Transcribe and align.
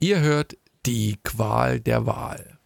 Ihr 0.00 0.20
hört 0.20 0.56
die 0.86 1.16
Qual 1.22 1.80
der 1.80 2.04
Wahl. 2.06 2.58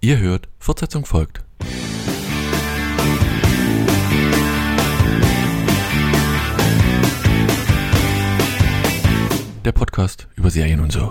Ihr 0.00 0.18
hört, 0.18 0.48
Fortsetzung 0.58 1.06
folgt. 1.06 1.44
Der 9.64 9.72
Podcast 9.72 10.28
über 10.34 10.50
Serien 10.50 10.80
und 10.80 10.92
so. 10.92 11.08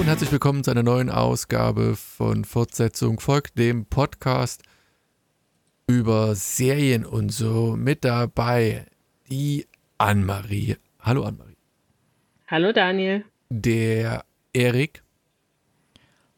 Hallo 0.00 0.06
und 0.06 0.12
herzlich 0.12 0.32
willkommen 0.32 0.64
zu 0.64 0.70
einer 0.70 0.82
neuen 0.82 1.10
Ausgabe 1.10 1.94
von 1.94 2.46
Fortsetzung 2.46 3.20
folgt 3.20 3.58
dem 3.58 3.84
Podcast 3.84 4.62
über 5.86 6.34
Serien 6.34 7.04
und 7.04 7.28
so. 7.28 7.76
Mit 7.76 8.02
dabei 8.02 8.86
die 9.28 9.66
Anne-Marie. 9.98 10.78
Hallo 11.00 11.24
Anne-Marie. 11.24 11.58
Hallo 12.48 12.72
Daniel. 12.72 13.26
Der 13.50 14.24
Erik. 14.54 15.02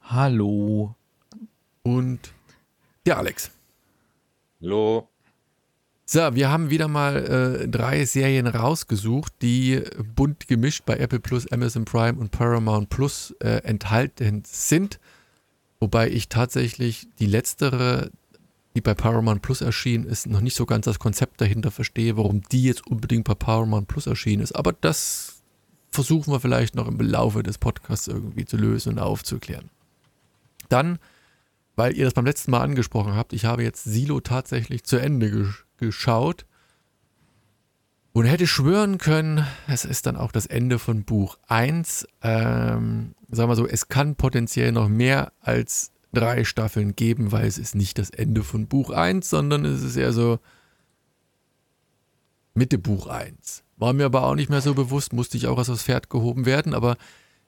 Hallo. 0.01 0.97
Und 1.85 2.35
der 3.07 3.19
Alex. 3.19 3.53
Hallo. 4.61 5.09
So, 6.15 6.35
wir 6.35 6.51
haben 6.51 6.69
wieder 6.69 6.89
mal 6.89 7.63
äh, 7.63 7.69
drei 7.69 8.05
Serien 8.05 8.47
rausgesucht, 8.47 9.33
die 9.41 9.81
bunt 10.15 10.47
gemischt 10.47 10.85
bei 10.85 10.99
Apple 10.99 11.21
Plus, 11.21 11.51
Amazon 11.51 11.87
Prime 11.87 12.21
und 12.21 12.31
Paramount 12.31 12.91
Plus 12.91 13.35
äh, 13.41 13.63
enthalten 13.65 14.43
sind. 14.45 15.01
Wobei 15.81 16.11
ich 16.11 16.29
tatsächlich 16.29 17.09
die 17.19 17.25
letztere, 17.25 18.11
die 18.77 18.83
bei 18.83 18.93
Paramount 18.93 19.41
Plus 19.41 19.63
erschienen 19.63 20.05
ist, 20.05 20.27
noch 20.27 20.43
nicht 20.43 20.55
so 20.55 20.67
ganz 20.67 20.85
das 20.85 20.99
Konzept 20.99 21.41
dahinter 21.41 21.71
verstehe, 21.71 22.19
warum 22.19 22.43
die 22.43 22.65
jetzt 22.65 22.87
unbedingt 22.87 23.25
bei 23.25 23.35
Paramount 23.35 23.89
Plus 23.89 24.07
erschienen 24.07 24.43
ist. 24.43 24.53
Aber 24.53 24.75
das 24.75 25.41
versuchen 25.89 26.31
wir 26.31 26.41
vielleicht 26.41 26.75
noch 26.75 26.89
im 26.89 27.01
Laufe 27.01 27.43
des 27.43 27.57
Podcasts 27.57 28.07
irgendwie 28.07 28.45
zu 28.45 28.59
lösen 28.59 28.91
und 28.91 28.99
aufzuklären. 28.99 29.71
Dann, 30.69 30.99
weil 31.75 31.97
ihr 31.97 32.05
das 32.05 32.13
beim 32.13 32.27
letzten 32.27 32.51
Mal 32.51 32.61
angesprochen 32.61 33.15
habt, 33.15 33.33
ich 33.33 33.47
habe 33.47 33.63
jetzt 33.63 33.85
Silo 33.85 34.21
tatsächlich 34.21 34.85
zu 34.85 34.99
Ende 34.99 35.31
gesch 35.31 35.65
geschaut 35.87 36.47
und 38.13 38.27
hätte 38.27 38.47
schwören 38.47 38.99
können, 38.99 39.47
es 39.67 39.85
ist 39.85 40.07
dann 40.07 40.17
auch 40.17 40.33
das 40.33 40.47
Ende 40.47 40.79
von 40.79 41.05
Buch 41.05 41.39
1. 41.49 42.07
Ähm, 42.23 43.15
sagen 43.31 43.51
wir 43.51 43.57
so, 43.57 43.67
es 43.67 43.89
kann 43.89 44.17
potenziell 44.17 44.73
noch 44.73 44.89
mehr 44.89 45.33
als 45.41 45.93
drei 46.13 46.45
Staffeln 46.45 46.95
geben, 46.95 47.33
weil 47.33 47.47
es 47.47 47.59
ist 47.59 47.75
nicht 47.75 47.99
das 47.99 48.11
Ende 48.11 48.43
von 48.43 48.67
Buch 48.67 48.91
1, 48.91 49.29
sondern 49.29 49.65
es 49.65 49.83
ist 49.83 49.97
eher 49.97 50.13
so 50.13 50.39
Mitte 52.55 52.79
Buch 52.79 53.07
1. 53.07 53.65
War 53.77 53.95
mir 53.95 54.05
aber 54.05 54.25
auch 54.25 54.35
nicht 54.35 54.51
mehr 54.51 54.61
so 54.61 54.75
bewusst, 54.75 55.13
musste 55.13 55.39
ich 55.39 55.47
auch 55.47 55.59
aus 55.59 55.69
das 55.69 55.83
Pferd 55.83 56.11
gehoben 56.11 56.45
werden, 56.45 56.75
aber 56.75 56.97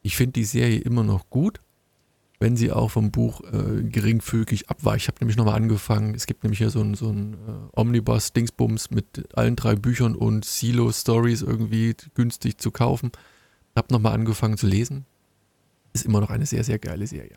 ich 0.01 0.17
finde 0.17 0.33
die 0.33 0.45
Serie 0.45 0.81
immer 0.81 1.05
noch 1.05 1.29
gut 1.29 1.61
wenn 2.45 2.59
sie 2.59 2.71
auch 2.71 2.91
vom 2.91 3.11
Buch 3.11 3.41
äh, 3.41 3.85
geringfügig 3.85 4.69
abweicht. 4.69 5.05
Ich 5.05 5.09
habe 5.09 5.17
nämlich 5.21 5.39
nochmal 5.39 5.55
angefangen, 5.55 6.15
es 6.15 6.27
gibt 6.27 6.45
nämlich 6.45 6.59
hier 6.59 6.69
so 6.69 6.83
ein, 6.83 6.93
so 6.93 7.09
ein 7.09 7.33
äh, 7.33 7.81
Omnibus-Dingsbums 7.81 8.91
mit 8.91 9.35
allen 9.35 9.57
drei 9.57 9.77
Büchern 9.77 10.15
und 10.15 10.45
Silo-Stories 10.45 11.41
irgendwie 11.41 11.97
günstig 12.13 12.59
zu 12.59 12.71
kaufen. 12.71 13.13
Habe 13.75 13.95
nochmal 13.95 14.13
angefangen 14.13 14.59
zu 14.59 14.67
lesen. 14.67 15.07
Ist 15.95 16.05
immer 16.05 16.21
noch 16.21 16.29
eine 16.29 16.45
sehr, 16.45 16.65
sehr 16.65 16.79
geile 16.79 17.07
Serie. 17.07 17.37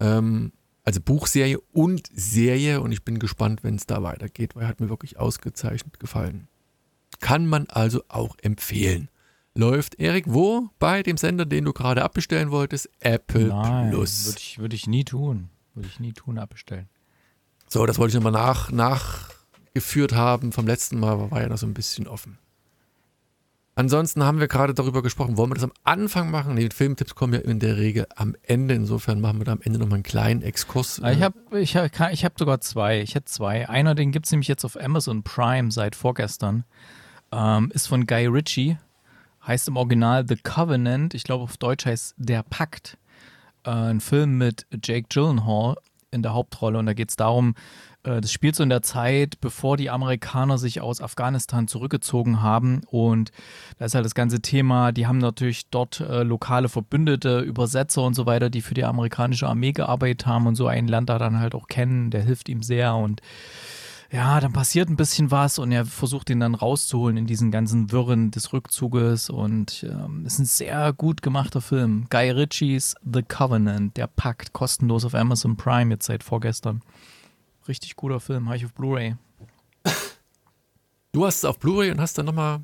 Ähm, 0.00 0.52
also 0.84 1.00
Buchserie 1.00 1.58
und 1.72 2.06
Serie 2.12 2.82
und 2.82 2.92
ich 2.92 3.02
bin 3.02 3.20
gespannt, 3.20 3.64
wenn 3.64 3.76
es 3.76 3.86
da 3.86 4.02
weitergeht, 4.02 4.54
weil 4.54 4.68
hat 4.68 4.80
mir 4.80 4.90
wirklich 4.90 5.18
ausgezeichnet 5.18 5.98
gefallen. 5.98 6.46
Kann 7.20 7.46
man 7.46 7.68
also 7.68 8.02
auch 8.08 8.36
empfehlen 8.42 9.08
läuft. 9.54 9.98
Erik, 9.98 10.24
wo? 10.28 10.68
Bei 10.78 11.02
dem 11.02 11.16
Sender, 11.16 11.44
den 11.44 11.64
du 11.64 11.72
gerade 11.72 12.02
abbestellen 12.02 12.50
wolltest? 12.50 12.88
Apple 13.00 13.48
Nein, 13.48 13.90
Plus. 13.90 14.26
Würde 14.26 14.38
ich, 14.38 14.58
würd 14.58 14.74
ich 14.74 14.86
nie 14.86 15.04
tun. 15.04 15.50
Würde 15.74 15.88
ich 15.88 16.00
nie 16.00 16.12
tun, 16.12 16.38
abbestellen. 16.38 16.88
So, 17.68 17.86
das 17.86 17.98
wollte 17.98 18.16
ich 18.16 18.22
nochmal 18.22 18.32
nach, 18.32 18.70
nachgeführt 18.70 20.12
haben. 20.12 20.52
Vom 20.52 20.66
letzten 20.66 20.98
Mal 20.98 21.30
war 21.30 21.40
ja 21.40 21.48
noch 21.48 21.58
so 21.58 21.66
ein 21.66 21.74
bisschen 21.74 22.08
offen. 22.08 22.38
Ansonsten 23.76 24.24
haben 24.24 24.40
wir 24.40 24.48
gerade 24.48 24.74
darüber 24.74 25.00
gesprochen, 25.00 25.36
wollen 25.36 25.50
wir 25.50 25.54
das 25.54 25.64
am 25.64 25.72
Anfang 25.84 26.30
machen? 26.30 26.56
Die 26.56 26.68
Filmtipps 26.68 27.14
kommen 27.14 27.32
ja 27.32 27.40
in 27.40 27.60
der 27.60 27.76
Regel 27.76 28.06
am 28.16 28.34
Ende. 28.42 28.74
Insofern 28.74 29.20
machen 29.20 29.38
wir 29.38 29.44
da 29.44 29.52
am 29.52 29.60
Ende 29.62 29.78
nochmal 29.78 29.96
einen 29.96 30.02
kleinen 30.02 30.42
Exkurs. 30.42 31.00
Ah, 31.02 31.12
ich 31.12 31.22
habe 31.22 31.60
ich 31.60 31.76
hab, 31.76 32.12
ich 32.12 32.24
hab 32.24 32.38
sogar 32.38 32.60
zwei. 32.60 33.00
Ich 33.00 33.14
hätte 33.14 33.26
zwei. 33.26 33.68
Einer, 33.68 33.94
den 33.94 34.10
gibt 34.12 34.26
es 34.26 34.32
nämlich 34.32 34.48
jetzt 34.48 34.64
auf 34.64 34.78
Amazon 34.78 35.22
Prime 35.22 35.70
seit 35.70 35.94
vorgestern. 35.94 36.64
Ähm, 37.32 37.70
ist 37.72 37.86
von 37.86 38.06
Guy 38.06 38.26
Ritchie 38.26 38.76
heißt 39.46 39.68
im 39.68 39.76
Original 39.76 40.26
The 40.28 40.36
Covenant. 40.36 41.14
Ich 41.14 41.24
glaube, 41.24 41.44
auf 41.44 41.56
Deutsch 41.56 41.86
heißt 41.86 42.14
Der 42.18 42.42
Pakt. 42.42 42.98
Äh, 43.64 43.70
ein 43.70 44.00
Film 44.00 44.38
mit 44.38 44.66
Jake 44.82 45.06
Gyllenhaal 45.08 45.76
in 46.10 46.22
der 46.22 46.34
Hauptrolle. 46.34 46.78
Und 46.78 46.86
da 46.86 46.92
geht 46.92 47.10
es 47.10 47.16
darum, 47.16 47.54
äh, 48.02 48.20
das 48.20 48.32
spielt 48.32 48.56
so 48.56 48.62
in 48.62 48.68
der 48.68 48.82
Zeit, 48.82 49.40
bevor 49.40 49.76
die 49.76 49.90
Amerikaner 49.90 50.58
sich 50.58 50.80
aus 50.80 51.00
Afghanistan 51.00 51.68
zurückgezogen 51.68 52.42
haben. 52.42 52.82
Und 52.86 53.32
da 53.78 53.84
ist 53.84 53.94
halt 53.94 54.04
das 54.04 54.14
ganze 54.14 54.40
Thema, 54.40 54.92
die 54.92 55.06
haben 55.06 55.18
natürlich 55.18 55.68
dort 55.70 56.00
äh, 56.00 56.22
lokale 56.22 56.68
Verbündete, 56.68 57.40
Übersetzer 57.40 58.02
und 58.02 58.14
so 58.14 58.26
weiter, 58.26 58.50
die 58.50 58.62
für 58.62 58.74
die 58.74 58.84
amerikanische 58.84 59.48
Armee 59.48 59.72
gearbeitet 59.72 60.26
haben. 60.26 60.46
Und 60.46 60.56
so 60.56 60.66
einen 60.66 60.88
lernt 60.88 61.10
er 61.10 61.18
dann 61.18 61.38
halt 61.38 61.54
auch 61.54 61.68
kennen, 61.68 62.10
der 62.10 62.22
hilft 62.22 62.48
ihm 62.48 62.62
sehr. 62.62 62.94
Und 62.94 63.20
ja, 64.12 64.40
dann 64.40 64.52
passiert 64.52 64.88
ein 64.88 64.96
bisschen 64.96 65.30
was 65.30 65.58
und 65.58 65.70
er 65.70 65.86
versucht 65.86 66.30
ihn 66.30 66.40
dann 66.40 66.56
rauszuholen 66.56 67.16
in 67.16 67.26
diesen 67.26 67.52
ganzen 67.52 67.92
Wirren 67.92 68.32
des 68.32 68.52
Rückzuges 68.52 69.30
und 69.30 69.86
ähm, 69.88 70.26
ist 70.26 70.40
ein 70.40 70.46
sehr 70.46 70.92
gut 70.92 71.22
gemachter 71.22 71.60
Film. 71.60 72.06
Guy 72.10 72.30
Ritchies 72.30 72.96
The 73.04 73.22
Covenant, 73.22 73.96
der 73.96 74.08
Pakt, 74.08 74.52
kostenlos 74.52 75.04
auf 75.04 75.14
Amazon 75.14 75.56
Prime 75.56 75.94
jetzt 75.94 76.06
seit 76.06 76.24
vorgestern. 76.24 76.82
Richtig 77.68 77.94
guter 77.94 78.18
Film, 78.18 78.46
habe 78.46 78.56
ich 78.56 78.64
auf 78.64 78.72
Blu-ray. 78.72 79.14
Du 81.12 81.26
hast 81.26 81.38
es 81.38 81.44
auf 81.44 81.58
Blu-ray 81.58 81.90
und 81.90 82.00
hast 82.00 82.18
dann 82.18 82.26
nochmal 82.26 82.60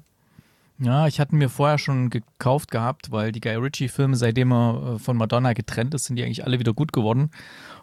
ja, 0.78 1.06
ich 1.06 1.20
hatte 1.20 1.34
mir 1.34 1.48
vorher 1.48 1.78
schon 1.78 2.10
gekauft 2.10 2.70
gehabt, 2.70 3.10
weil 3.10 3.32
die 3.32 3.40
Guy 3.40 3.54
Ritchie-Filme, 3.54 4.14
seitdem 4.14 4.52
er 4.52 4.94
äh, 4.96 4.98
von 4.98 5.16
Madonna 5.16 5.54
getrennt 5.54 5.94
ist, 5.94 6.04
sind 6.04 6.16
die 6.16 6.24
eigentlich 6.24 6.44
alle 6.44 6.58
wieder 6.58 6.74
gut 6.74 6.92
geworden. 6.92 7.30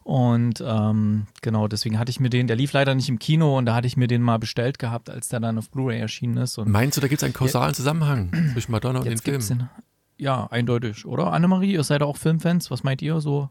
Und 0.04 0.62
ähm, 0.66 1.28
genau, 1.42 1.68
deswegen 1.68 1.98
hatte 1.98 2.10
ich 2.10 2.20
mir 2.20 2.30
den, 2.30 2.48
der 2.48 2.58
lief 2.58 2.74
leider 2.74 2.94
nicht 2.94 3.08
im 3.08 3.20
Kino 3.20 3.58
und 3.58 3.66
da 3.66 3.76
hatte 3.76 3.88
ich 3.88 3.96
mir 3.96 4.08
den 4.08 4.22
mal 4.22 4.38
bestellt 4.38 4.78
gehabt, 4.78 5.10
als 5.10 5.30
der 5.30 5.40
dann 5.40 5.58
auf 5.58 5.70
Blu-ray 5.70 6.00
erschienen 6.00 6.38
ist. 6.38 6.58
Und 6.58 6.70
Meinst 6.70 6.98
du, 6.98 7.02
da 7.02 7.08
gibt 7.08 7.22
es 7.22 7.24
einen 7.24 7.34
kausalen 7.34 7.74
Zusammenhang 7.74 8.32
zwischen 8.54 8.72
Madonna 8.74 9.00
und 9.00 9.06
den 9.06 9.18
Filmen? 9.18 9.48
Den, 9.48 9.70
ja, 10.18 10.48
eindeutig, 10.48 11.06
oder? 11.06 11.32
Annemarie, 11.32 11.74
ihr 11.74 11.84
seid 11.84 12.04
auch 12.04 12.18
Filmfans, 12.18 12.70
was 12.70 12.84
meint 12.84 13.02
ihr 13.02 13.22
so? 13.22 13.50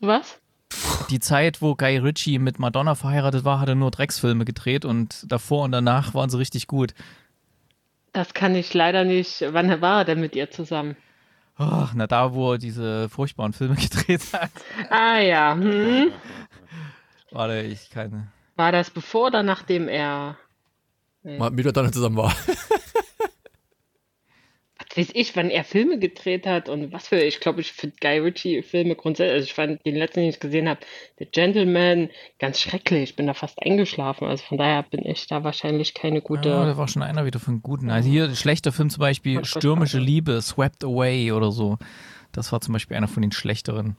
Was? 0.00 0.38
Die 1.10 1.20
Zeit, 1.20 1.62
wo 1.62 1.74
Guy 1.74 1.98
Ritchie 1.98 2.38
mit 2.38 2.58
Madonna 2.58 2.94
verheiratet 2.94 3.44
war, 3.44 3.60
hat 3.60 3.68
er 3.68 3.74
nur 3.74 3.90
Drecksfilme 3.90 4.44
gedreht 4.44 4.84
und 4.84 5.30
davor 5.30 5.64
und 5.64 5.72
danach 5.72 6.14
waren 6.14 6.30
sie 6.30 6.38
richtig 6.38 6.66
gut. 6.66 6.94
Das 8.12 8.34
kann 8.34 8.54
ich 8.54 8.72
leider 8.74 9.04
nicht. 9.04 9.44
Wann 9.50 9.80
war 9.80 10.00
er 10.00 10.04
denn 10.04 10.20
mit 10.20 10.36
ihr 10.36 10.50
zusammen? 10.50 10.96
Ach, 11.62 11.94
na 11.94 12.06
da, 12.06 12.34
wo 12.34 12.52
er 12.52 12.58
diese 12.58 13.08
furchtbaren 13.08 13.52
Filme 13.52 13.74
gedreht 13.76 14.22
hat. 14.32 14.50
Ah 14.90 15.18
ja. 15.18 15.54
Hm. 15.54 16.12
Warte, 17.30 17.60
ich 17.62 17.90
keine. 17.90 18.28
War 18.56 18.72
das 18.72 18.90
bevor 18.90 19.28
oder 19.28 19.42
nachdem 19.42 19.88
er 19.88 20.36
nee. 21.22 21.38
mit 21.50 21.64
der 21.64 21.72
dann 21.72 21.92
zusammen 21.92 22.16
war? 22.16 22.34
Weiß 24.96 25.10
ich, 25.14 25.36
wann 25.36 25.50
er 25.50 25.64
Filme 25.64 25.98
gedreht 25.98 26.46
hat 26.46 26.68
und 26.68 26.92
was 26.92 27.08
für, 27.08 27.16
ich 27.16 27.40
glaube, 27.40 27.60
ich 27.60 27.72
finde 27.72 27.96
Guy 28.00 28.18
Ritchie 28.18 28.62
Filme 28.62 28.94
grundsätzlich, 28.94 29.34
also 29.34 29.44
ich 29.44 29.54
fand 29.54 29.84
den 29.86 29.96
letzten, 29.96 30.20
den 30.20 30.30
ich 30.30 30.40
gesehen 30.40 30.68
habe, 30.68 30.80
The 31.18 31.26
Gentleman, 31.26 32.10
ganz 32.38 32.60
schrecklich, 32.60 33.10
ich 33.10 33.16
bin 33.16 33.26
da 33.26 33.34
fast 33.34 33.62
eingeschlafen, 33.62 34.26
also 34.26 34.44
von 34.44 34.58
daher 34.58 34.82
bin 34.82 35.04
ich 35.04 35.26
da 35.26 35.44
wahrscheinlich 35.44 35.94
keine 35.94 36.20
gute. 36.20 36.48
Ja, 36.48 36.66
da 36.66 36.76
war 36.76 36.88
schon 36.88 37.02
einer 37.02 37.24
wieder 37.24 37.40
von 37.40 37.62
guten. 37.62 37.90
Also 37.90 38.08
hier, 38.08 38.34
schlechter 38.34 38.72
Film 38.72 38.90
zum 38.90 39.00
Beispiel, 39.00 39.44
Stürmische 39.44 39.98
Liebe, 39.98 40.40
Swept 40.42 40.84
Away 40.84 41.32
oder 41.32 41.52
so. 41.52 41.78
Das 42.32 42.50
war 42.52 42.60
zum 42.60 42.72
Beispiel 42.72 42.96
einer 42.96 43.08
von 43.08 43.22
den 43.22 43.32
schlechteren 43.32 43.96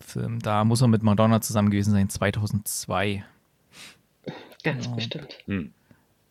Filmen. 0.00 0.38
Da 0.40 0.64
muss 0.64 0.82
er 0.82 0.88
mit 0.88 1.02
Madonna 1.02 1.40
zusammen 1.40 1.70
gewesen 1.70 1.92
sein, 1.92 2.08
2002. 2.08 3.24
Ganz 4.62 4.86
ja. 4.86 4.94
bestimmt. 4.94 5.38
Hm. 5.46 5.72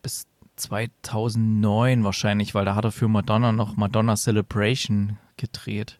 Bis 0.01 0.27
2009 0.55 2.03
wahrscheinlich, 2.03 2.55
weil 2.55 2.65
da 2.65 2.75
hat 2.75 2.85
er 2.85 2.91
für 2.91 3.07
Madonna 3.07 3.51
noch 3.51 3.75
Madonna 3.75 4.15
Celebration 4.15 5.17
gedreht. 5.37 5.99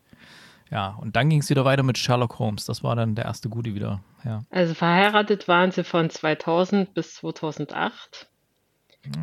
Ja, 0.71 0.97
und 0.99 1.15
dann 1.15 1.29
ging 1.29 1.39
es 1.39 1.49
wieder 1.49 1.65
weiter 1.65 1.83
mit 1.83 1.97
Sherlock 1.97 2.39
Holmes. 2.39 2.65
Das 2.65 2.83
war 2.83 2.95
dann 2.95 3.15
der 3.15 3.25
erste 3.25 3.49
Gute 3.49 3.75
wieder. 3.75 4.01
Ja. 4.23 4.43
Also 4.49 4.73
verheiratet 4.73 5.47
waren 5.47 5.71
sie 5.71 5.83
von 5.83 6.09
2000 6.09 6.93
bis 6.93 7.15
2008. 7.15 8.27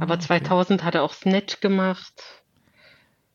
Aber 0.01 0.15
okay. 0.15 0.23
2000 0.23 0.85
hat 0.85 0.95
er 0.95 1.03
auch 1.03 1.13
Snatch 1.13 1.61
gemacht. 1.61 2.43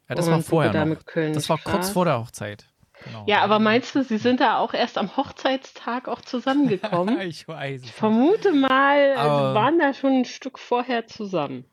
Ja, 0.08 0.16
das 0.16 0.28
war 0.30 0.42
vorher 0.42 0.86
noch. 0.86 1.04
Das 1.14 1.50
war 1.50 1.58
kurz 1.58 1.90
vor 1.90 2.06
der 2.06 2.20
Hochzeit. 2.20 2.66
Genau. 3.04 3.26
Ja, 3.28 3.42
aber 3.42 3.60
meinst 3.60 3.94
du, 3.94 4.04
sie 4.04 4.18
sind 4.18 4.40
da 4.40 4.58
auch 4.58 4.74
erst 4.74 4.98
am 4.98 5.16
Hochzeitstag 5.18 6.08
auch 6.08 6.22
zusammengekommen? 6.22 7.20
ich 7.28 7.48
weiß. 7.48 7.84
Ich 7.84 7.92
vermute 7.92 8.54
mal, 8.54 9.16
Aber- 9.18 9.50
sie 9.50 9.56
waren 9.56 9.78
da 9.80 9.94
schon 9.94 10.14
ein 10.14 10.26
Stück 10.26 10.58
vorher 10.58 11.06
zusammen. 11.08 11.66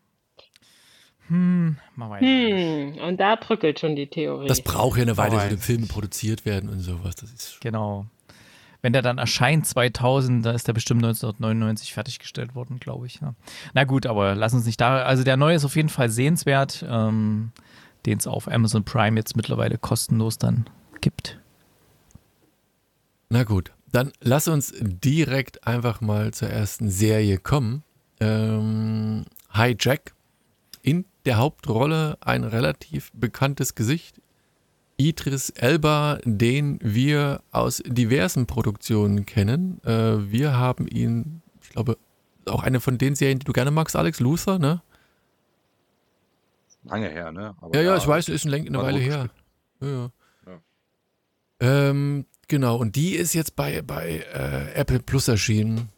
Hm, 1.29 1.79
man 1.97 2.11
weiß. 2.11 2.21
Hm, 2.21 2.99
und 3.03 3.19
da 3.19 3.37
bröckelt 3.37 3.81
schon 3.81 3.97
die 3.97 4.07
Theorie. 4.07 4.47
Das 4.47 4.61
braucht 4.61 4.99
ja 4.99 5.03
eine 5.03 5.17
Weile, 5.17 5.41
so 5.41 5.55
ich 5.55 5.61
Filme 5.61 5.87
produziert 5.87 6.45
werden 6.45 6.69
und 6.69 6.81
sowas. 6.81 7.15
Das 7.17 7.33
ist 7.33 7.59
Genau. 7.61 8.07
Wenn 8.83 8.93
der 8.93 9.01
dann 9.01 9.17
erscheint 9.17 9.67
2000, 9.67 10.45
da 10.45 10.53
ist 10.53 10.69
der 10.69 10.75
bestimmt 10.75 11.03
1999 11.03 11.95
fertiggestellt 11.95 12.55
worden, 12.55 12.81
glaube 12.81 13.07
ich. 13.07 13.19
Ja. 13.23 13.35
Na 13.73 13.85
gut, 13.85 14.05
aber 14.05 14.35
lass 14.35 14.53
uns 14.53 14.67
nicht 14.67 14.79
da. 14.79 15.05
Also 15.05 15.25
der 15.25 15.39
neue 15.39 15.57
ist 15.57 15.65
auf 15.65 15.75
jeden 15.75 15.89
Fall 15.89 16.11
sehenswert, 16.11 16.85
ähm, 16.87 17.53
den 18.05 18.19
es 18.19 18.27
auf 18.27 18.47
Amazon 18.47 18.85
Prime 18.85 19.19
jetzt 19.19 19.37
mittlerweile 19.37 19.79
kostenlos 19.79 20.37
dann 20.37 20.67
gibt. 21.01 21.41
Na 23.31 23.45
gut, 23.45 23.73
dann 23.91 24.13
lass 24.21 24.49
uns 24.49 24.75
direkt 24.81 25.67
einfach 25.67 26.03
mal 26.03 26.35
zur 26.35 26.51
ersten 26.51 26.91
Serie 26.91 27.39
kommen. 27.39 27.85
Ähm, 28.21 29.25
Hijack. 29.55 30.13
In 30.13 30.24
der 31.25 31.39
Hauptrolle 31.39 32.19
ein 32.21 32.45
relativ 32.45 33.11
bekanntes 33.13 33.75
Gesicht. 33.75 34.21
Idris 34.97 35.51
Elba, 35.51 36.19
den 36.25 36.79
wir 36.81 37.43
aus 37.51 37.83
diversen 37.85 38.47
Produktionen 38.47 39.27
kennen. 39.27 39.83
Äh, 39.85 40.31
wir 40.31 40.57
haben 40.57 40.87
ihn, 40.87 41.43
ich 41.63 41.71
glaube, 41.71 41.99
auch 42.47 42.63
eine 42.63 42.81
von 42.81 42.99
den 42.99 43.15
Serien, 43.15 43.39
die 43.39 43.45
du 43.45 43.53
gerne 43.53 43.71
magst, 43.71 43.97
Alex 43.97 44.21
Luther, 44.21 44.59
ne? 44.59 44.83
Lange 46.85 47.09
her, 47.09 47.33
ne? 47.33 47.57
Aber 47.61 47.75
Ja, 47.75 47.83
ja, 47.83 47.97
ich 47.97 48.07
weiß, 48.07 48.29
ist 48.29 48.47
eine 48.47 48.79
Weile 48.79 48.99
her. 48.99 49.31
Ja, 49.81 49.89
ja. 49.89 50.11
Ja. 50.47 50.61
Ähm, 51.61 52.27
genau, 52.47 52.77
und 52.77 52.95
die 52.95 53.15
ist 53.17 53.33
jetzt 53.33 53.57
bei, 53.57 53.83
bei 53.83 54.25
äh, 54.33 54.75
Apple 54.75 55.01
Plus 55.01 55.29
erschienen. 55.29 55.89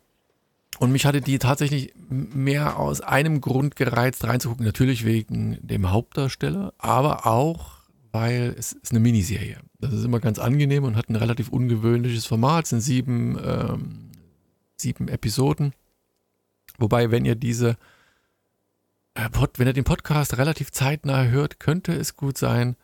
Und 0.78 0.92
mich 0.92 1.06
hatte 1.06 1.20
die 1.20 1.38
tatsächlich 1.38 1.94
mehr 2.08 2.78
aus 2.78 3.00
einem 3.00 3.40
Grund 3.40 3.76
gereizt, 3.76 4.24
reinzugucken. 4.24 4.66
Natürlich 4.66 5.04
wegen 5.04 5.58
dem 5.66 5.90
Hauptdarsteller, 5.90 6.74
aber 6.78 7.26
auch, 7.26 7.78
weil 8.12 8.54
es 8.58 8.72
ist 8.72 8.90
eine 8.90 9.00
Miniserie. 9.00 9.58
Das 9.80 9.92
ist 9.92 10.04
immer 10.04 10.20
ganz 10.20 10.38
angenehm 10.38 10.84
und 10.84 10.96
hat 10.96 11.08
ein 11.08 11.16
relativ 11.16 11.48
ungewöhnliches 11.48 12.26
Format. 12.26 12.64
Es 12.64 12.70
sind 12.70 12.80
sieben, 12.80 13.38
ähm, 13.44 14.10
sieben 14.76 15.08
Episoden. 15.08 15.72
Wobei, 16.78 17.10
wenn 17.10 17.24
ihr 17.24 17.34
diese 17.34 17.76
äh, 19.14 19.30
Pod, 19.30 19.58
wenn 19.58 19.66
ihr 19.66 19.72
den 19.72 19.84
Podcast 19.84 20.36
relativ 20.36 20.72
zeitnah 20.72 21.24
hört, 21.24 21.58
könnte 21.58 21.92
es 21.92 22.16
gut 22.16 22.36
sein, 22.36 22.76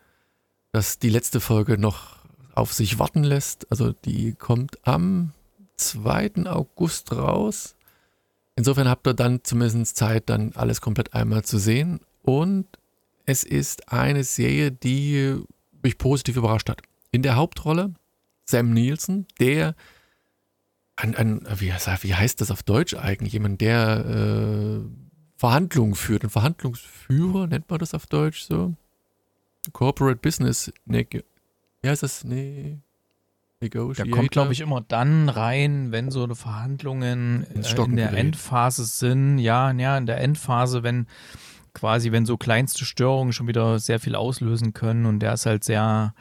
dass 0.72 0.98
die 0.98 1.10
letzte 1.10 1.40
Folge 1.40 1.76
noch 1.76 2.16
auf 2.54 2.72
sich 2.72 2.98
warten 2.98 3.22
lässt. 3.22 3.70
Also 3.70 3.92
die 3.92 4.32
kommt 4.32 4.86
am 4.86 5.32
2. 5.76 6.46
August 6.46 7.12
raus. 7.12 7.76
Insofern 8.56 8.88
habt 8.88 9.06
ihr 9.06 9.14
dann 9.14 9.40
zumindest 9.44 9.96
Zeit, 9.96 10.28
dann 10.28 10.52
alles 10.54 10.80
komplett 10.80 11.14
einmal 11.14 11.42
zu 11.44 11.58
sehen. 11.58 12.00
Und 12.22 12.66
es 13.24 13.44
ist 13.44 13.90
eine 13.92 14.24
Serie, 14.24 14.70
die 14.70 15.40
mich 15.82 15.98
positiv 15.98 16.36
überrascht 16.36 16.68
hat. 16.68 16.82
In 17.10 17.22
der 17.22 17.36
Hauptrolle 17.36 17.94
Sam 18.44 18.72
Nielsen, 18.72 19.26
der 19.40 19.74
ein, 20.96 21.16
ein 21.16 21.46
wie, 21.56 21.72
heißt- 21.72 22.38
das 22.38 22.50
auf 22.50 22.62
Deutsch 22.62 22.94
eigentlich? 22.94 23.32
Jemand, 23.32 23.60
der 23.60 24.04
äh, 24.04 24.80
Verhandlungen 25.36 25.94
führt. 25.94 26.22
Ein 26.24 26.30
Verhandlungsführer, 26.30 27.46
nennt 27.46 27.70
man 27.70 27.78
das 27.78 27.94
auf 27.94 28.06
Deutsch 28.06 28.42
so? 28.42 28.74
Corporate 29.72 30.20
Business. 30.20 30.72
Ne, 30.84 31.06
wie 31.80 31.88
heißt 31.88 32.02
das? 32.02 32.24
Nee. 32.24 32.78
Der 33.62 33.80
Negotiator. 33.80 34.12
kommt, 34.12 34.30
glaube 34.30 34.52
ich, 34.52 34.60
immer 34.60 34.80
dann 34.80 35.28
rein, 35.28 35.92
wenn 35.92 36.10
so 36.10 36.24
eine 36.24 36.34
Verhandlungen 36.34 37.46
äh, 37.54 37.84
in 37.84 37.96
der 37.96 38.08
gerät. 38.08 38.18
Endphase 38.18 38.84
sind. 38.84 39.38
Ja, 39.38 39.70
ja, 39.72 39.96
in 39.96 40.06
der 40.06 40.20
Endphase, 40.20 40.82
wenn 40.82 41.06
quasi, 41.74 42.12
wenn 42.12 42.26
so 42.26 42.36
kleinste 42.36 42.84
Störungen 42.84 43.32
schon 43.32 43.48
wieder 43.48 43.78
sehr 43.78 44.00
viel 44.00 44.14
auslösen 44.14 44.74
können 44.74 45.06
und 45.06 45.20
der 45.20 45.32
ist 45.34 45.46
halt 45.46 45.64
sehr 45.64 46.14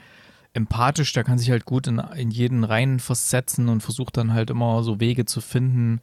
empathisch, 0.53 1.13
der 1.13 1.23
kann 1.23 1.39
sich 1.39 1.49
halt 1.49 1.65
gut 1.65 1.87
in, 1.87 1.99
in 2.15 2.31
jeden 2.31 2.63
rein 2.63 2.99
versetzen 2.99 3.69
und 3.69 3.81
versucht 3.81 4.17
dann 4.17 4.33
halt 4.33 4.49
immer 4.49 4.83
so 4.83 4.99
Wege 4.99 5.25
zu 5.25 5.41
finden 5.41 6.01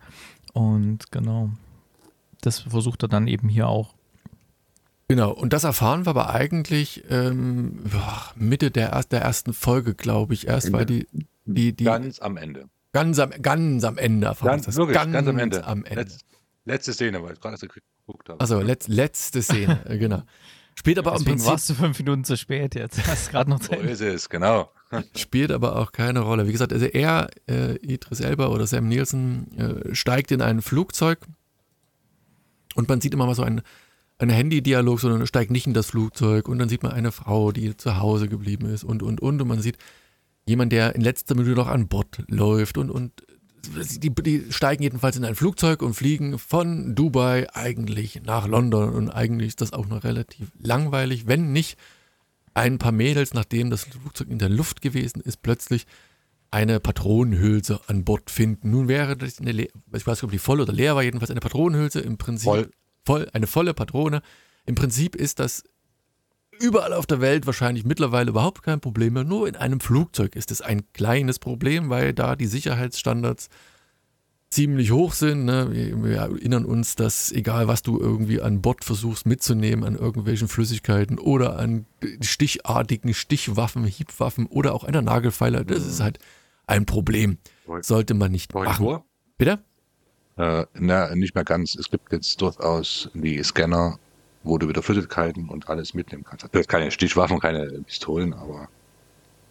und 0.53 1.11
genau, 1.13 1.51
das 2.41 2.61
versucht 2.61 3.03
er 3.03 3.09
dann 3.09 3.27
eben 3.27 3.49
hier 3.49 3.69
auch. 3.69 3.95
Genau, 5.09 5.31
und 5.33 5.55
das 5.55 5.65
erfahren 5.65 6.05
wir 6.05 6.11
aber 6.11 6.31
eigentlich 6.35 7.03
ähm, 7.09 7.81
Mitte 8.37 8.71
der, 8.71 8.91
erst- 8.93 9.11
der 9.13 9.23
ersten 9.23 9.55
Folge, 9.55 9.95
glaube 9.95 10.35
ich, 10.35 10.47
erst, 10.47 10.71
weil 10.73 10.85
die, 10.85 11.07
die, 11.47 11.75
die 11.75 11.85
Ganz 11.85 12.19
am 12.21 12.37
Ende. 12.37 12.69
ganz, 12.93 13.19
am, 13.19 13.31
ganz 13.41 13.85
am 13.85 13.97
Ende 13.97 14.27
erfahren 14.27 14.49
Ganz, 14.51 14.63
wir 14.65 14.67
das. 14.67 14.77
wirklich, 14.77 14.95
ganz, 14.99 15.27
am 15.27 15.39
Ende. 15.39 15.65
Am 15.67 15.85
Ende. 15.87 16.03
Letz, 16.03 16.19
letzte 16.67 16.93
Szene, 16.93 17.23
weil 17.23 17.33
ich 17.33 17.41
gerade 17.41 17.55
erst 17.55 17.63
geguckt 18.07 18.29
habe. 18.29 18.39
Also 18.39 18.61
letz, 18.61 18.87
letzte 18.89 19.41
Szene, 19.41 19.81
äh, 19.89 19.97
genau. 19.97 20.23
Spielt 20.75 20.99
aber 20.99 21.11
im 21.13 21.15
Deswegen 21.19 21.31
Prinzip 21.37 21.51
warst 21.51 21.71
du 21.71 21.75
fünf 21.75 21.99
Minuten 21.99 22.25
zu 22.25 22.37
spät 22.37 22.75
jetzt. 22.75 22.99
Hast 23.07 23.31
gerade 23.31 23.49
noch 23.49 23.63
so 23.63 23.69
Zeit. 23.69 23.81
ist 23.85 24.03
es, 24.03 24.29
genau. 24.29 24.71
spielt 25.17 25.51
aber 25.53 25.77
auch 25.77 25.91
keine 25.93 26.21
Rolle. 26.21 26.47
Wie 26.47 26.53
gesagt, 26.53 26.73
also 26.75 26.85
er, 26.85 27.31
äh, 27.49 27.77
Idris 27.77 28.21
Elba 28.21 28.49
oder 28.49 28.67
Sam 28.67 28.87
Nielsen, 28.89 29.57
äh, 29.91 29.95
steigt 29.95 30.31
in 30.33 30.43
ein 30.43 30.61
Flugzeug 30.61 31.21
und 32.75 32.89
man 32.91 33.01
sieht 33.01 33.15
immer 33.15 33.25
mal 33.27 33.35
so 33.35 33.43
einen, 33.43 33.63
einen 34.19 34.31
Handy-Dialog, 34.31 35.01
sondern 35.01 35.21
er 35.21 35.27
steigt 35.27 35.51
nicht 35.51 35.67
in 35.67 35.75
das 35.75 35.87
Flugzeug 35.87 36.49
und 36.49 36.59
dann 36.59 36.69
sieht 36.69 36.83
man 36.83 36.93
eine 36.93 37.13
Frau, 37.13 37.53
die 37.53 37.77
zu 37.77 37.99
Hause 37.99 38.29
geblieben 38.29 38.67
ist 38.67 38.85
und, 38.85 39.03
und, 39.03 39.21
und. 39.21 39.41
Und 39.41 39.49
man 39.49 39.61
sieht 39.61 39.79
jemand, 40.47 40.73
der 40.73 40.95
in 40.95 41.03
letzter 41.03 41.35
Minute 41.35 41.55
noch 41.55 41.69
an 41.69 41.89
Bord 41.89 42.25
läuft 42.29 42.79
und, 42.79 42.91
und 42.91 43.13
die, 44.01 44.11
die 44.15 44.47
steigen 44.51 44.83
jedenfalls 44.83 45.17
in 45.17 45.25
ein 45.25 45.35
Flugzeug 45.35 45.83
und 45.83 45.95
fliegen 45.95 46.39
von 46.39 46.95
Dubai 46.95 47.47
eigentlich 47.55 48.23
nach 48.25 48.47
London 48.47 48.95
und 48.95 49.11
eigentlich 49.11 49.49
ist 49.49 49.61
das 49.61 49.73
auch 49.73 49.87
noch 49.87 50.05
relativ 50.05 50.49
langweilig, 50.59 51.27
wenn 51.27 51.53
nicht 51.53 51.77
ein 52.55 52.79
paar 52.79 52.93
Mädels, 52.93 53.35
nachdem 53.35 53.71
das 53.71 53.85
Flugzeug 53.85 54.29
in 54.31 54.39
der 54.39 54.49
Luft 54.49 54.81
gewesen 54.81 55.21
ist, 55.21 55.43
plötzlich 55.43 55.87
eine 56.51 56.81
Patronenhülse 56.81 57.81
an 57.89 58.05
Bord 58.05 58.31
finden. 58.31 58.71
Nun 58.71 58.89
wäre 58.89 59.17
das 59.17 59.39
eine, 59.39 59.53
Le- 59.53 59.69
ich 59.93 60.07
weiß 60.07 60.17
nicht, 60.19 60.25
ob 60.25 60.31
die 60.31 60.39
voll 60.39 60.61
oder 60.61 60.73
leer 60.73 60.97
war, 60.97 61.03
jedenfalls 61.03 61.31
eine 61.31 61.41
Patronenhülse, 61.41 62.01
im 62.01 62.17
Prinzip 62.17 62.45
Voll. 62.45 62.71
Voll, 63.09 63.29
eine 63.33 63.47
volle 63.47 63.73
Patrone. 63.73 64.21
Im 64.67 64.75
Prinzip 64.75 65.17
ist 65.17 65.39
das 65.39 65.65
überall 66.61 66.93
auf 66.93 67.07
der 67.07 67.23
Welt 67.23 67.47
wahrscheinlich 67.47 67.87
mittlerweile 67.87 68.31
überhaupt 68.31 68.63
kein 68.63 68.81
Problem 68.81 69.15
mehr. 69.15 69.25
Nur 69.25 69.49
in 69.49 69.57
einem 69.57 69.81
Flugzeug 69.81 70.37
ist 70.37 70.51
es 70.51 70.61
ein 70.61 70.83
kleines 70.93 71.39
Problem, 71.39 71.89
weil 71.89 72.13
da 72.13 72.37
die 72.37 72.47
Sicherheitsstandards 72.47 73.49
ziemlich 74.51 74.91
hoch 74.91 75.15
sind. 75.15 75.47
Ne? 75.47 75.69
Wir, 75.73 76.05
wir 76.05 76.17
erinnern 76.19 76.67
uns, 76.67 76.97
dass 76.97 77.33
egal 77.33 77.67
was 77.67 77.83
du 77.83 77.99
irgendwie 77.99 78.43
an 78.43 78.61
Bord 78.61 78.85
versuchst 78.85 79.25
mitzunehmen, 79.25 79.85
an 79.85 79.95
irgendwelchen 79.95 80.49
Flüssigkeiten 80.49 81.19
oder 81.19 81.59
an 81.59 81.87
stichartigen 82.21 83.15
Stichwaffen, 83.15 83.85
Hiebwaffen 83.85 84.45
oder 84.47 84.75
auch 84.75 84.85
einer 84.85 85.01
Nagelfeiler, 85.01 85.65
das 85.65 85.87
ist 85.87 86.01
halt 86.01 86.19
ein 86.67 86.85
Problem. 86.85 87.39
Sollte 87.81 88.13
man 88.13 88.33
nicht 88.33 88.53
machen. 88.53 88.99
Bitte? 89.39 89.61
Äh, 90.39 90.67
na, 90.75 91.15
nicht 91.17 91.35
mehr 91.35 91.45
ganz. 91.45 91.75
Es 91.75 91.91
gibt 91.91 92.13
jetzt 92.13 92.41
durchaus 92.41 93.11
die 93.13 93.43
Scanner, 93.43 93.99
wo 94.45 94.57
du 94.57 94.69
wieder 94.69 94.83
Flüssigkeiten 94.83 95.49
und 95.49 95.69
alles 95.69 95.95
mitnehmen 95.95 96.25
kannst. 96.25 96.49
Du 96.53 96.59
hast 96.59 96.69
keine 96.69 96.91
Stichwaffen, 96.93 97.41
keine 97.41 97.67
Pistolen, 97.83 98.33
aber 98.33 98.69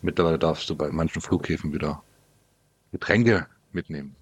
mittlerweile 0.02 0.40
darfst 0.40 0.70
du 0.70 0.76
bei 0.76 0.90
manchen 0.90 1.22
Flughäfen 1.22 1.74
wieder 1.74 2.02
Getränke 2.94 3.48
mitnehmen. 3.74 4.16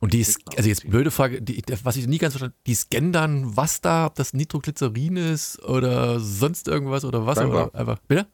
Und 0.00 0.12
die 0.12 0.20
ist, 0.20 0.40
also 0.56 0.68
jetzt 0.68 0.88
blöde 0.90 1.12
Frage, 1.12 1.40
die, 1.40 1.62
was 1.84 1.94
ich 1.96 2.08
nie 2.08 2.18
ganz 2.18 2.32
verstanden 2.34 2.56
die 2.66 2.74
scannen 2.74 3.12
dann, 3.12 3.56
was 3.56 3.80
da, 3.80 4.06
ob 4.06 4.16
das 4.16 4.32
Nitroglycerin 4.32 5.16
ist 5.16 5.62
oder 5.62 6.18
sonst 6.18 6.66
irgendwas 6.66 7.04
oder 7.04 7.26
was? 7.26 7.38
Scheinbar. 7.38 7.68
Oder 7.68 7.78
einfach, 7.78 7.98
bitte? 8.08 8.26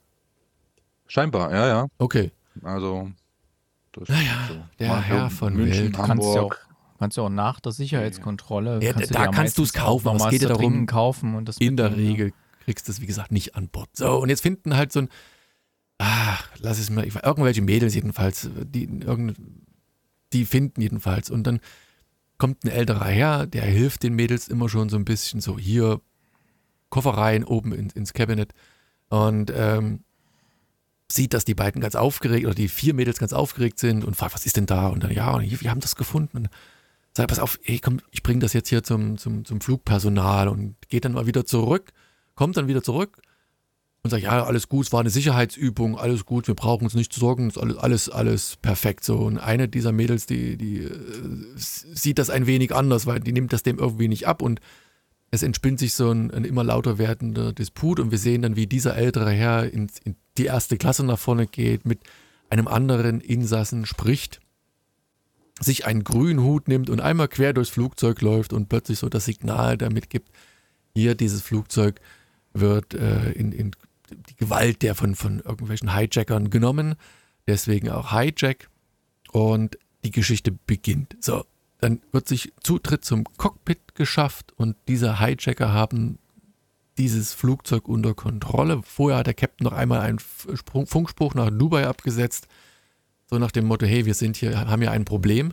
Scheinbar, 1.06 1.52
ja, 1.52 1.68
ja. 1.68 1.86
Okay. 1.98 2.30
Also, 2.62 3.10
das 3.92 4.08
Naja, 4.08 4.48
ist 4.48 4.80
der 4.80 4.88
Mal 4.88 5.02
Herr 5.02 5.30
von 5.30 5.54
München, 5.54 5.84
Welt. 5.86 5.98
Hamburg. 5.98 6.65
Kannst 6.96 7.16
ja 7.16 7.22
auch 7.22 7.28
nach 7.28 7.60
der 7.60 7.72
Sicherheitskontrolle. 7.72 8.82
Ja, 8.82 8.92
kannst 8.92 9.10
du 9.10 9.14
da 9.14 9.20
ja 9.20 9.24
kannst 9.26 9.58
meistens 9.58 9.76
auch 9.76 9.84
kaufen, 9.84 10.08
aber 10.08 10.24
es 10.24 10.30
geht 10.30 10.42
ja 10.42 10.48
darum, 10.48 10.86
kaufen 10.86 11.34
und 11.34 11.48
das 11.48 11.58
In 11.58 11.76
der 11.76 11.90
mitnehmen, 11.90 12.10
Regel 12.10 12.32
kriegst 12.64 12.88
du 12.88 12.92
es, 12.92 13.00
wie 13.00 13.06
gesagt, 13.06 13.32
nicht 13.32 13.54
an 13.54 13.68
Bord. 13.68 13.88
So, 13.92 14.18
und 14.18 14.28
jetzt 14.28 14.42
finden 14.42 14.76
halt 14.76 14.92
so 14.92 15.00
ein, 15.00 15.08
ach, 15.98 16.48
lass 16.58 16.78
es 16.78 16.90
weiß- 16.90 17.24
irgendwelche 17.24 17.62
Mädels 17.62 17.94
jedenfalls, 17.94 18.50
die, 18.54 18.84
irgend, 18.84 19.38
die 20.32 20.44
finden 20.44 20.80
jedenfalls. 20.80 21.30
Und 21.30 21.44
dann 21.44 21.60
kommt 22.38 22.64
ein 22.64 22.68
älterer 22.68 23.06
Herr, 23.06 23.46
der 23.46 23.62
hilft 23.62 24.02
den 24.02 24.14
Mädels 24.14 24.48
immer 24.48 24.68
schon 24.68 24.88
so 24.88 24.96
ein 24.96 25.04
bisschen 25.04 25.40
so, 25.40 25.58
hier, 25.58 26.00
Koffer 26.90 27.10
rein, 27.10 27.44
oben 27.44 27.72
in, 27.72 27.90
ins 27.90 28.12
Kabinett. 28.12 28.52
Und 29.08 29.52
ähm, 29.54 30.00
sieht, 31.10 31.34
dass 31.34 31.44
die 31.44 31.54
beiden 31.54 31.80
ganz 31.80 31.94
aufgeregt, 31.94 32.46
oder 32.46 32.54
die 32.54 32.68
vier 32.68 32.92
Mädels 32.94 33.18
ganz 33.18 33.32
aufgeregt 33.32 33.78
sind 33.78 34.04
und 34.04 34.16
fragt, 34.16 34.34
was 34.34 34.44
ist 34.44 34.56
denn 34.56 34.66
da? 34.66 34.88
Und 34.88 35.04
dann, 35.04 35.12
ja, 35.12 35.30
und 35.34 35.62
wir 35.62 35.70
haben 35.70 35.80
das 35.80 35.94
gefunden. 35.94 36.36
Und 36.36 36.48
sagt, 37.16 37.30
pass 37.30 37.38
auf, 37.38 37.58
ey, 37.64 37.78
komm, 37.78 38.00
ich 38.10 38.22
bring 38.22 38.40
das 38.40 38.52
jetzt 38.52 38.68
hier 38.68 38.82
zum, 38.82 39.18
zum, 39.18 39.44
zum 39.44 39.60
Flugpersonal 39.60 40.48
und 40.48 40.76
geht 40.88 41.04
dann 41.04 41.12
mal 41.12 41.26
wieder 41.26 41.44
zurück, 41.44 41.92
kommt 42.34 42.56
dann 42.56 42.68
wieder 42.68 42.82
zurück 42.82 43.20
und 44.02 44.10
sagt, 44.10 44.22
ja, 44.22 44.44
alles 44.44 44.68
gut, 44.68 44.86
es 44.86 44.92
war 44.92 45.00
eine 45.00 45.10
Sicherheitsübung, 45.10 45.98
alles 45.98 46.26
gut, 46.26 46.46
wir 46.46 46.54
brauchen 46.54 46.84
uns 46.84 46.94
nicht 46.94 47.12
zu 47.12 47.20
sorgen, 47.20 47.48
ist 47.48 47.58
alles, 47.58 47.78
alles, 47.78 48.08
alles 48.08 48.56
perfekt. 48.56 49.02
So. 49.04 49.16
Und 49.18 49.38
eine 49.38 49.68
dieser 49.68 49.92
Mädels, 49.92 50.26
die, 50.26 50.56
die 50.56 50.78
äh, 50.78 50.92
sieht 51.56 52.18
das 52.18 52.30
ein 52.30 52.46
wenig 52.46 52.74
anders, 52.74 53.06
weil 53.06 53.20
die 53.20 53.32
nimmt 53.32 53.52
das 53.52 53.62
dem 53.62 53.78
irgendwie 53.78 54.08
nicht 54.08 54.28
ab 54.28 54.42
und 54.42 54.60
es 55.30 55.42
entspinnt 55.42 55.80
sich 55.80 55.94
so 55.94 56.10
ein, 56.10 56.30
ein 56.30 56.44
immer 56.44 56.62
lauter 56.62 56.98
werdender 56.98 57.52
Disput 57.52 57.98
und 57.98 58.10
wir 58.10 58.18
sehen 58.18 58.42
dann, 58.42 58.56
wie 58.56 58.66
dieser 58.66 58.96
ältere 58.96 59.32
Herr 59.32 59.72
in, 59.72 59.90
in 60.04 60.16
die 60.38 60.44
erste 60.44 60.76
Klasse 60.76 61.04
nach 61.04 61.18
vorne 61.18 61.46
geht, 61.46 61.84
mit 61.84 62.00
einem 62.48 62.68
anderen 62.68 63.20
Insassen 63.20 63.86
spricht, 63.86 64.40
sich 65.60 65.86
einen 65.86 66.04
grünen 66.04 66.42
Hut 66.42 66.68
nimmt 66.68 66.90
und 66.90 67.00
einmal 67.00 67.28
quer 67.28 67.52
durchs 67.52 67.70
Flugzeug 67.70 68.20
läuft 68.20 68.52
und 68.52 68.68
plötzlich 68.68 68.98
so 68.98 69.08
das 69.08 69.24
Signal 69.24 69.78
damit 69.78 70.10
gibt, 70.10 70.30
hier 70.94 71.14
dieses 71.14 71.42
Flugzeug 71.42 72.00
wird 72.52 72.94
äh, 72.94 73.32
in, 73.32 73.52
in 73.52 73.72
die 74.10 74.36
Gewalt 74.36 74.82
der 74.82 74.94
von, 74.94 75.14
von 75.14 75.40
irgendwelchen 75.40 75.94
Hijackern 75.94 76.50
genommen. 76.50 76.94
Deswegen 77.46 77.90
auch 77.90 78.12
Hijack. 78.12 78.68
Und 79.32 79.78
die 80.04 80.10
Geschichte 80.10 80.52
beginnt. 80.52 81.16
So, 81.20 81.44
dann 81.80 82.00
wird 82.12 82.28
sich 82.28 82.52
Zutritt 82.62 83.04
zum 83.04 83.24
Cockpit 83.36 83.94
geschafft 83.94 84.52
und 84.56 84.76
diese 84.88 85.20
Hijacker 85.20 85.72
haben 85.72 86.18
dieses 86.96 87.34
Flugzeug 87.34 87.88
unter 87.88 88.14
Kontrolle. 88.14 88.80
Vorher 88.82 89.18
hat 89.18 89.26
der 89.26 89.34
Captain 89.34 89.64
noch 89.64 89.72
einmal 89.72 90.00
einen 90.00 90.18
Funkspruch 90.18 91.34
nach 91.34 91.50
Dubai 91.50 91.86
abgesetzt. 91.86 92.46
So 93.28 93.38
nach 93.38 93.50
dem 93.50 93.66
Motto, 93.66 93.86
hey, 93.86 94.06
wir 94.06 94.14
sind 94.14 94.36
hier, 94.36 94.58
haben 94.58 94.82
hier 94.82 94.92
ein 94.92 95.04
Problem 95.04 95.52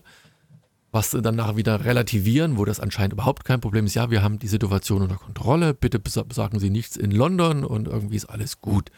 was 0.93 1.09
sie 1.09 1.23
danach 1.23 1.55
wieder 1.55 1.85
relativieren, 1.85 2.57
wo 2.57 2.65
das 2.65 2.79
anscheinend 2.79 3.13
überhaupt 3.13 3.45
kein 3.45 3.59
Problem 3.59 3.87
ist. 3.87 3.95
Ja, 3.95 4.11
wir 4.11 4.21
haben 4.21 4.37
die 4.37 4.47
Situation 4.47 5.01
unter 5.01 5.15
Kontrolle, 5.15 5.73
bitte 5.73 5.99
sagen 6.07 6.59
Sie 6.59 6.69
nichts 6.69 6.95
in 6.95 7.09
London 7.09 7.65
und 7.65 7.87
irgendwie 7.87 8.15
ist 8.15 8.27
alles 8.27 8.61
gut. 8.61 8.91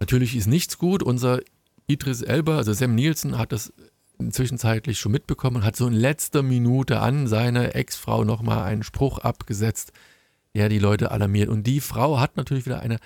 Natürlich 0.00 0.34
ist 0.34 0.46
nichts 0.46 0.78
gut. 0.78 1.02
Unser 1.02 1.40
Idris 1.86 2.22
Elba, 2.22 2.56
also 2.56 2.72
Sam 2.72 2.94
Nielsen, 2.94 3.36
hat 3.36 3.52
das 3.52 3.70
inzwischenzeitlich 4.18 4.98
schon 4.98 5.12
mitbekommen 5.12 5.56
und 5.56 5.64
hat 5.64 5.76
so 5.76 5.86
in 5.86 5.92
letzter 5.92 6.42
Minute 6.42 7.00
an 7.00 7.26
seine 7.26 7.74
Ex-Frau 7.74 8.24
nochmal 8.24 8.62
einen 8.62 8.82
Spruch 8.82 9.18
abgesetzt, 9.18 9.92
der 10.54 10.70
die 10.70 10.78
Leute 10.78 11.10
alarmiert. 11.10 11.50
Und 11.50 11.64
die 11.64 11.82
Frau 11.82 12.18
hat 12.18 12.38
natürlich 12.38 12.64
wieder 12.64 12.80
eine 12.80 12.96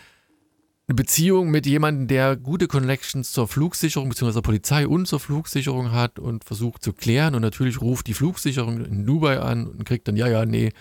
eine 0.90 0.96
Beziehung 0.96 1.52
mit 1.52 1.66
jemandem, 1.66 2.08
der 2.08 2.36
gute 2.36 2.66
Connections 2.66 3.30
zur 3.30 3.46
Flugsicherung 3.46 4.08
bzw. 4.08 4.40
Polizei 4.40 4.88
und 4.88 5.06
zur 5.06 5.20
Flugsicherung 5.20 5.92
hat 5.92 6.18
und 6.18 6.42
versucht 6.42 6.82
zu 6.82 6.92
klären. 6.92 7.36
Und 7.36 7.42
natürlich 7.42 7.80
ruft 7.80 8.08
die 8.08 8.14
Flugsicherung 8.14 8.84
in 8.84 9.06
Dubai 9.06 9.38
an 9.38 9.68
und 9.68 9.84
kriegt 9.84 10.08
dann, 10.08 10.16
ja, 10.16 10.26
ja, 10.26 10.44
nee, 10.44 10.72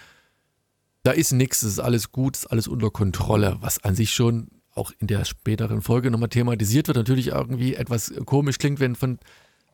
da 1.04 1.12
ist 1.12 1.32
nichts, 1.32 1.62
es 1.62 1.74
ist 1.74 1.80
alles 1.80 2.12
gut, 2.12 2.38
es 2.38 2.44
ist 2.44 2.48
alles 2.48 2.68
unter 2.68 2.90
Kontrolle, 2.90 3.58
was 3.62 3.84
an 3.84 3.94
sich 3.94 4.12
schon 4.12 4.48
auch 4.74 4.92
in 4.98 5.06
der 5.06 5.26
späteren 5.26 5.84
Folge 5.84 6.10
nochmal 6.10 6.30
thematisiert 6.30 6.88
wird. 6.88 6.98
Natürlich 6.98 7.28
irgendwie 7.28 7.76
etwas 7.76 8.12
komisch 8.26 8.58
klingt, 8.58 8.80
wenn 8.80 8.96
von 8.96 9.20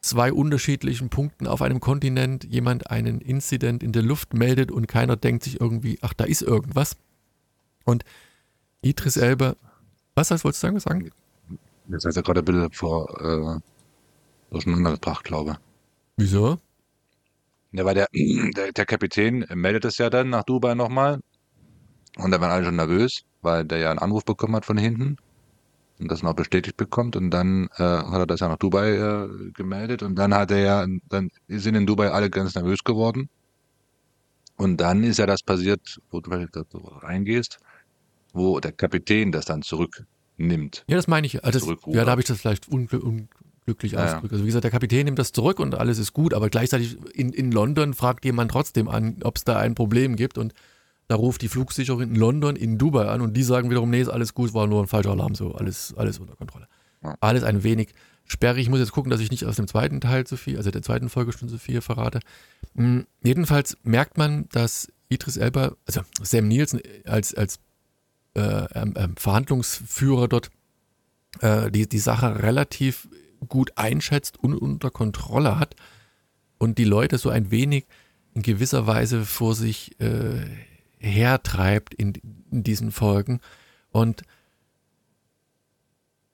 zwei 0.02 0.34
unterschiedlichen 0.34 1.10
Punkten 1.10 1.48
auf 1.48 1.62
einem 1.62 1.80
Kontinent 1.80 2.44
jemand 2.44 2.92
einen 2.92 3.22
Incident 3.22 3.84
in 3.84 3.94
der 3.94 4.04
Luft 4.04 4.34
meldet 4.34 4.70
und 4.70 4.88
keiner 4.88 5.16
denkt 5.16 5.46
sich 5.46 5.62
irgendwie, 5.62 5.98
ach, 6.02 6.14
da 6.14 6.26
ist 6.26 6.42
irgendwas. 6.42 6.98
Und 7.86 8.04
Idris 8.82 9.16
Elba 9.16 9.56
was 10.16 10.32
heißt, 10.32 10.44
wolltest 10.44 10.64
du 10.64 10.80
sagen? 10.80 11.12
Jetzt 11.90 12.06
hat 12.06 12.16
er 12.16 12.24
gerade 12.24 12.40
ein 12.40 12.46
bisschen 12.46 12.72
vor 12.72 13.10
äh, 13.22 13.60
durcheinander 14.50 14.94
gebracht, 14.94 15.24
glaube 15.24 15.52
ich. 15.52 15.58
Wieso? 16.18 16.60
Ja, 17.74 17.86
weil 17.86 17.96
der, 17.96 18.08
der, 18.14 18.72
der 18.72 18.86
Kapitän 18.86 19.46
meldet 19.54 19.86
es 19.86 19.98
ja 19.98 20.10
dann 20.10 20.30
nach 20.30 20.44
Dubai 20.44 20.76
nochmal. 20.76 21.20
Und 22.18 22.32
da 22.32 22.40
waren 22.40 22.52
alle 22.52 22.66
schon 22.66 22.78
nervös, 22.78 23.24
weil 23.42 23.66
der 23.66 23.80
ja 23.80 23.90
einen 23.90 24.00
Anruf 24.00 24.24
bekommen 24.24 24.56
hat 24.56 24.66
von 24.66 24.78
hinten 24.78 25.18
und 26.00 26.10
das 26.10 26.24
noch 26.24 26.34
bestätigt 26.34 26.78
bekommt. 26.78 27.16
Und 27.18 27.30
dann 27.32 27.68
äh, 27.76 27.84
hat 27.84 28.20
er 28.20 28.26
das 28.26 28.40
ja 28.40 28.48
nach 28.48 28.58
Dubai 28.58 28.94
äh, 28.94 29.52
gemeldet. 29.52 30.02
Und 30.02 30.16
dann 30.16 30.34
hat 30.34 30.52
er 30.52 30.60
ja, 30.60 30.86
dann 31.10 31.30
sind 31.50 31.76
in 31.76 31.86
Dubai 31.86 32.10
alle 32.12 32.30
ganz 32.30 32.56
nervös 32.56 32.84
geworden. 32.84 33.30
Und 34.58 34.78
dann 34.78 35.04
ist 35.04 35.20
ja 35.20 35.26
das 35.26 35.44
passiert, 35.44 36.00
wo 36.10 36.22
du 36.22 36.32
reingehst 36.32 37.60
wo 38.36 38.60
der 38.60 38.72
Kapitän 38.72 39.32
das 39.32 39.46
dann 39.46 39.62
zurücknimmt. 39.62 40.84
Ja, 40.88 40.96
das 40.96 41.08
meine 41.08 41.28
ich. 41.28 41.44
Also 41.44 41.60
das, 41.60 41.78
ja, 41.88 42.06
da 42.06 42.12
habe 42.12 42.22
ich 42.22 42.28
das 42.28 42.40
vielleicht 42.40 42.68
ungl 42.68 42.98
unglücklich 42.98 43.94
ja, 43.94 44.06
ausgedrückt. 44.06 44.34
Also 44.34 44.44
wie 44.44 44.48
gesagt, 44.48 44.64
der 44.64 44.72
Kapitän 44.72 45.06
nimmt 45.06 45.20
das 45.20 45.32
zurück 45.32 45.60
und 45.60 45.76
alles 45.76 45.98
ist 45.98 46.14
gut, 46.14 46.34
aber 46.34 46.50
gleichzeitig 46.50 46.98
in, 47.14 47.32
in 47.32 47.52
London 47.52 47.94
fragt 47.94 48.26
jemand 48.26 48.52
trotzdem 48.52 48.88
an, 48.88 49.18
ob 49.24 49.38
es 49.38 49.44
da 49.44 49.58
ein 49.58 49.76
Problem 49.76 50.16
gibt 50.16 50.38
und 50.38 50.54
da 51.08 51.16
ruft 51.16 51.42
die 51.42 51.50
Flugsicherung 51.50 52.02
in 52.02 52.16
London 52.16 52.56
in 52.56 52.78
Dubai 52.78 53.08
an 53.08 53.22
und 53.22 53.36
die 53.36 53.44
sagen 53.44 53.70
wiederum, 53.70 53.90
nee, 53.90 54.02
ist 54.02 54.10
alles 54.10 54.34
gut, 54.34 54.54
war 54.54 54.68
nur 54.68 54.84
ein 54.84 54.88
falscher 54.88 55.12
Alarm, 55.12 55.36
so 55.36 55.54
alles, 55.54 55.94
alles 55.96 56.20
unter 56.20 56.36
Kontrolle. 56.36 56.68
Ja. 57.04 57.16
Alles 57.20 57.44
ein 57.44 57.64
wenig 57.64 57.94
sperrig. 58.26 58.64
Ich 58.64 58.70
muss 58.70 58.80
jetzt 58.80 58.92
gucken, 58.92 59.12
dass 59.12 59.20
ich 59.20 59.30
nicht 59.30 59.46
aus 59.46 59.56
dem 59.56 59.68
zweiten 59.68 60.02
Teil 60.02 60.26
zu 60.26 60.36
viel, 60.38 60.58
also 60.58 60.72
der 60.72 60.82
zweiten 60.82 61.10
Folge 61.10 61.32
schon 61.32 61.50
zu 61.50 61.60
viel 61.60 61.82
verrate. 61.82 62.20
Hm, 62.76 63.06
jedenfalls 63.24 63.78
merkt 63.84 64.18
man, 64.18 64.50
dass 64.50 64.88
Idris 65.10 65.38
Elba, 65.38 65.76
also 65.86 66.02
Sam 66.24 66.48
Nielsen 66.48 66.82
als, 67.06 67.36
als 67.36 67.58
äh, 67.58 67.60
ähm, 67.60 67.60
ähm, 67.60 67.75
Verhandlungsführer 69.16 70.28
dort 70.28 70.52
äh, 71.42 71.72
die, 71.72 71.88
die 71.88 72.00
Sache 72.00 72.44
relativ 72.44 73.08
gut 73.48 73.72
einschätzt 73.76 74.38
und 74.38 74.56
unter 74.56 74.92
Kontrolle 74.92 75.60
hat 75.60 75.76
und 76.58 76.78
die 76.78 76.84
Leute 76.84 77.18
so 77.18 77.30
ein 77.30 77.52
wenig 77.52 77.86
in 78.34 78.42
gewisser 78.42 78.88
Weise 78.88 79.26
vor 79.26 79.56
sich 79.56 80.00
äh, 80.00 80.46
hertreibt 80.98 81.94
in, 81.94 82.14
in 82.52 82.64
diesen 82.64 82.92
Folgen. 82.92 83.40
Und 83.92 84.24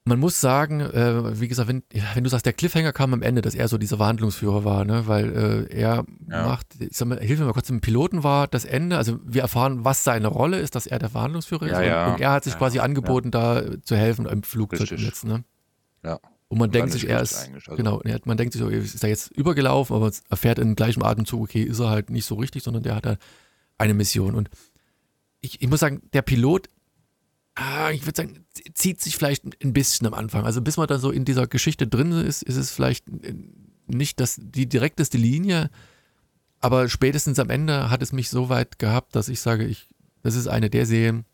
man 0.04 0.20
muss 0.20 0.42
sagen, 0.42 0.80
äh, 0.80 1.40
wie 1.40 1.48
gesagt, 1.48 1.70
wenn, 1.70 1.84
wenn, 2.16 2.24
du 2.24 2.30
sagst, 2.30 2.46
der 2.46 2.54
Cliffhanger 2.54 2.92
kam 2.92 3.14
am 3.14 3.22
Ende, 3.22 3.42
dass 3.42 3.54
er 3.54 3.68
so 3.68 3.78
dieser 3.78 3.98
Verhandlungsführer 3.98 4.66
war, 4.66 4.84
ne? 4.84 5.06
weil 5.06 5.70
äh, 5.70 5.76
er 5.76 6.06
ja. 6.28 6.48
macht, 6.48 6.68
ich 6.80 6.98
sag 6.98 7.08
mal, 7.08 7.20
hilf 7.20 7.40
mir 7.40 7.46
mal 7.46 7.54
kurz, 7.54 7.70
im 7.70 7.82
Piloten 7.82 8.24
war 8.24 8.48
das 8.48 8.66
Ende, 8.66 8.98
also 8.98 9.20
wir 9.24 9.44
erfahren, 9.44 9.86
was 9.86 10.04
seine 10.04 10.28
Rolle 10.28 10.60
ist, 10.60 10.74
dass 10.74 10.88
er 10.88 10.98
der 10.98 11.10
Verhandlungsführer 11.10 11.68
ja, 11.68 11.80
ist 11.80 11.88
ja. 11.88 12.06
Und, 12.08 12.14
und, 12.14 12.22
er 12.22 12.32
hat 12.32 12.44
sich 12.44 12.58
quasi 12.58 12.80
angeboten, 12.80 13.30
da 13.30 13.64
zu 13.84 13.96
helfen 13.96 14.26
im 14.26 14.42
Flugzeug 14.42 14.90
jetzt. 14.92 15.24
Ne? 15.24 15.44
Ja. 16.04 16.20
Und 16.48 16.58
man 16.58 16.72
denkt 16.72 16.92
sich, 16.92 17.08
er 17.08 17.22
ist, 17.22 17.50
also. 17.54 17.76
genau, 17.76 18.02
man 18.26 18.38
denkt 18.38 18.54
sich, 18.54 18.62
ist 18.62 19.04
er 19.04 19.10
jetzt 19.10 19.32
übergelaufen, 19.32 19.96
aber 19.96 20.12
erfährt 20.30 20.60
in 20.60 20.76
gleichem 20.76 21.04
Atemzug, 21.04 21.44
okay, 21.44 21.62
ist 21.62 21.80
er 21.80 21.90
halt 21.90 22.10
nicht 22.10 22.26
so 22.26 22.36
richtig, 22.36 22.64
sondern 22.64 22.84
der 22.84 22.96
hat 22.96 23.06
da 23.06 23.18
eine 23.78 23.94
Mission. 23.94 24.36
Und 24.36 24.50
ich, 25.42 25.62
ich 25.62 25.70
muss 25.70 25.80
sagen, 25.80 26.02
der 26.12 26.24
Pilot 26.24 26.70
ah, 27.56 27.92
ich 27.92 28.06
würde 28.06 28.18
sagen, 28.18 28.46
zieht 28.74 29.02
sich 29.02 29.18
vielleicht 29.18 29.44
ein 29.64 29.74
bisschen 29.74 30.08
am 30.08 30.14
Anfang. 30.14 30.46
Also 30.46 30.62
bis 30.62 30.78
man 30.78 30.88
da 30.88 31.00
so 31.00 31.12
in 31.12 31.26
dieser 31.26 31.48
Geschichte 31.48 31.88
drin 31.88 32.12
ist, 32.12 32.44
ist 32.44 32.56
es 32.56 32.72
vielleicht 32.72 33.06
nicht 33.88 34.20
das, 34.20 34.38
die 34.40 34.68
direkteste 34.68 35.18
Linie, 35.18 35.70
aber 36.60 36.88
spätestens 36.90 37.40
am 37.40 37.50
Ende 37.50 37.90
hat 37.90 38.02
es 38.02 38.14
mich 38.14 38.30
so 38.30 38.50
weit 38.50 38.80
gehabt, 38.80 39.16
dass 39.16 39.30
ich 39.30 39.42
sage, 39.42 39.66
ich, 39.66 39.90
das 40.22 40.36
ist 40.36 40.48
eine 40.48 40.70
der 40.70 40.86
Serien, 40.86 41.26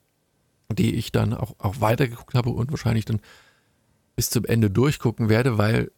die 0.71 0.95
ich 0.95 1.11
dann 1.11 1.33
auch, 1.33 1.55
auch 1.59 1.81
weitergeguckt 1.81 2.33
habe 2.33 2.49
und 2.49 2.71
wahrscheinlich 2.71 3.05
dann 3.05 3.21
bis 4.15 4.29
zum 4.29 4.45
Ende 4.45 4.69
durchgucken 4.69 5.29
werde, 5.29 5.57
weil 5.57 5.91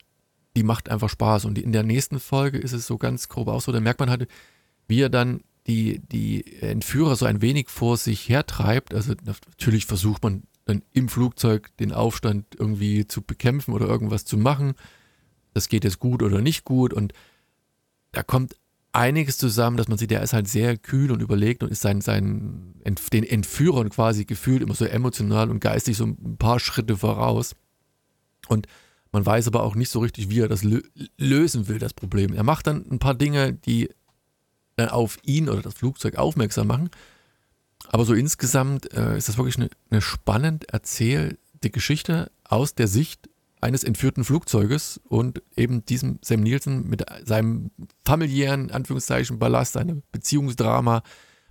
die 0.55 0.63
macht 0.63 0.89
einfach 0.89 1.09
Spaß. 1.09 1.45
Und 1.45 1.57
in 1.57 1.71
der 1.71 1.83
nächsten 1.83 2.19
Folge 2.19 2.57
ist 2.57 2.73
es 2.73 2.87
so 2.87 2.97
ganz 2.97 3.29
grob 3.29 3.47
auch 3.47 3.61
so, 3.61 3.71
da 3.71 3.79
merkt 3.79 3.99
man 3.99 4.09
halt, 4.09 4.27
wie 4.87 5.01
er 5.01 5.09
dann 5.09 5.41
die, 5.69 5.99
die 6.11 6.61
Entführer 6.61 7.15
so 7.15 7.25
ein 7.25 7.41
wenig 7.41 7.69
vor 7.69 7.95
sich 7.95 8.27
hertreibt. 8.27 8.93
Also 8.95 9.13
natürlich 9.23 9.85
versucht 9.85 10.23
man 10.23 10.43
dann 10.65 10.81
im 10.93 11.09
Flugzeug 11.09 11.69
den 11.77 11.93
Aufstand 11.93 12.45
irgendwie 12.57 13.07
zu 13.07 13.21
bekämpfen 13.21 13.73
oder 13.73 13.87
irgendwas 13.87 14.25
zu 14.25 14.37
machen. 14.37 14.73
Das 15.53 15.69
geht 15.69 15.83
jetzt 15.83 15.99
gut 15.99 16.23
oder 16.23 16.41
nicht 16.41 16.65
gut. 16.65 16.91
Und 16.91 17.13
da 18.11 18.23
kommt 18.23 18.55
einiges 18.93 19.37
zusammen, 19.37 19.77
dass 19.77 19.87
man 19.87 19.99
sieht, 19.99 20.09
der 20.09 20.23
ist 20.23 20.33
halt 20.33 20.47
sehr 20.47 20.75
kühl 20.75 21.11
und 21.11 21.21
überlegt 21.21 21.61
und 21.61 21.71
ist 21.71 21.81
seinen, 21.81 22.01
seinen, 22.01 22.81
den 23.13 23.23
Entführern 23.23 23.89
quasi 23.89 24.25
gefühlt 24.25 24.63
immer 24.63 24.73
so 24.73 24.85
emotional 24.85 25.51
und 25.51 25.59
geistig 25.59 25.97
so 25.97 26.05
ein 26.05 26.37
paar 26.37 26.59
Schritte 26.59 26.97
voraus. 26.97 27.55
Und 28.47 28.65
man 29.11 29.23
weiß 29.23 29.47
aber 29.47 29.61
auch 29.61 29.75
nicht 29.75 29.89
so 29.89 29.99
richtig, 29.99 30.31
wie 30.31 30.39
er 30.39 30.47
das 30.47 30.63
lösen 31.17 31.67
will, 31.67 31.77
das 31.77 31.93
Problem. 31.93 32.33
Er 32.33 32.43
macht 32.43 32.65
dann 32.65 32.89
ein 32.89 32.99
paar 32.99 33.15
Dinge, 33.15 33.53
die 33.53 33.89
auf 34.87 35.17
ihn 35.23 35.49
oder 35.49 35.61
das 35.61 35.73
Flugzeug 35.73 36.15
aufmerksam 36.15 36.67
machen. 36.67 36.89
Aber 37.87 38.05
so 38.05 38.13
insgesamt 38.13 38.93
äh, 38.93 39.17
ist 39.17 39.29
das 39.29 39.37
wirklich 39.37 39.57
eine, 39.57 39.69
eine 39.89 40.01
spannend 40.01 40.69
erzählte 40.69 41.69
Geschichte 41.69 42.31
aus 42.43 42.75
der 42.75 42.87
Sicht 42.87 43.29
eines 43.61 43.83
entführten 43.83 44.23
Flugzeuges 44.23 45.01
und 45.09 45.41
eben 45.55 45.85
diesem 45.85 46.19
Sam 46.21 46.41
Nielsen 46.41 46.87
mit 46.87 47.03
seinem 47.25 47.71
familiären, 48.05 48.71
Anführungszeichen, 48.71 49.39
Ballast, 49.39 49.73
seinem 49.73 50.03
Beziehungsdrama 50.11 51.03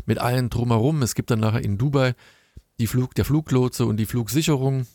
mit 0.06 0.18
allen 0.18 0.48
drumherum. 0.48 1.02
Es 1.02 1.14
gibt 1.14 1.30
dann 1.30 1.40
nachher 1.40 1.62
in 1.62 1.76
Dubai 1.76 2.14
die 2.80 2.86
Flug, 2.86 3.14
der 3.14 3.24
Fluglotse 3.24 3.84
und 3.84 3.98
die 3.98 4.06
Flugsicherung. 4.06 4.86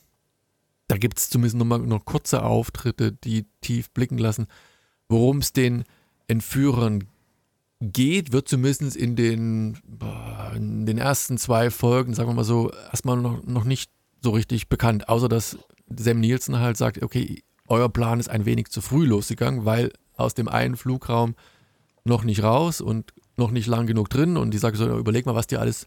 Da 0.88 0.98
gibt 0.98 1.20
es 1.20 1.30
zumindest 1.30 1.58
nochmal 1.58 1.80
noch 1.80 2.06
kurze 2.06 2.44
Auftritte, 2.44 3.12
die 3.12 3.46
tief 3.62 3.92
blicken 3.92 4.18
lassen, 4.18 4.48
worum 5.08 5.38
es 5.40 5.54
den 5.54 5.84
Entführern 6.28 7.06
geht, 7.92 8.32
wird 8.32 8.48
zumindest 8.48 8.96
in 8.96 9.16
den, 9.16 9.78
in 10.56 10.86
den 10.86 10.98
ersten 10.98 11.38
zwei 11.38 11.70
Folgen, 11.70 12.14
sagen 12.14 12.30
wir 12.30 12.34
mal 12.34 12.44
so, 12.44 12.72
erstmal 12.92 13.18
noch, 13.18 13.44
noch 13.44 13.64
nicht 13.64 13.92
so 14.22 14.32
richtig 14.32 14.70
bekannt, 14.70 15.10
außer 15.10 15.28
dass 15.28 15.58
Sam 15.96 16.20
Nielsen 16.20 16.60
halt 16.60 16.78
sagt, 16.78 17.04
okay, 17.04 17.44
euer 17.68 17.90
Plan 17.90 18.20
ist 18.20 18.30
ein 18.30 18.46
wenig 18.46 18.70
zu 18.70 18.82
früh 18.82 19.06
losgegangen, 19.06 19.66
weil 19.66 19.92
aus 20.16 20.34
dem 20.34 20.48
einen 20.48 20.78
Flugraum 20.78 21.36
noch 22.06 22.24
nicht 22.24 22.44
raus 22.44 22.82
und 22.82 23.14
noch 23.38 23.52
nicht 23.52 23.68
lang 23.68 23.88
genug 23.88 24.10
drin. 24.10 24.38
Und 24.38 24.52
die 24.52 24.58
sagt 24.58 24.78
so, 24.78 24.98
überleg 24.98 25.26
mal, 25.26 25.36
was 25.36 25.48
dir 25.48 25.60
alles 25.60 25.86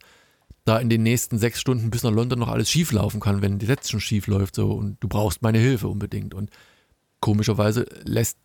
da 0.65 0.79
in 0.79 0.89
den 0.89 1.03
nächsten 1.03 1.39
sechs 1.39 1.61
Stunden 1.61 1.91
bis 1.91 2.03
nach 2.03 2.11
London 2.11 2.39
noch 2.39 2.49
alles 2.49 2.71
schief 2.71 2.93
laufen 2.93 3.21
kann, 3.21 3.41
wenn 3.41 3.59
die 3.59 3.67
jetzt 3.67 3.91
schon 3.91 4.01
schief 4.01 4.27
läuft 4.27 4.57
so. 4.57 4.73
Und 4.73 4.97
du 5.01 5.09
brauchst 5.09 5.43
meine 5.43 5.59
Hilfe 5.59 5.89
unbedingt. 5.89 6.35
Und 6.35 6.51
komischerweise 7.21 7.87
lässt 8.05 8.39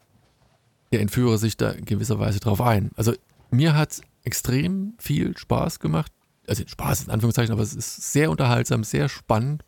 der 0.92 1.02
Entführer 1.02 1.38
sich 1.38 1.58
da 1.58 1.72
in 1.72 1.86
gewisser 1.86 2.20
Weise 2.20 2.40
drauf 2.40 2.62
ein. 2.62 2.92
Also 2.96 3.14
mir 3.52 3.76
hat 3.76 3.92
es 3.92 4.02
extrem 4.24 4.94
viel 4.98 5.38
Spaß 5.38 5.80
gemacht, 5.80 6.12
also 6.48 6.64
Spaß 6.66 7.04
in 7.04 7.12
Anführungszeichen, 7.12 7.54
aber 7.54 7.64
es 7.64 7.74
ist 7.74 8.12
sehr 8.12 8.32
unterhaltsam, 8.32 8.84
sehr 8.84 9.10
spannend 9.10 9.64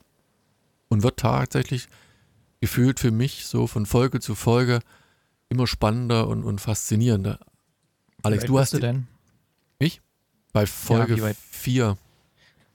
und 0.90 1.04
wird 1.04 1.20
tatsächlich 1.20 1.88
gefühlt 2.62 3.00
für 3.00 3.12
mich 3.12 3.46
so 3.46 3.68
von 3.68 3.86
Folge 3.86 4.20
zu 4.20 4.36
Folge 4.36 4.80
immer 5.50 5.68
spannender 5.68 6.28
und, 6.28 6.44
und 6.44 6.60
faszinierender. 6.62 7.40
Alex, 8.24 8.46
du 8.46 8.60
hast. 8.60 8.74
du 8.74 8.80
denn? 8.80 9.08
Ich? 9.80 10.02
Bei 10.54 10.66
Folge 10.66 11.36
4. 11.52 11.98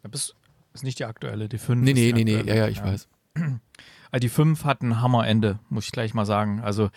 Ja, 0.05 0.11
ist 0.13 0.35
nicht 0.83 0.99
die 0.99 1.05
aktuelle, 1.05 1.49
die 1.49 1.59
5. 1.59 1.83
Nee, 1.83 1.93
nee, 1.93 2.13
nee, 2.13 2.25
nee, 2.25 2.43
ja, 2.43 2.55
ja, 2.55 2.69
ich 2.69 2.79
ja. 2.79 2.85
weiß. 2.85 3.09
Also 4.11 4.21
die 4.21 4.29
5 4.29 4.65
hat 4.65 4.83
ein 4.83 5.01
Hammerende, 5.01 5.59
muss 5.69 5.87
ich 5.87 5.93
gleich 5.93 6.15
mal 6.15 6.25
sagen. 6.25 6.61
Also 6.61 6.91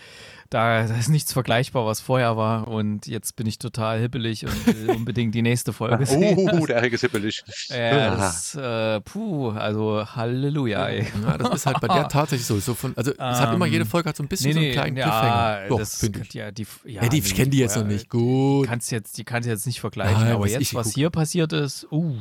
da, 0.50 0.86
da, 0.86 0.98
ist 0.98 1.10
nichts 1.10 1.32
vergleichbar, 1.32 1.86
was 1.86 2.02
vorher 2.02 2.36
war. 2.36 2.68
Und 2.68 3.08
jetzt 3.08 3.36
bin 3.38 3.48
ich 3.48 3.58
total 3.58 4.00
hippelig 4.00 4.46
und 4.46 4.68
will 4.68 4.90
unbedingt 4.96 5.34
die 5.34 5.42
nächste 5.42 5.72
Folge 5.72 6.06
sehen. 6.06 6.38
Oh, 6.38 6.66
der 6.66 6.78
Erik 6.78 6.94
ist 6.94 7.02
hippelig. 7.02 7.44
Ja, 7.70 8.16
das, 8.16 8.56
äh, 8.56 9.00
puh, 9.02 9.50
also 9.52 10.06
Halleluja. 10.16 10.88
Ey. 10.88 11.08
Ja, 11.24 11.38
das 11.38 11.56
ist 11.56 11.66
halt 11.66 11.80
bei 11.80 11.88
der 11.88 12.08
tatsächlich 12.10 12.46
so. 12.46 12.60
so 12.60 12.74
von, 12.74 12.96
also 12.98 13.12
es 13.12 13.18
hat 13.18 13.54
immer, 13.54 13.66
jede 13.66 13.86
Folge 13.86 14.10
hat 14.10 14.18
so 14.18 14.24
ein 14.24 14.28
bisschen 14.28 14.54
nee, 14.54 14.60
nee, 14.60 14.74
so 14.74 14.82
einen 14.82 14.94
kleinen 14.94 14.98
ja, 14.98 15.04
Cliffhanger. 15.04 15.68
Doch, 15.70 15.80
das 15.80 16.04
ich. 16.04 16.34
Ja, 16.34 16.52
die, 16.52 16.68
ja, 16.86 17.04
ja, 17.04 17.10
die 17.10 17.20
ich 17.20 17.36
kenne 17.36 17.50
die 17.50 17.60
jetzt 17.60 17.78
noch 17.78 17.86
nicht. 17.86 18.10
Gut. 18.10 18.66
Die 18.66 18.70
kannst 18.70 18.92
jetzt, 18.92 19.18
die 19.18 19.24
kannst 19.24 19.48
jetzt 19.48 19.66
nicht 19.66 19.80
vergleichen. 19.80 20.22
Nein, 20.22 20.34
aber 20.34 20.48
jetzt, 20.48 20.74
was 20.74 20.94
hier 20.94 21.10
passiert 21.10 21.54
ist, 21.54 21.88
uh. 21.92 22.16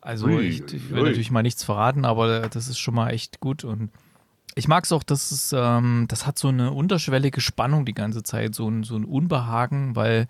Also 0.00 0.26
ui, 0.26 0.40
ich, 0.40 0.72
ich 0.72 0.90
will 0.90 1.00
ui. 1.00 1.04
natürlich 1.04 1.30
mal 1.30 1.42
nichts 1.42 1.64
verraten, 1.64 2.04
aber 2.04 2.48
das 2.48 2.68
ist 2.68 2.78
schon 2.78 2.94
mal 2.94 3.10
echt 3.10 3.40
gut 3.40 3.64
und 3.64 3.90
ich 4.56 4.66
mag 4.66 4.84
es 4.84 4.92
auch, 4.92 5.02
dass 5.02 5.30
es, 5.30 5.54
ähm, 5.56 6.06
das 6.08 6.26
hat 6.26 6.38
so 6.38 6.48
eine 6.48 6.72
unterschwellige 6.72 7.40
Spannung 7.40 7.84
die 7.84 7.94
ganze 7.94 8.22
Zeit, 8.22 8.54
so 8.54 8.68
ein, 8.68 8.82
so 8.82 8.96
ein 8.96 9.04
Unbehagen, 9.04 9.94
weil 9.94 10.26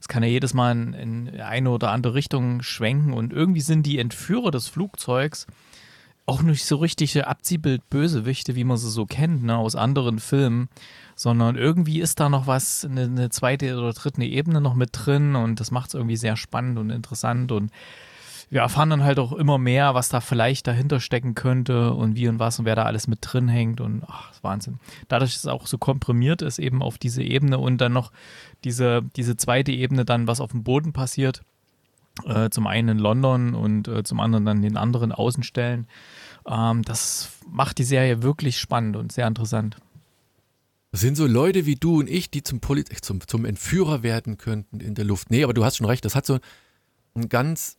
es 0.00 0.06
kann 0.06 0.22
ja 0.22 0.28
jedes 0.28 0.54
Mal 0.54 0.72
in, 0.72 0.94
in 0.94 1.40
eine 1.40 1.70
oder 1.70 1.90
andere 1.90 2.14
Richtung 2.14 2.62
schwenken 2.62 3.12
und 3.12 3.32
irgendwie 3.32 3.60
sind 3.60 3.84
die 3.84 3.98
Entführer 3.98 4.50
des 4.50 4.68
Flugzeugs 4.68 5.46
auch 6.26 6.40
nicht 6.40 6.64
so 6.64 6.76
richtige 6.76 7.26
Abziehbild-Bösewichte, 7.26 8.54
wie 8.54 8.64
man 8.64 8.78
sie 8.78 8.90
so 8.90 9.04
kennt, 9.04 9.42
ne, 9.42 9.56
aus 9.56 9.76
anderen 9.76 10.18
Filmen, 10.18 10.68
sondern 11.16 11.56
irgendwie 11.56 12.00
ist 12.00 12.18
da 12.20 12.28
noch 12.28 12.46
was, 12.46 12.84
eine, 12.84 13.02
eine 13.02 13.28
zweite 13.28 13.76
oder 13.76 13.92
dritte 13.92 14.22
Ebene 14.22 14.60
noch 14.60 14.74
mit 14.74 14.90
drin 14.92 15.34
und 15.34 15.60
das 15.60 15.70
macht 15.70 15.88
es 15.88 15.94
irgendwie 15.94 16.16
sehr 16.16 16.36
spannend 16.36 16.78
und 16.78 16.90
interessant 16.90 17.52
und 17.52 17.70
wir 18.54 18.60
erfahren 18.60 18.88
dann 18.88 19.02
halt 19.02 19.18
auch 19.18 19.32
immer 19.32 19.58
mehr, 19.58 19.94
was 19.94 20.10
da 20.10 20.20
vielleicht 20.20 20.68
dahinter 20.68 21.00
stecken 21.00 21.34
könnte 21.34 21.92
und 21.92 22.14
wie 22.14 22.28
und 22.28 22.38
was 22.38 22.56
und 22.60 22.66
wer 22.66 22.76
da 22.76 22.84
alles 22.84 23.08
mit 23.08 23.18
drin 23.20 23.48
hängt 23.48 23.80
und 23.80 24.04
ach, 24.06 24.30
ist 24.30 24.44
Wahnsinn. 24.44 24.78
Dadurch, 25.08 25.32
dass 25.32 25.42
es 25.42 25.48
auch 25.48 25.66
so 25.66 25.76
komprimiert 25.76 26.40
ist, 26.40 26.60
eben 26.60 26.80
auf 26.80 26.96
diese 26.96 27.24
Ebene 27.24 27.58
und 27.58 27.80
dann 27.80 27.92
noch 27.92 28.12
diese, 28.62 29.02
diese 29.16 29.36
zweite 29.36 29.72
Ebene 29.72 30.04
dann, 30.04 30.28
was 30.28 30.40
auf 30.40 30.52
dem 30.52 30.62
Boden 30.62 30.92
passiert, 30.92 31.42
äh, 32.26 32.48
zum 32.48 32.68
einen 32.68 32.90
in 32.90 32.98
London 33.00 33.54
und 33.54 33.88
äh, 33.88 34.04
zum 34.04 34.20
anderen 34.20 34.44
dann 34.44 34.62
den 34.62 34.76
anderen 34.76 35.10
Außenstellen. 35.10 35.88
Ähm, 36.46 36.82
das 36.82 37.32
macht 37.50 37.78
die 37.78 37.84
Serie 37.84 38.22
wirklich 38.22 38.58
spannend 38.58 38.94
und 38.94 39.10
sehr 39.10 39.26
interessant. 39.26 39.78
Das 40.92 41.00
sind 41.00 41.16
so 41.16 41.26
Leute 41.26 41.66
wie 41.66 41.74
du 41.74 41.98
und 41.98 42.08
ich, 42.08 42.30
die 42.30 42.44
zum, 42.44 42.60
Poli 42.60 42.84
zum, 42.84 43.20
zum 43.26 43.46
Entführer 43.46 44.04
werden 44.04 44.38
könnten 44.38 44.78
in 44.78 44.94
der 44.94 45.04
Luft. 45.04 45.32
Nee, 45.32 45.42
aber 45.42 45.54
du 45.54 45.64
hast 45.64 45.78
schon 45.78 45.88
recht, 45.88 46.04
das 46.04 46.14
hat 46.14 46.24
so 46.24 46.38
ein 47.16 47.28
ganz 47.28 47.76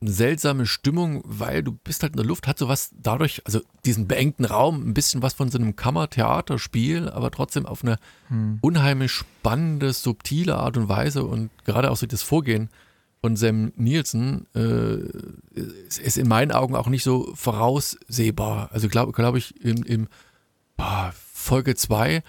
seltsame 0.00 0.66
Stimmung, 0.66 1.22
weil 1.24 1.62
du 1.62 1.72
bist 1.72 2.02
halt 2.02 2.12
in 2.12 2.18
der 2.18 2.26
Luft, 2.26 2.46
hat 2.46 2.58
sowas 2.58 2.90
dadurch, 2.92 3.42
also 3.44 3.60
diesen 3.84 4.06
beengten 4.06 4.44
Raum, 4.44 4.86
ein 4.86 4.94
bisschen 4.94 5.22
was 5.22 5.34
von 5.34 5.50
so 5.50 5.58
einem 5.58 5.74
Kammertheaterspiel, 5.74 7.08
aber 7.08 7.30
trotzdem 7.30 7.66
auf 7.66 7.82
eine 7.82 7.96
hm. 8.28 8.58
unheimlich 8.60 9.12
spannende, 9.12 9.92
subtile 9.92 10.56
Art 10.56 10.76
und 10.76 10.88
Weise 10.88 11.24
und 11.24 11.50
gerade 11.64 11.90
auch 11.90 11.96
so 11.96 12.06
das 12.06 12.22
Vorgehen 12.22 12.68
von 13.22 13.36
Sam 13.36 13.72
Nielsen 13.76 14.46
äh, 14.54 14.98
ist 15.58 16.18
in 16.18 16.28
meinen 16.28 16.52
Augen 16.52 16.76
auch 16.76 16.88
nicht 16.88 17.02
so 17.02 17.32
voraussehbar. 17.34 18.68
Also 18.72 18.88
glaube 18.88 19.12
glaub 19.12 19.34
ich, 19.34 19.58
im, 19.64 19.82
im 19.82 20.08
Folge 21.32 21.74
2 21.74 22.22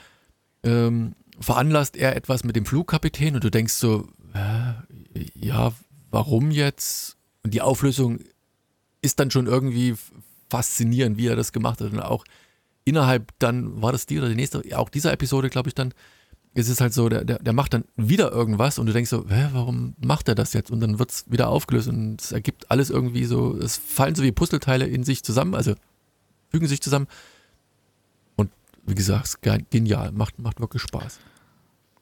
ähm, 0.64 1.16
veranlasst 1.40 1.98
er 1.98 2.16
etwas 2.16 2.44
mit 2.44 2.56
dem 2.56 2.66
Flugkapitän 2.66 3.36
und 3.36 3.44
du 3.44 3.52
denkst 3.52 3.74
so, 3.74 4.08
äh, 4.34 4.74
ja, 5.36 5.74
warum 6.12 6.52
jetzt? 6.52 7.17
Und 7.48 7.54
die 7.54 7.62
Auflösung 7.62 8.20
ist 9.02 9.22
dann 9.22 9.32
schon 9.32 9.48
irgendwie 9.48 9.96
faszinierend, 10.50 11.16
wie 11.16 11.28
er 11.28 11.38
das 11.38 11.54
gemacht 11.54 11.80
hat. 11.80 11.94
Und 11.94 12.02
auch 12.02 12.26
innerhalb 12.84 13.32
dann, 13.40 13.82
war 13.82 13.94
das 13.94 14.06
die 14.06 14.18
oder 14.18 14.28
die 14.28 14.36
nächste, 14.36 14.62
auch 14.78 14.90
dieser 14.90 15.14
Episode, 15.14 15.50
glaube 15.50 15.70
ich, 15.70 15.74
dann, 15.74 15.94
ist 16.54 16.68
es 16.68 16.82
halt 16.82 16.94
so, 16.94 17.08
der, 17.08 17.24
der, 17.24 17.40
der 17.40 17.54
macht 17.54 17.74
dann 17.74 17.86
wieder 17.96 18.34
irgendwas 18.34 18.80
und 18.80 18.88
du 18.88 18.92
denkst 18.92 19.10
so, 19.10 19.30
hä, 19.30 19.48
warum 19.54 19.96
macht 20.04 20.28
er 20.28 20.36
das 20.36 20.52
jetzt? 20.52 20.72
Und 20.72 20.82
dann 20.82 21.00
wird 21.00 21.10
es 21.10 21.24
wieder 21.32 21.48
aufgelöst 21.48 21.88
und 21.88 22.22
es 22.22 22.34
ergibt 22.34 22.70
alles 22.70 22.90
irgendwie 22.90 23.24
so, 23.24 23.56
es 23.56 23.78
fallen 23.78 24.14
so 24.14 24.24
wie 24.24 24.34
Puzzleteile 24.34 24.86
in 24.86 25.06
sich 25.06 25.24
zusammen, 25.24 25.56
also 25.56 25.74
fügen 26.50 26.68
sich 26.68 26.82
zusammen. 26.82 27.08
Und 28.36 28.52
wie 28.86 28.96
gesagt, 28.96 29.38
genial, 29.70 30.12
macht, 30.12 30.38
macht 30.38 30.60
wirklich 30.60 30.82
Spaß. 30.82 31.20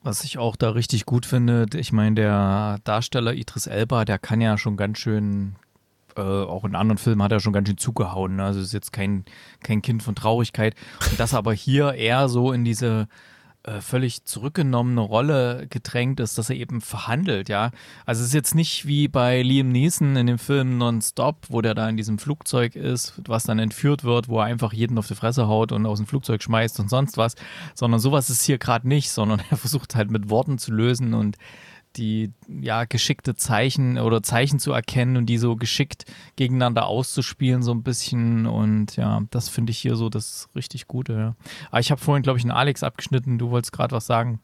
Was 0.05 0.23
ich 0.23 0.37
auch 0.37 0.55
da 0.55 0.69
richtig 0.69 1.07
gut 1.07 1.25
finde, 1.25 1.65
ich 1.73 1.91
meine, 1.91 2.13
der 2.13 2.77
Darsteller 2.83 3.33
Idris 3.33 3.65
Elba, 3.65 4.05
der 4.05 4.19
kann 4.19 4.39
ja 4.39 4.55
schon 4.55 4.77
ganz 4.77 4.99
schön, 4.99 5.55
äh, 6.15 6.21
auch 6.21 6.63
in 6.63 6.75
anderen 6.75 6.99
Filmen 6.99 7.23
hat 7.23 7.31
er 7.31 7.39
schon 7.39 7.53
ganz 7.53 7.67
schön 7.67 7.79
zugehauen. 7.79 8.35
Ne? 8.35 8.43
Also 8.43 8.59
ist 8.59 8.71
jetzt 8.71 8.93
kein, 8.93 9.25
kein 9.63 9.81
Kind 9.81 10.03
von 10.03 10.13
Traurigkeit. 10.13 10.75
Und 11.09 11.19
das 11.19 11.33
aber 11.33 11.53
hier 11.53 11.95
eher 11.95 12.29
so 12.29 12.51
in 12.51 12.63
diese 12.63 13.07
äh, 13.65 13.81
völlig 13.81 14.25
zurückgenommene 14.25 15.01
Rolle 15.01 15.65
gedrängt 15.69 16.19
ist, 16.19 16.37
dass 16.37 16.49
er 16.49 16.55
eben 16.55 16.81
verhandelt, 16.81 17.49
ja. 17.49 17.71
Also 18.05 18.21
es 18.21 18.27
ist 18.27 18.33
jetzt 18.33 18.53
nicht 18.53 18.85
wie 18.85 19.07
bei 19.07 19.41
Liam 19.41 19.69
Neeson 19.69 20.15
in 20.15 20.27
dem 20.27 20.37
Film 20.37 20.77
Nonstop, 20.77 21.47
wo 21.49 21.61
der 21.61 21.73
da 21.73 21.89
in 21.89 21.97
diesem 21.97 22.19
Flugzeug 22.19 22.75
ist, 22.75 23.19
was 23.27 23.43
dann 23.43 23.57
entführt 23.57 24.03
wird, 24.03 24.29
wo 24.29 24.39
er 24.39 24.45
einfach 24.45 24.71
jeden 24.71 24.97
auf 24.99 25.07
die 25.07 25.15
Fresse 25.15 25.47
haut 25.47 25.71
und 25.71 25.85
aus 25.87 25.97
dem 25.97 26.05
Flugzeug 26.05 26.43
schmeißt 26.43 26.79
und 26.79 26.89
sonst 26.89 27.17
was, 27.17 27.35
sondern 27.73 27.99
sowas 27.99 28.29
ist 28.29 28.43
hier 28.43 28.59
gerade 28.59 28.87
nicht, 28.87 29.09
sondern 29.09 29.41
er 29.49 29.57
versucht 29.57 29.95
halt 29.95 30.11
mit 30.11 30.29
Worten 30.29 30.57
zu 30.59 30.71
lösen 30.71 31.15
und 31.15 31.37
die 31.97 32.31
ja 32.47 32.85
geschickte 32.85 33.35
Zeichen 33.35 33.97
oder 33.97 34.23
Zeichen 34.23 34.59
zu 34.59 34.71
erkennen 34.71 35.17
und 35.17 35.25
die 35.25 35.37
so 35.37 35.55
geschickt 35.55 36.05
gegeneinander 36.35 36.87
auszuspielen, 36.87 37.63
so 37.63 37.73
ein 37.73 37.83
bisschen. 37.83 38.45
Und 38.45 38.95
ja, 38.95 39.23
das 39.31 39.49
finde 39.49 39.71
ich 39.71 39.77
hier 39.77 39.95
so 39.95 40.09
das 40.09 40.49
richtig 40.55 40.87
Gute. 40.87 41.13
Ja. 41.13 41.35
Aber 41.69 41.79
ich 41.79 41.91
habe 41.91 42.01
vorhin, 42.01 42.23
glaube 42.23 42.39
ich, 42.39 42.43
einen 42.43 42.51
Alex 42.51 42.83
abgeschnitten. 42.83 43.37
Du 43.37 43.49
wolltest 43.49 43.71
gerade 43.71 43.95
was 43.95 44.05
sagen. 44.05 44.39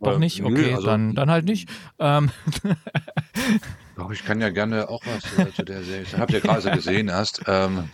Doch 0.00 0.18
nicht? 0.18 0.42
Okay, 0.42 0.52
nö, 0.52 0.74
also, 0.74 0.86
dann, 0.86 1.14
dann 1.14 1.30
halt 1.30 1.44
nicht. 1.44 1.68
Ähm. 1.98 2.30
Doch, 3.96 4.10
ich 4.10 4.24
kann 4.24 4.40
ja 4.40 4.50
gerne 4.50 4.88
auch 4.88 5.02
was 5.06 5.38
äh, 5.38 5.52
zu 5.52 5.64
der 5.64 5.84
Serie. 5.84 6.02
Ich 6.02 6.16
habe 6.16 6.32
ja 6.32 6.40
gerade 6.40 6.60
so 6.62 6.70
gesehen 6.70 7.12
hast. 7.12 7.42
Ähm, 7.46 7.88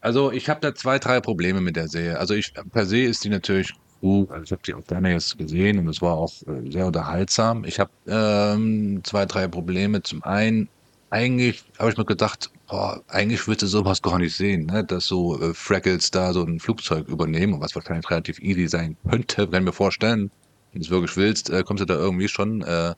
also 0.00 0.32
ich 0.32 0.48
habe 0.48 0.60
da 0.60 0.74
zwei, 0.74 0.98
drei 0.98 1.20
Probleme 1.20 1.60
mit 1.60 1.76
der 1.76 1.88
Serie. 1.88 2.18
Also 2.18 2.34
ich 2.34 2.54
per 2.72 2.86
se 2.86 3.00
ist 3.00 3.24
die 3.24 3.28
natürlich 3.28 3.74
also 4.02 4.42
ich 4.42 4.52
habe 4.52 4.62
die 4.64 4.74
auch 4.74 4.84
gerne 4.86 5.12
jetzt 5.12 5.36
gesehen 5.38 5.78
und 5.78 5.88
es 5.88 6.00
war 6.00 6.14
auch 6.14 6.32
äh, 6.46 6.70
sehr 6.70 6.86
unterhaltsam. 6.86 7.64
Ich 7.64 7.80
habe 7.80 7.90
ähm, 8.06 9.00
zwei, 9.04 9.26
drei 9.26 9.48
Probleme. 9.48 10.02
Zum 10.02 10.22
einen, 10.22 10.68
eigentlich 11.10 11.64
habe 11.78 11.90
ich 11.90 11.96
mir 11.96 12.04
gedacht, 12.04 12.50
boah, 12.68 13.02
eigentlich 13.08 13.48
würde 13.48 13.66
sowas 13.66 14.02
gar 14.02 14.18
nicht 14.18 14.36
sehen, 14.36 14.66
ne? 14.66 14.84
dass 14.84 15.06
so 15.06 15.40
äh, 15.40 15.52
Freckles 15.54 16.10
da 16.10 16.32
so 16.32 16.44
ein 16.44 16.60
Flugzeug 16.60 17.08
übernehmen, 17.08 17.60
was 17.60 17.74
wahrscheinlich 17.74 18.08
relativ 18.10 18.38
easy 18.40 18.68
sein 18.68 18.96
könnte, 19.08 19.50
wenn 19.50 19.64
wir 19.64 19.72
vorstellen, 19.72 20.30
wenn 20.72 20.82
du 20.82 20.86
es 20.86 20.90
wirklich 20.90 21.16
willst, 21.16 21.50
äh, 21.50 21.62
kommst 21.64 21.80
du 21.80 21.86
da 21.86 21.94
irgendwie 21.94 22.28
schon 22.28 22.62
äh, 22.62 22.94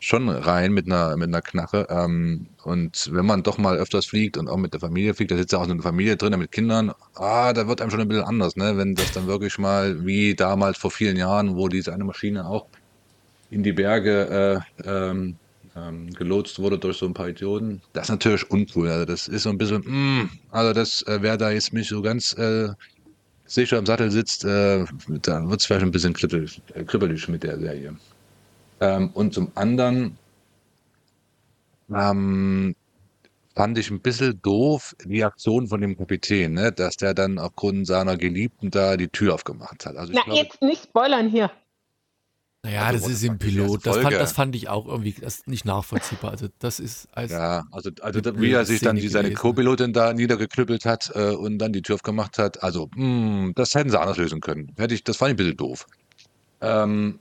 schon 0.00 0.28
rein 0.28 0.72
mit 0.72 0.86
einer, 0.86 1.16
mit 1.16 1.28
einer 1.28 1.42
Knarre. 1.42 1.86
Ähm, 1.90 2.46
und 2.64 3.08
wenn 3.12 3.26
man 3.26 3.42
doch 3.42 3.58
mal 3.58 3.76
öfters 3.76 4.06
fliegt 4.06 4.36
und 4.36 4.48
auch 4.48 4.56
mit 4.56 4.72
der 4.72 4.80
Familie 4.80 5.14
fliegt, 5.14 5.30
da 5.30 5.36
sitzt 5.36 5.52
ja 5.52 5.58
auch 5.58 5.68
eine 5.68 5.80
Familie 5.82 6.16
drin 6.16 6.38
mit 6.38 6.52
Kindern, 6.52 6.92
ah, 7.14 7.52
da 7.52 7.66
wird 7.68 7.80
einem 7.80 7.90
schon 7.90 8.00
ein 8.00 8.08
bisschen 8.08 8.24
anders, 8.24 8.56
ne? 8.56 8.76
Wenn 8.76 8.94
das 8.94 9.12
dann 9.12 9.26
wirklich 9.26 9.58
mal 9.58 10.04
wie 10.06 10.34
damals 10.34 10.78
vor 10.78 10.90
vielen 10.90 11.16
Jahren, 11.16 11.56
wo 11.56 11.68
diese 11.68 11.92
eine 11.92 12.04
Maschine 12.04 12.46
auch 12.46 12.66
in 13.50 13.62
die 13.62 13.72
Berge 13.72 14.64
äh, 14.84 14.88
ähm, 14.88 15.36
ähm, 15.76 16.10
gelotst 16.12 16.58
wurde 16.58 16.78
durch 16.78 16.96
so 16.96 17.06
ein 17.06 17.14
paar 17.14 17.28
Idioten. 17.28 17.80
Das 17.92 18.04
ist 18.04 18.10
natürlich 18.10 18.50
uncool. 18.50 18.88
Also 18.88 19.04
das 19.04 19.28
ist 19.28 19.42
so 19.44 19.50
ein 19.50 19.58
bisschen, 19.58 19.82
mm, 19.86 20.30
also 20.50 20.72
das, 20.72 21.02
äh, 21.02 21.18
wer 21.20 21.36
da 21.36 21.50
jetzt 21.50 21.72
nicht 21.72 21.88
so 21.88 22.02
ganz 22.02 22.32
äh, 22.34 22.68
sicher 23.44 23.78
im 23.78 23.86
Sattel 23.86 24.10
sitzt, 24.10 24.44
äh, 24.44 24.84
da 25.22 25.48
wird 25.48 25.60
es 25.60 25.66
vielleicht 25.66 25.84
ein 25.84 25.90
bisschen 25.90 26.12
kribbelig, 26.14 26.60
äh, 26.74 26.84
kribbelig 26.84 27.28
mit 27.28 27.42
der 27.42 27.58
Serie. 27.58 27.96
Ähm, 28.80 29.10
und 29.14 29.32
zum 29.34 29.52
anderen 29.54 30.18
ähm, 31.94 32.74
fand 33.54 33.78
ich 33.78 33.90
ein 33.90 34.00
bisschen 34.00 34.40
doof, 34.42 34.94
die 35.04 35.24
Aktion 35.24 35.66
von 35.68 35.80
dem 35.80 35.96
Kapitän, 35.96 36.52
ne? 36.52 36.72
dass 36.72 36.96
der 36.96 37.14
dann 37.14 37.38
aufgrund 37.38 37.86
seiner 37.86 38.16
Geliebten 38.16 38.70
da 38.70 38.96
die 38.96 39.08
Tür 39.08 39.34
aufgemacht 39.34 39.86
hat. 39.86 39.96
Also 39.96 40.12
ich 40.12 40.18
Na, 40.18 40.24
glaube, 40.24 40.40
jetzt 40.40 40.60
nicht 40.62 40.84
spoilern 40.84 41.28
hier. 41.28 41.50
Naja, 42.66 42.82
Also, 42.82 43.06
das 43.06 43.16
ist 43.18 43.22
im 43.22 43.38
Pilot. 43.38 43.86
Das 43.86 43.98
fand, 43.98 44.12
das 44.12 44.32
fand 44.32 44.56
ich 44.56 44.68
auch 44.68 44.86
irgendwie 44.86 45.14
nicht 45.46 45.64
nachvollziehbar. 45.64 46.32
Also 46.32 46.48
das 46.58 46.80
ist 46.80 47.06
als 47.12 47.30
ja, 47.30 47.64
also, 47.70 47.90
also 48.00 48.20
wie 48.40 48.50
er 48.50 48.64
sich 48.64 48.80
dann 48.80 48.96
die, 48.96 49.08
seine. 49.08 49.32
Co-Pilotin 49.32 49.92
da 49.92 50.12
niedergeknüppelt 50.12 50.84
hat 50.84 51.12
äh, 51.14 51.30
und 51.30 51.58
dann 51.58 51.72
die 51.72 51.82
Tür 51.82 51.94
aufgemacht 51.94 52.38
hat. 52.38 52.64
Also, 52.64 52.90
mh, 52.96 53.52
das 53.54 53.72
hätten 53.74 53.90
sie 53.90 54.00
anders 54.00 54.16
lösen 54.16 54.40
können. 54.40 54.72
Hätte 54.76 54.94
ich, 54.94 55.04
das 55.04 55.16
fand 55.16 55.30
ich 55.30 55.34
ein 55.34 55.36
bisschen 55.36 55.56
doof. 55.56 55.86
Ähm, 56.60 57.20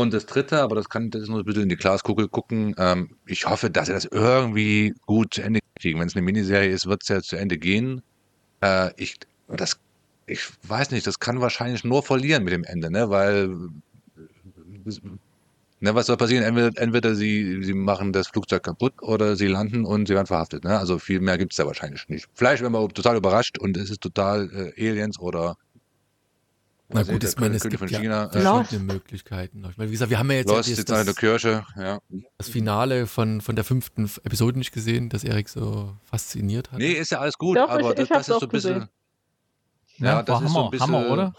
und 0.00 0.14
das 0.14 0.26
dritte, 0.26 0.62
aber 0.62 0.76
das 0.76 0.88
kann 0.88 1.10
das 1.10 1.22
ist 1.22 1.28
nur 1.28 1.40
ein 1.40 1.44
bisschen 1.44 1.64
in 1.64 1.68
die 1.68 1.76
Glaskugel 1.76 2.28
gucken. 2.28 2.74
Ähm, 2.78 3.16
ich 3.26 3.46
hoffe, 3.46 3.70
dass 3.70 3.86
sie 3.86 3.92
das 3.92 4.06
irgendwie 4.06 4.94
gut 5.06 5.34
zu 5.34 5.42
Ende 5.42 5.60
kriegen. 5.78 6.00
Wenn 6.00 6.08
es 6.08 6.16
eine 6.16 6.22
Miniserie 6.22 6.70
ist, 6.70 6.86
wird 6.86 7.02
es 7.02 7.08
ja 7.08 7.20
zu 7.22 7.36
Ende 7.36 7.58
gehen. 7.58 8.02
Äh, 8.62 8.90
ich, 8.96 9.16
das, 9.48 9.78
ich 10.26 10.48
weiß 10.62 10.90
nicht, 10.90 11.06
das 11.06 11.20
kann 11.20 11.40
wahrscheinlich 11.40 11.84
nur 11.84 12.02
verlieren 12.02 12.44
mit 12.44 12.52
dem 12.52 12.64
Ende, 12.64 12.90
ne? 12.90 13.10
Weil 13.10 13.56
Ne, 15.80 15.94
was 15.94 16.06
soll 16.06 16.16
passieren? 16.16 16.42
Entweder, 16.42 16.70
entweder 16.82 17.14
sie, 17.14 17.62
sie 17.62 17.72
machen 17.72 18.12
das 18.12 18.26
Flugzeug 18.26 18.64
kaputt 18.64 18.94
oder 19.00 19.36
sie 19.36 19.46
landen 19.46 19.84
und 19.84 20.08
sie 20.08 20.14
werden 20.14 20.26
verhaftet. 20.26 20.64
Ne? 20.64 20.76
Also 20.76 20.98
viel 20.98 21.20
mehr 21.20 21.38
gibt's 21.38 21.54
da 21.56 21.66
wahrscheinlich 21.66 22.08
nicht. 22.08 22.26
Vielleicht 22.34 22.62
werden 22.62 22.72
wir 22.72 22.88
total 22.88 23.16
überrascht 23.16 23.58
und 23.58 23.76
es 23.76 23.88
ist 23.88 24.00
total 24.00 24.50
äh, 24.76 24.90
Aliens 24.90 25.20
oder 25.20 25.56
Na 26.90 27.00
was 27.02 27.08
gut, 27.08 27.22
ich 27.24 27.36
meine, 27.38 27.56
es 27.56 27.62
König 27.62 27.78
gibt 27.78 27.78
von 27.80 27.88
ja 27.88 28.00
China. 28.00 28.24
Äh, 28.32 28.40
verschiedene 28.40 28.92
Möglichkeiten. 28.94 29.66
Ich 29.70 29.76
meine, 29.76 29.88
wie 29.90 29.92
gesagt, 29.92 30.10
wir 30.10 30.18
haben 30.18 30.30
ja 30.30 30.38
jetzt 30.38 30.48
ja 30.50 30.56
Lost, 30.56 30.70
das, 30.70 30.78
jetzt 30.78 30.88
in 30.88 30.94
der 30.94 31.04
das, 31.04 31.16
Kirche. 31.16 31.66
Ja. 31.76 31.98
das 32.38 32.48
Finale 32.48 33.06
von, 33.06 33.40
von 33.42 33.54
der 33.56 33.64
fünften 33.64 34.04
Episode 34.24 34.58
nicht 34.58 34.72
gesehen, 34.72 35.10
das 35.10 35.22
Erik 35.24 35.48
so 35.50 35.94
fasziniert 36.04 36.72
hat. 36.72 36.78
Nee, 36.78 36.92
ist 36.92 37.10
ja 37.10 37.18
alles 37.20 37.36
gut, 37.36 37.58
Doch, 37.58 37.68
aber 37.68 37.90
ich- 37.90 37.94
das, 37.96 38.04
ich 38.06 38.10
hab's 38.10 38.26
das 38.26 38.28
ist 38.28 38.32
auch 38.34 38.40
so 38.40 38.46
ein 38.46 38.50
bisschen. 38.50 38.74
gesehen. 38.74 38.88
Ja, 39.98 40.22
das 40.22 40.34
war 40.34 40.42
ist 40.44 40.48
so 40.50 40.54
Hammer, 40.56 40.64
ein 40.66 40.70
bisschen. 40.70 40.86
Hammer, 40.94 41.10
oder? 41.12 41.34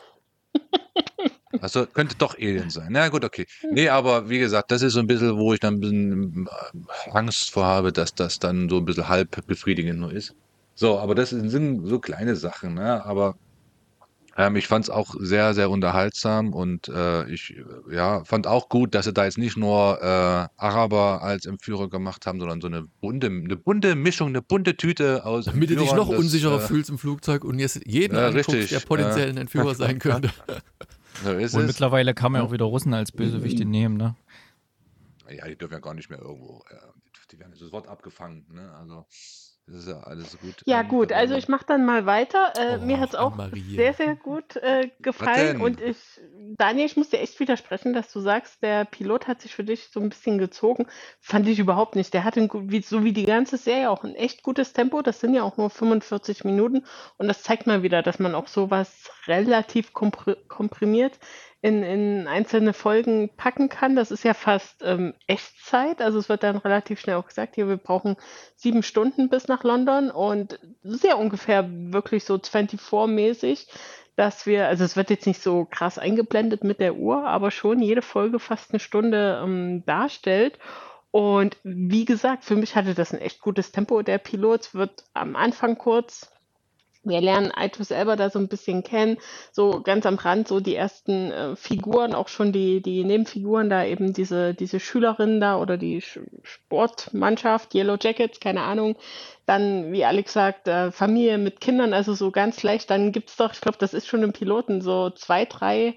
Also 1.61 1.87
könnte 1.87 2.15
doch 2.15 2.35
Alien 2.37 2.69
sein. 2.69 2.89
Na 2.91 3.09
gut, 3.09 3.25
okay. 3.25 3.45
Nee, 3.71 3.89
aber 3.89 4.29
wie 4.29 4.37
gesagt, 4.37 4.69
das 4.71 4.83
ist 4.83 4.93
so 4.93 4.99
ein 4.99 5.07
bisschen, 5.07 5.35
wo 5.35 5.51
ich 5.53 5.59
dann 5.59 5.75
ein 5.75 5.79
bisschen 5.81 6.47
äh, 6.47 7.09
Angst 7.11 7.49
vor 7.49 7.65
habe, 7.65 7.91
dass 7.91 8.13
das 8.13 8.37
dann 8.37 8.69
so 8.69 8.77
ein 8.77 8.85
bisschen 8.85 9.09
halb 9.09 9.45
befriedigend 9.47 9.99
nur 9.99 10.13
ist. 10.13 10.35
So, 10.75 10.99
aber 10.99 11.15
das 11.15 11.31
sind 11.31 11.85
so 11.85 11.99
kleine 11.99 12.35
Sachen, 12.35 12.75
ne? 12.75 13.03
Aber 13.03 13.35
ähm, 14.39 14.55
ich 14.55 14.67
fand 14.67 14.85
es 14.85 14.89
auch 14.89 15.15
sehr, 15.19 15.53
sehr 15.53 15.69
unterhaltsam 15.69 16.53
und 16.53 16.87
äh, 16.87 17.29
ich 17.29 17.57
äh, 17.57 17.93
ja, 17.93 18.23
fand 18.23 18.47
auch 18.47 18.69
gut, 18.69 18.95
dass 18.95 19.03
sie 19.03 19.11
da 19.11 19.25
jetzt 19.25 19.37
nicht 19.37 19.57
nur 19.57 19.99
äh, 20.01 20.47
Araber 20.55 21.21
als 21.21 21.45
Entführer 21.45 21.89
gemacht 21.89 22.25
haben, 22.25 22.39
sondern 22.39 22.61
so 22.61 22.67
eine 22.67 22.83
bunte, 23.01 23.27
eine 23.27 23.57
bunte 23.57 23.95
Mischung, 23.95 24.29
eine 24.29 24.41
bunte 24.41 24.77
Tüte 24.77 25.25
aus 25.25 25.45
Damit 25.59 25.69
du 25.69 25.75
dich 25.75 25.91
noch 25.91 26.09
das, 26.09 26.17
unsicherer 26.17 26.55
äh, 26.55 26.65
fühlst 26.65 26.89
im 26.89 26.97
Flugzeug 26.97 27.43
und 27.43 27.59
jetzt 27.59 27.85
jeden 27.85 28.15
Ja, 28.15 28.27
anguckst, 28.27 28.53
richtig, 28.53 28.69
der 28.69 28.79
potenziell 28.79 29.27
ein 29.29 29.37
Entführer 29.37 29.75
sein 29.75 29.99
könnte. 29.99 30.31
So 31.21 31.33
ist 31.33 31.53
Und 31.53 31.61
es. 31.61 31.67
mittlerweile 31.67 32.13
kann 32.13 32.31
man 32.31 32.41
ja 32.41 32.47
auch 32.47 32.53
wieder 32.53 32.65
Russen 32.65 32.93
als 32.93 33.11
Bösewichte 33.11 33.65
nehmen, 33.65 33.97
ne? 33.97 34.15
Ja, 35.29 35.47
die 35.47 35.57
dürfen 35.57 35.73
ja 35.73 35.79
gar 35.79 35.93
nicht 35.93 36.09
mehr 36.09 36.19
irgendwo. 36.19 36.63
Äh, 36.69 36.75
die 37.31 37.39
werden 37.39 37.51
ja 37.51 37.57
sofort 37.57 37.87
abgefangen. 37.87 38.45
Ne? 38.51 38.73
Also, 38.79 39.05
das 39.71 39.81
ist 39.83 39.87
ja 39.89 39.99
alles 40.01 40.37
gut. 40.39 40.55
Ja 40.65 40.81
Ähm, 40.81 40.87
gut, 40.87 41.11
also 41.11 41.35
ich 41.35 41.47
mache 41.47 41.65
dann 41.67 41.85
mal 41.85 42.05
weiter. 42.05 42.53
Äh, 42.57 42.77
Oh, 42.81 42.85
mir 42.85 42.99
hat 42.99 43.09
es 43.09 43.15
auch 43.15 43.33
Anne-Marie. 43.33 43.75
sehr, 43.75 43.93
sehr 43.93 44.15
gut 44.15 44.55
äh, 44.57 44.89
gefallen. 44.99 45.61
Und 45.61 45.81
ich, 45.81 45.97
Daniel, 46.57 46.85
ich 46.85 46.97
muss 46.97 47.09
dir 47.09 47.19
echt 47.19 47.39
widersprechen, 47.39 47.93
dass 47.93 48.11
du 48.11 48.19
sagst, 48.19 48.61
der 48.63 48.85
Pilot 48.85 49.27
hat 49.27 49.41
sich 49.41 49.53
für 49.55 49.63
dich 49.63 49.89
so 49.91 49.99
ein 49.99 50.09
bisschen 50.09 50.37
gezogen. 50.37 50.87
Fand 51.19 51.47
ich 51.47 51.59
überhaupt 51.59 51.95
nicht. 51.95 52.13
Der 52.13 52.23
hatte, 52.23 52.41
ein, 52.41 52.81
so 52.83 53.03
wie 53.03 53.13
die 53.13 53.25
ganze 53.25 53.57
Serie, 53.57 53.89
auch 53.91 54.03
ein 54.03 54.15
echt 54.15 54.43
gutes 54.43 54.73
Tempo. 54.73 55.01
Das 55.01 55.19
sind 55.19 55.33
ja 55.33 55.43
auch 55.43 55.57
nur 55.57 55.69
45 55.69 56.43
Minuten. 56.43 56.85
Und 57.17 57.27
das 57.27 57.43
zeigt 57.43 57.67
mal 57.67 57.83
wieder, 57.83 58.01
dass 58.01 58.19
man 58.19 58.35
auch 58.35 58.47
sowas 58.47 59.09
relativ 59.27 59.93
kompr 59.93 60.35
komprimiert 60.47 61.19
in, 61.61 61.83
in 61.83 62.27
einzelne 62.27 62.73
Folgen 62.73 63.29
packen 63.35 63.67
kann. 63.69 63.95
Das 63.95 64.11
ist 64.11 64.23
ja 64.23 64.33
fast 64.33 64.81
ähm, 64.83 65.13
Echtzeit. 65.27 66.01
Also 66.01 66.17
es 66.17 66.29
wird 66.29 66.43
dann 66.43 66.57
relativ 66.57 66.99
schnell 66.99 67.17
auch 67.17 67.27
gesagt, 67.27 67.55
hier, 67.55 67.67
wir 67.67 67.77
brauchen 67.77 68.15
sieben 68.55 68.81
Stunden 68.81 69.29
bis 69.29 69.47
nach 69.47 69.63
London 69.63 70.09
und 70.09 70.59
sehr 70.83 71.17
ungefähr 71.17 71.67
wirklich 71.69 72.23
so 72.23 72.35
24-mäßig, 72.35 73.67
dass 74.15 74.45
wir, 74.45 74.67
also 74.67 74.85
es 74.85 74.95
wird 74.95 75.09
jetzt 75.09 75.27
nicht 75.27 75.41
so 75.41 75.65
krass 75.65 75.97
eingeblendet 75.97 76.63
mit 76.63 76.79
der 76.79 76.95
Uhr, 76.95 77.25
aber 77.25 77.51
schon 77.51 77.81
jede 77.81 78.01
Folge 78.01 78.39
fast 78.39 78.71
eine 78.71 78.79
Stunde 78.79 79.41
ähm, 79.43 79.83
darstellt. 79.85 80.57
Und 81.11 81.57
wie 81.63 82.05
gesagt, 82.05 82.45
für 82.45 82.55
mich 82.55 82.75
hatte 82.75 82.93
das 82.93 83.13
ein 83.13 83.19
echt 83.19 83.41
gutes 83.41 83.71
Tempo. 83.71 84.01
Der 84.01 84.19
Pilot 84.19 84.73
wird 84.75 85.03
am 85.13 85.35
Anfang 85.35 85.77
kurz 85.77 86.31
wir 87.03 87.21
lernen 87.21 87.51
Aitus 87.55 87.89
selber 87.89 88.15
da 88.15 88.29
so 88.29 88.39
ein 88.39 88.47
bisschen 88.49 88.83
kennen, 88.83 89.17
so 89.51 89.81
ganz 89.81 90.05
am 90.05 90.15
Rand, 90.15 90.47
so 90.47 90.59
die 90.59 90.75
ersten 90.75 91.31
äh, 91.31 91.55
Figuren, 91.55 92.13
auch 92.13 92.27
schon 92.27 92.51
die, 92.51 92.81
die 92.81 93.03
Nebenfiguren, 93.03 93.69
da 93.69 93.85
eben 93.85 94.13
diese, 94.13 94.53
diese 94.53 94.79
Schülerin 94.79 95.39
da 95.39 95.57
oder 95.57 95.77
die 95.77 96.01
Sch 96.01 96.19
Sportmannschaft, 96.43 97.73
Yellow 97.73 97.97
Jackets, 97.99 98.39
keine 98.39 98.61
Ahnung. 98.63 98.95
Dann, 99.45 99.91
wie 99.91 100.05
Alex 100.05 100.33
sagt, 100.33 100.67
äh, 100.67 100.91
Familie 100.91 101.37
mit 101.37 101.61
Kindern, 101.61 101.93
also 101.93 102.13
so 102.13 102.31
ganz 102.31 102.61
leicht. 102.63 102.89
Dann 102.89 103.11
gibt's 103.11 103.37
doch, 103.37 103.53
ich 103.53 103.61
glaube, 103.61 103.77
das 103.79 103.93
ist 103.93 104.07
schon 104.07 104.23
im 104.23 104.33
Piloten, 104.33 104.81
so 104.81 105.09
zwei, 105.09 105.45
drei 105.45 105.95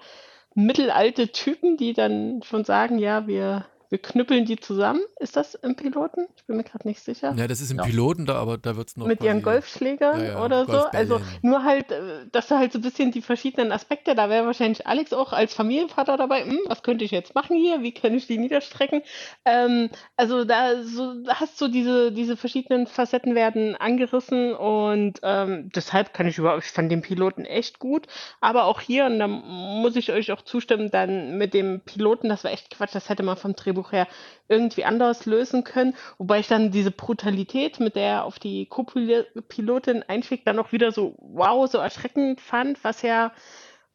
mittelalte 0.54 1.28
Typen, 1.28 1.76
die 1.76 1.94
dann 1.94 2.42
schon 2.42 2.64
sagen, 2.64 2.98
ja, 2.98 3.26
wir, 3.26 3.66
wir 3.92 3.98
knüppeln 4.00 4.46
die 4.46 4.56
zusammen. 4.56 5.00
Ist 5.20 5.36
das 5.36 5.54
im 5.54 5.76
Piloten? 5.76 6.26
Ich 6.34 6.46
bin 6.46 6.56
mir 6.56 6.64
gerade 6.64 6.88
nicht 6.88 7.00
sicher 7.02 7.34
Ja, 7.36 7.46
das 7.46 7.60
ist 7.60 7.70
im 7.70 7.76
Ja. 7.76 7.84
Piloten 7.84 8.24
da, 8.24 8.36
aber 8.36 8.56
da 8.56 8.74
wird 8.74 8.88
es 8.88 8.96
noch. 8.96 9.06
mit 9.06 9.22
ihren 9.22 9.42
Golfschlägern 9.42 10.18
Ja, 10.18 10.26
ja, 10.32 10.42
oder 10.42 10.64
so. 10.64 10.86
Also 10.86 11.20
nur 11.42 11.62
halt, 11.62 11.92
äh, 11.92 12.26
dass 12.32 12.48
du 12.48 12.56
halt 12.56 12.72
so 12.72 12.78
ein 12.78 12.82
bisschen 12.82 13.12
die 13.12 13.20
verschiedenen 13.20 13.70
Aspekte, 13.70 14.14
da 14.14 14.30
wäre 14.30 14.46
wahrscheinlich 14.46 14.86
Alex 14.86 15.12
auch 15.12 15.34
als 15.34 15.52
Familienvater 15.52 16.16
dabei, 16.16 16.42
hm, 16.42 16.60
was 16.68 16.82
könnte 16.82 17.04
ich 17.04 17.10
jetzt 17.10 17.34
machen 17.34 17.54
hier, 17.58 17.82
wie 17.82 17.92
kann 17.92 18.14
ich 18.14 18.26
die 18.26 18.38
niederstrecken? 18.38 19.02
Ähm, 19.44 19.90
also 20.16 20.44
da 20.46 20.82
so, 20.82 21.12
hast 21.28 21.60
du 21.60 21.68
diese, 21.68 22.12
diese 22.12 22.38
verschiedenen 22.38 22.86
Facetten 22.86 23.34
werden 23.34 23.76
angerissen 23.76 24.54
und 24.54 25.20
ähm, 25.22 25.70
deshalb 25.76 26.14
kann 26.14 26.26
ich 26.26 26.38
überhaupt, 26.38 26.64
ich 26.64 26.70
fand 26.70 26.90
den 26.90 27.02
Piloten 27.02 27.44
echt 27.44 27.78
gut, 27.78 28.06
aber 28.40 28.64
auch 28.64 28.80
hier, 28.80 29.04
und 29.04 29.18
da 29.18 29.28
muss 29.28 29.96
ich 29.96 30.12
euch 30.12 30.32
auch 30.32 30.40
zustimmen, 30.40 30.90
dann 30.90 31.36
mit 31.36 31.52
dem 31.52 31.80
Piloten, 31.80 32.30
das 32.30 32.42
war 32.42 32.52
echt 32.52 32.70
Quatsch, 32.70 32.94
das 32.94 33.10
hätte 33.10 33.22
man 33.22 33.36
vom 33.36 33.54
Drehbuch 33.54 33.81
her 33.90 34.06
irgendwie 34.46 34.84
anders 34.84 35.26
lösen 35.26 35.64
können. 35.64 35.96
Wobei 36.18 36.38
ich 36.38 36.46
dann 36.46 36.70
diese 36.70 36.92
Brutalität, 36.92 37.80
mit 37.80 37.96
der 37.96 38.02
er 38.02 38.24
auf 38.24 38.38
die 38.38 38.66
Co-Pilotin 38.66 40.04
einschlägt, 40.06 40.46
dann 40.46 40.60
auch 40.60 40.70
wieder 40.70 40.92
so, 40.92 41.16
wow, 41.18 41.68
so 41.68 41.78
erschreckend 41.78 42.40
fand, 42.40 42.84
was 42.84 43.02
ja 43.02 43.32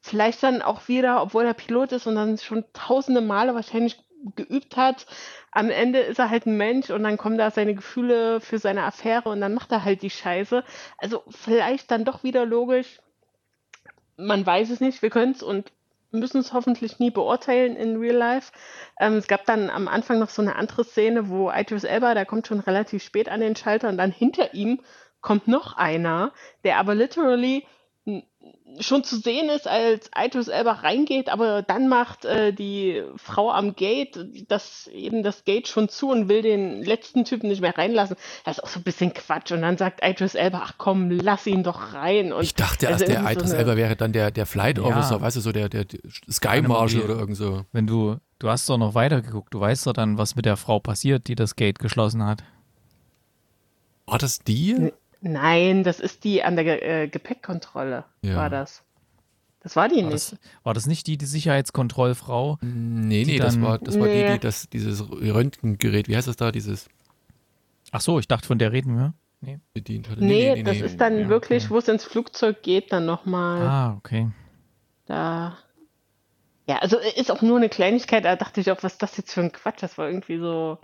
vielleicht 0.02 0.44
dann 0.44 0.62
auch 0.62 0.88
wieder, 0.88 1.22
obwohl 1.22 1.46
er 1.46 1.54
Pilot 1.54 1.94
ist 1.94 2.08
und 2.08 2.16
dann 2.16 2.38
schon 2.38 2.66
tausende 2.74 3.22
Male 3.22 3.56
wahrscheinlich 3.56 3.98
geübt 4.36 4.78
hat, 4.78 5.06
am 5.52 5.70
Ende 5.70 6.00
ist 6.00 6.20
er 6.20 6.30
halt 6.30 6.46
ein 6.46 6.58
Mensch 6.58 6.90
und 6.90 7.04
dann 7.04 7.18
kommen 7.18 7.38
da 7.38 7.52
seine 7.52 7.76
Gefühle 7.76 8.42
für 8.42 8.60
seine 8.60 8.84
Affäre 8.84 9.30
und 9.30 9.42
dann 9.42 9.54
macht 9.54 9.72
er 9.72 9.84
halt 9.84 10.02
die 10.02 10.10
Scheiße. 10.10 10.64
Also 10.98 11.24
vielleicht 11.30 11.92
dann 11.92 12.06
doch 12.06 12.24
wieder 12.24 12.46
logisch. 12.46 13.00
Man 14.18 14.46
weiß 14.46 14.72
es 14.72 14.80
nicht, 14.80 15.02
wir 15.02 15.10
können 15.10 15.34
es 15.34 15.44
und 15.44 15.72
müssen 16.12 16.40
es 16.40 16.54
hoffentlich 16.54 17.00
nie 17.00 17.12
beurteilen 17.12 17.76
in 17.76 17.98
Real 17.98 18.16
Life. 18.16 18.52
Ähm, 19.00 19.16
es 19.16 19.28
gab 19.28 19.46
dann 19.46 19.70
am 19.70 19.88
Anfang 19.88 20.20
noch 20.20 20.30
so 20.30 20.42
eine 20.42 20.56
andere 20.56 20.84
Szene, 20.84 21.30
wo 21.30 21.52
Idris 21.52 21.84
Elba, 21.84 22.14
der 22.14 22.26
kommt 22.26 22.48
schon 22.48 22.60
relativ 22.60 23.04
spät 23.04 23.30
an 23.30 23.42
den 23.42 23.56
Schalter 23.56 23.90
und 23.90 23.98
dann 23.98 24.12
hinter 24.12 24.54
ihm 24.54 24.80
kommt 25.22 25.48
noch 25.48 25.76
einer, 25.76 26.32
der 26.64 26.78
aber 26.78 26.96
literally 26.96 27.66
schon 28.80 29.04
zu 29.04 29.16
sehen 29.18 29.50
ist, 29.50 29.68
als 29.68 30.10
Idris 30.16 30.50
Elba 30.50 30.74
reingeht, 30.74 31.30
aber 31.30 31.62
dann 31.62 31.88
macht 31.88 32.26
äh, 32.26 32.52
die 32.54 33.02
Frau 33.16 33.50
am 33.52 33.76
Gate 33.76 34.20
das 34.50 34.88
eben 34.88 35.24
das 35.24 35.46
Gate 35.46 35.68
schon 35.68 35.90
zu 35.90 36.10
und 36.10 36.28
will 36.30 36.42
den 36.42 36.84
letzten 36.84 37.24
Typen 37.26 37.48
nicht 37.50 37.62
mehr 37.62 37.78
reinlassen. 37.78 38.18
Das 38.46 38.58
ist 38.58 38.64
auch 38.64 38.68
so 38.68 38.80
ein 38.80 38.84
bisschen 38.84 39.14
Quatsch. 39.14 39.52
Und 39.52 39.62
dann 39.62 39.78
sagt 39.78 40.02
Idris 40.04 40.36
Elba, 40.36 40.62
ach 40.64 40.74
komm, 40.78 41.10
lass 41.10 41.48
ihn 41.48 41.64
doch 41.64 41.94
rein. 41.94 42.34
Und 42.34 42.44
Ich 42.44 42.56
dachte 42.56 42.88
also 42.90 43.06
erst, 43.06 43.14
der 43.16 43.24
so 43.24 43.30
Idris 43.32 43.52
eine- 43.52 43.60
Elba 43.60 43.76
wäre 43.78 43.96
dann 43.96 44.12
der, 44.14 44.32
der 44.32 44.46
Flight 44.46 44.78
Ja. 44.78 44.84
Officer, 44.84 45.22
weißt 45.22 45.38
du, 45.38 45.42
so 45.42 45.52
der, 45.52 45.70
der, 45.70 45.86
der 45.86 46.00
Sky 46.30 46.62
Marshal 46.62 47.02
oder 47.04 47.18
irgend 47.20 47.38
so. 47.38 47.64
Wenn 47.72 47.88
du, 47.88 48.18
du 48.40 48.50
hast 48.50 48.70
doch 48.70 48.78
noch 48.78 48.94
weitergeguckt, 48.96 49.54
du 49.54 49.60
weißt 49.60 49.88
doch 49.88 49.94
dann, 49.94 50.18
was 50.18 50.36
mit 50.36 50.46
der 50.46 50.58
Frau 50.58 50.80
passiert, 50.80 51.28
die 51.28 51.36
das 51.36 51.56
Gate 51.56 51.80
geschlossen 51.80 52.24
hat. 52.26 52.44
War 54.06 54.18
das 54.18 54.40
die? 54.40 54.92
Nein, 55.22 55.84
das 55.84 56.00
ist 56.00 56.24
die 56.24 56.44
an 56.44 56.56
der 56.56 56.84
äh, 57.04 57.08
Gepäckkontrolle, 57.08 58.06
Ja. 58.22 58.36
war 58.36 58.50
das. 58.50 58.84
Das 59.62 59.76
war 59.76 59.90
die 59.90 59.96
War 60.04 60.04
nicht. 60.12 60.14
das, 60.34 60.38
war 60.64 60.74
das 60.74 60.86
nicht 60.86 61.08
die, 61.08 61.18
die 61.18 61.26
Sicherheitskontrollfrau? 61.26 62.58
Nee, 62.62 63.24
Die 63.26 63.34
nee, 63.34 63.38
das 63.40 63.60
war, 63.62 63.80
das 63.80 64.00
war 64.00 64.08
die, 64.08 64.14
Nee. 64.14 64.34
die 64.34 64.40
das, 64.40 64.70
dieses 64.70 65.04
Röntgengerät, 65.12 66.08
wie 66.08 66.16
heißt 66.16 66.28
das 66.28 66.36
da, 66.38 66.52
dieses 66.52 66.88
Ach 67.92 68.02
so, 68.02 68.20
ich 68.20 68.28
dachte, 68.28 68.48
von 68.48 68.60
der 68.60 68.72
reden 68.74 68.98
wir. 68.98 69.14
Nee. 69.40 69.60
bedient 69.74 70.10
hatte. 70.10 70.24
Nee, 70.24 70.64
das 70.64 70.78
ist 70.82 71.00
dann 71.00 71.20
Ja, 71.20 71.30
wirklich, 71.30 71.66
okay. 71.66 71.74
wo 71.74 71.78
es 71.78 71.88
ins 71.88 72.04
Flugzeug 72.04 72.62
geht, 72.64 72.92
dann 72.92 73.06
nochmal 73.06 73.62
Ah, 73.62 73.94
okay. 73.98 74.30
da. 75.06 75.58
Ja, 76.68 76.80
also 76.80 76.98
ist 77.16 77.32
auch 77.32 77.42
nur 77.42 77.58
eine 77.58 77.70
Kleinigkeit, 77.70 78.26
da 78.26 78.36
dachte 78.36 78.60
ich 78.62 78.72
auch, 78.72 78.84
was 78.84 78.94
ist 78.94 79.04
das 79.04 79.16
jetzt 79.18 79.32
für 79.34 79.42
ein 79.42 79.52
Quatsch? 79.54 79.82
Das 79.82 79.98
war 79.98 80.08
irgendwie 80.08 80.38
so 80.38 80.80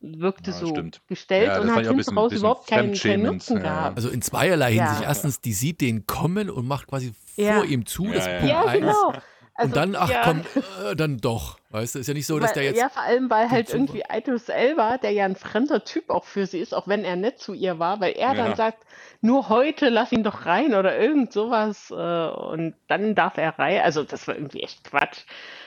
wirkte 0.00 0.50
Ja, 0.52 0.56
so 0.56 0.68
stimmt. 0.68 1.00
gestellt 1.08 1.48
Ja, 1.48 1.60
und 1.60 1.74
hat 1.74 1.86
hinten 1.86 2.16
raus 2.18 2.32
überhaupt 2.32 2.68
keinen, 2.68 2.94
keinen 2.94 3.22
Nutzen 3.24 3.56
ja. 3.56 3.62
gehabt. 3.62 3.96
Also 3.96 4.08
in 4.10 4.22
zweierlei 4.22 4.72
Ja. 4.72 4.84
Hinsicht. 4.86 5.08
Erstens, 5.08 5.40
die 5.40 5.52
sieht 5.52 5.80
den 5.80 6.06
kommen 6.06 6.50
und 6.50 6.66
macht 6.68 6.86
quasi 6.86 7.12
Ja. 7.36 7.54
vor 7.56 7.64
ihm 7.64 7.84
zu, 7.86 8.04
Ja, 8.06 8.12
das 8.14 8.26
ja, 8.26 8.32
Punkt 8.38 8.48
Ja, 8.48 8.64
eins. 8.64 8.80
genau. 8.80 9.12
Also, 9.60 9.70
und 9.70 9.76
dann, 9.76 9.96
ach 9.96 10.08
ja. 10.08 10.22
komm, 10.22 10.40
äh, 10.88 10.94
dann 10.94 11.16
doch. 11.18 11.58
Weißt 11.70 11.96
du, 11.96 11.98
ist 11.98 12.06
ja 12.06 12.14
nicht 12.14 12.26
so, 12.28 12.38
dass 12.38 12.52
der 12.52 12.62
Weil, 12.62 12.68
jetzt. 12.70 12.78
ja, 12.80 12.88
vor 12.88 13.02
allem, 13.02 13.28
weil 13.28 13.50
halt 13.50 13.68
irgendwie 13.74 14.04
Idris 14.08 14.48
Elba, 14.48 14.98
der 14.98 15.10
ja 15.10 15.24
ein 15.24 15.34
fremder 15.34 15.82
Typ 15.84 16.10
auch 16.10 16.22
für 16.24 16.46
sie 16.46 16.60
ist, 16.60 16.72
auch 16.72 16.86
wenn 16.86 17.02
er 17.04 17.16
nett 17.16 17.40
zu 17.40 17.54
ihr 17.54 17.80
war, 17.80 18.00
weil 18.00 18.12
er 18.12 18.28
Ja. 18.28 18.34
dann 18.34 18.54
sagt, 18.54 18.78
nur 19.20 19.48
heute 19.48 19.88
lass 19.88 20.12
ihn 20.12 20.22
doch 20.22 20.46
rein 20.46 20.74
oder 20.76 20.96
irgend 20.96 21.32
sowas 21.32 21.90
äh, 21.90 21.94
und 21.94 22.74
dann 22.86 23.16
darf 23.16 23.36
er 23.36 23.58
rein. 23.58 23.80
Also 23.82 24.04
das 24.04 24.28
war 24.28 24.36
irgendwie 24.36 24.62
echt 24.62 24.84
Quatsch. 24.84 25.24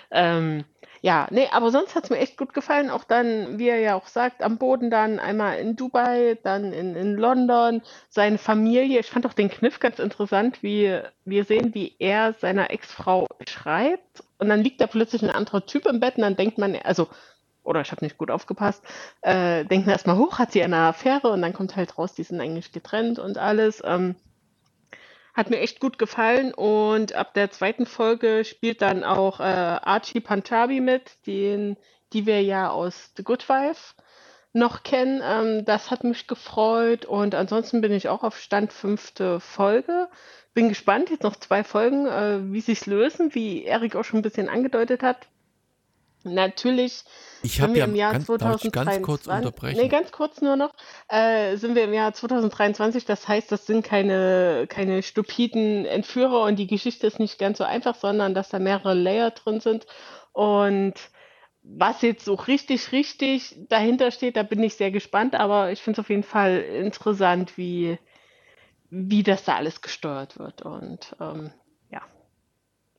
Ähm, 0.09 0.63
ja, 1.01 1.27
nee, 1.31 1.47
aber 1.51 1.71
sonst 1.71 1.95
hat 1.95 2.05
es 2.05 2.09
mir 2.09 2.19
echt 2.19 2.37
gut 2.37 2.53
gefallen. 2.53 2.89
Auch 2.89 3.03
dann, 3.03 3.57
wie 3.57 3.69
er 3.69 3.79
ja 3.79 3.95
auch 3.95 4.07
sagt, 4.07 4.43
am 4.43 4.57
Boden 4.57 4.89
dann 4.91 5.19
einmal 5.19 5.57
in 5.57 5.75
Dubai, 5.75 6.37
dann 6.43 6.73
in, 6.73 6.95
in 6.95 7.15
London, 7.15 7.81
seine 8.09 8.37
Familie. 8.37 8.99
Ich 8.99 9.09
fand 9.09 9.25
auch 9.25 9.33
den 9.33 9.49
Kniff 9.49 9.79
ganz 9.79 9.99
interessant, 9.99 10.61
wie 10.61 10.99
wir 11.25 11.45
sehen, 11.45 11.73
wie 11.73 11.95
er 11.99 12.33
seiner 12.33 12.69
Ex-Frau 12.71 13.27
schreibt 13.47 14.23
und 14.41 14.49
dann 14.49 14.63
liegt 14.63 14.81
da 14.81 14.87
plötzlich 14.87 15.21
ein 15.21 15.29
anderer 15.29 15.65
Typ 15.67 15.85
im 15.85 15.99
Bett 15.99 16.17
und 16.17 16.23
dann 16.23 16.35
denkt 16.35 16.57
man, 16.57 16.75
also, 16.75 17.07
oder 17.63 17.81
ich 17.81 17.91
habe 17.91 18.03
nicht 18.03 18.17
gut 18.17 18.31
aufgepasst, 18.31 18.83
äh, 19.21 19.65
denkt 19.65 19.85
man 19.85 19.93
erstmal 19.93 20.17
hoch, 20.17 20.39
hat 20.39 20.51
sie 20.51 20.63
eine 20.63 20.77
Affäre 20.77 21.29
und 21.29 21.43
dann 21.43 21.53
kommt 21.53 21.75
halt 21.75 21.95
raus, 21.97 22.15
die 22.15 22.23
sind 22.23 22.41
eigentlich 22.41 22.71
getrennt 22.71 23.19
und 23.19 23.37
alles. 23.37 23.83
Ähm, 23.85 24.15
hat 25.33 25.49
mir 25.49 25.59
echt 25.59 25.79
gut 25.79 25.97
gefallen 25.97 26.53
und 26.53 27.13
ab 27.13 27.33
der 27.33 27.51
zweiten 27.51 27.85
Folge 27.85 28.43
spielt 28.45 28.81
dann 28.81 29.03
auch 29.03 29.39
äh, 29.39 29.43
Archie 29.43 30.19
Panchabi 30.19 30.81
mit, 30.81 31.25
den, 31.25 31.77
die 32.13 32.25
wir 32.25 32.41
ja 32.41 32.69
aus 32.69 33.11
The 33.15 33.23
Good 33.23 33.47
Wife 33.47 33.95
noch 34.53 34.83
kennen. 34.83 35.21
Ähm, 35.23 35.65
das 35.65 35.91
hat 35.91 36.03
mich 36.03 36.27
gefreut 36.27 37.05
und 37.05 37.35
ansonsten 37.35 37.81
bin 37.81 37.91
ich 37.91 38.09
auch 38.09 38.23
auf 38.23 38.37
Stand 38.37 38.73
fünfte 38.73 39.39
Folge. 39.39 40.09
Bin 40.53 40.69
gespannt, 40.69 41.09
jetzt 41.09 41.23
noch 41.23 41.37
zwei 41.37 41.63
Folgen, 41.63 42.07
äh, 42.07 42.51
wie 42.51 42.61
sich's 42.61 42.85
lösen, 42.85 43.33
wie 43.33 43.63
Erik 43.63 43.95
auch 43.95 44.03
schon 44.03 44.19
ein 44.19 44.23
bisschen 44.23 44.49
angedeutet 44.49 45.01
hat. 45.01 45.27
Natürlich 46.23 47.03
Ich 47.41 47.55
sind 47.55 47.73
wir 47.73 47.79
ja 47.79 47.85
im 47.85 47.95
Jahr 47.95 48.13
ganz, 48.13 48.27
darf 48.27 48.63
ich 48.63 48.71
2023. 48.71 48.73
ganz 48.73 49.01
kurz 49.01 49.27
unterbrechen. 49.27 49.79
Nee, 49.79 49.87
ganz 49.87 50.11
kurz 50.11 50.41
nur 50.41 50.55
noch. 50.55 50.73
Äh, 51.07 51.57
sind 51.57 51.75
wir 51.75 51.83
im 51.85 51.93
Jahr 51.93 52.13
2023. 52.13 53.05
Das 53.05 53.27
heißt, 53.27 53.51
das 53.51 53.65
sind 53.65 53.83
keine, 53.83 54.67
keine 54.69 55.03
stupiden 55.03 55.85
Entführer 55.85 56.43
und 56.43 56.57
die 56.57 56.67
Geschichte 56.67 57.07
ist 57.07 57.19
nicht 57.19 57.39
ganz 57.39 57.57
so 57.57 57.63
einfach, 57.63 57.95
sondern 57.95 58.33
dass 58.33 58.49
da 58.49 58.59
mehrere 58.59 58.93
Layer 58.93 59.31
drin 59.31 59.59
sind. 59.59 59.85
Und 60.33 60.93
was 61.63 62.01
jetzt 62.01 62.25
so 62.25 62.33
richtig, 62.33 62.91
richtig 62.91 63.55
dahinter 63.69 64.11
steht, 64.11 64.35
da 64.35 64.43
bin 64.43 64.63
ich 64.63 64.75
sehr 64.75 64.91
gespannt. 64.91 65.35
Aber 65.35 65.71
ich 65.71 65.81
finde 65.81 65.99
es 66.01 66.05
auf 66.05 66.09
jeden 66.09 66.23
Fall 66.23 66.59
interessant, 66.59 67.57
wie, 67.57 67.97
wie 68.89 69.23
das 69.23 69.43
da 69.43 69.55
alles 69.55 69.81
gesteuert 69.81 70.37
wird. 70.37 70.61
Und 70.61 71.15
ähm, 71.19 71.51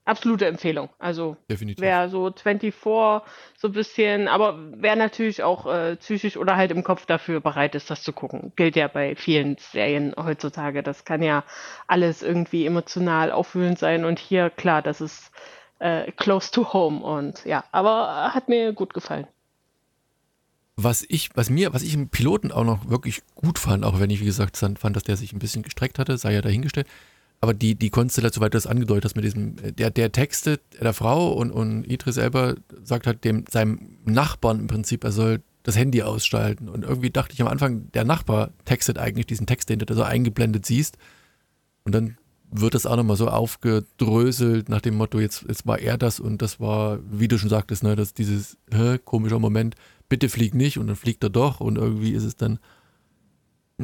absolute 0.04 0.46
Empfehlung. 0.46 0.88
Also 0.98 1.36
Definitiv. 1.50 1.82
Wer 1.82 2.08
so 2.08 2.32
24 2.32 2.74
so 3.56 3.68
ein 3.68 3.72
bisschen, 3.72 4.28
aber 4.28 4.58
wer 4.76 4.96
natürlich 4.96 5.42
auch 5.42 5.66
äh, 5.66 5.96
psychisch 5.96 6.36
oder 6.36 6.56
halt 6.56 6.70
im 6.72 6.82
Kopf 6.82 7.06
dafür 7.06 7.40
bereit 7.40 7.74
ist, 7.74 7.90
das 7.90 8.02
zu 8.02 8.12
gucken. 8.12 8.52
Gilt 8.56 8.76
ja 8.76 8.88
bei 8.88 9.14
vielen 9.14 9.56
Serien 9.58 10.14
heutzutage. 10.16 10.82
Das 10.82 11.04
kann 11.04 11.22
ja 11.22 11.44
alles 11.86 12.22
irgendwie 12.22 12.66
emotional 12.66 13.30
aufwühlend 13.30 13.78
sein 13.78 14.04
und 14.04 14.18
hier, 14.18 14.50
klar, 14.50 14.82
das 14.82 15.00
ist 15.00 15.30
äh, 15.78 16.10
close 16.12 16.50
to 16.50 16.72
home 16.72 17.00
und 17.00 17.44
ja, 17.44 17.64
aber 17.72 18.32
hat 18.34 18.48
mir 18.48 18.72
gut 18.72 18.94
gefallen. 18.94 19.26
Was 20.76 21.04
ich, 21.08 21.30
was 21.34 21.50
mir, 21.50 21.74
was 21.74 21.82
ich 21.82 21.94
im 21.94 22.08
Piloten 22.08 22.50
auch 22.50 22.64
noch 22.64 22.88
wirklich 22.88 23.22
gut 23.34 23.58
fand, 23.58 23.84
auch 23.84 24.00
wenn 24.00 24.10
ich, 24.10 24.20
wie 24.20 24.24
gesagt, 24.24 24.56
fand, 24.56 24.96
dass 24.96 25.02
der 25.02 25.16
sich 25.16 25.32
ein 25.32 25.38
bisschen 25.38 25.62
gestreckt 25.62 25.98
hatte, 25.98 26.16
sei 26.16 26.32
ja 26.32 26.40
dahingestellt. 26.40 26.88
Aber 27.42 27.54
die, 27.54 27.74
die 27.74 27.90
Konstellation, 27.90 28.40
soweit 28.40 28.54
du 28.54 28.56
das 28.56 28.68
angedeutet 28.68 29.04
hast, 29.04 29.16
mit 29.16 29.24
diesem, 29.24 29.56
der, 29.74 29.90
der 29.90 30.12
textet 30.12 30.62
der 30.80 30.92
Frau 30.92 31.32
und, 31.32 31.50
und 31.50 31.82
Idris 31.84 32.14
selber 32.14 32.54
sagt 32.84 33.08
halt 33.08 33.24
dem, 33.24 33.44
seinem 33.50 33.98
Nachbarn 34.04 34.60
im 34.60 34.68
Prinzip, 34.68 35.02
er 35.02 35.10
soll 35.10 35.42
das 35.64 35.76
Handy 35.76 36.02
ausschalten. 36.02 36.68
Und 36.68 36.84
irgendwie 36.84 37.10
dachte 37.10 37.34
ich 37.34 37.42
am 37.42 37.48
Anfang, 37.48 37.90
der 37.92 38.04
Nachbar 38.04 38.52
textet 38.64 38.96
eigentlich 38.96 39.26
diesen 39.26 39.48
Text, 39.48 39.68
den 39.68 39.80
du 39.80 39.86
da 39.86 39.94
so 39.94 40.04
eingeblendet 40.04 40.64
siehst. 40.66 40.98
Und 41.82 41.96
dann 41.96 42.16
wird 42.48 42.74
das 42.74 42.86
auch 42.86 42.94
nochmal 42.94 43.16
so 43.16 43.26
aufgedröselt 43.26 44.68
nach 44.68 44.80
dem 44.80 44.94
Motto, 44.94 45.18
jetzt, 45.18 45.44
jetzt 45.48 45.66
war 45.66 45.80
er 45.80 45.98
das 45.98 46.20
und 46.20 46.42
das 46.42 46.60
war, 46.60 47.00
wie 47.10 47.26
du 47.26 47.38
schon 47.38 47.50
sagtest, 47.50 47.82
ne, 47.82 47.96
dass 47.96 48.14
dieses 48.14 48.56
hä, 48.72 48.98
komischer 49.04 49.40
Moment, 49.40 49.74
bitte 50.08 50.28
flieg 50.28 50.54
nicht 50.54 50.78
und 50.78 50.86
dann 50.86 50.96
fliegt 50.96 51.24
er 51.24 51.30
doch 51.30 51.60
und 51.60 51.76
irgendwie 51.76 52.12
ist 52.12 52.24
es 52.24 52.36
dann 52.36 52.60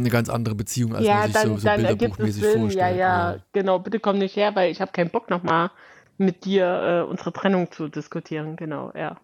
eine 0.00 0.10
ganz 0.10 0.28
andere 0.28 0.54
Beziehung, 0.54 0.94
als 0.94 1.06
ja, 1.06 1.14
man 1.14 1.24
sich 1.24 1.32
dann, 1.34 1.48
so, 1.48 1.56
so 1.58 1.64
dann 1.64 1.82
bilderbuchmäßig 1.82 2.44
vorstellt. 2.44 2.74
Ja, 2.74 2.88
ja, 2.88 3.36
genau. 3.52 3.78
Bitte 3.78 4.00
komm 4.00 4.18
nicht 4.18 4.36
her, 4.36 4.54
weil 4.54 4.70
ich 4.70 4.80
habe 4.80 4.92
keinen 4.92 5.10
Bock 5.10 5.30
nochmal 5.30 5.70
mit 6.16 6.44
dir 6.44 7.04
äh, 7.06 7.10
unsere 7.10 7.32
Trennung 7.32 7.70
zu 7.70 7.88
diskutieren. 7.88 8.56
Genau, 8.56 8.92
ja. 8.96 9.16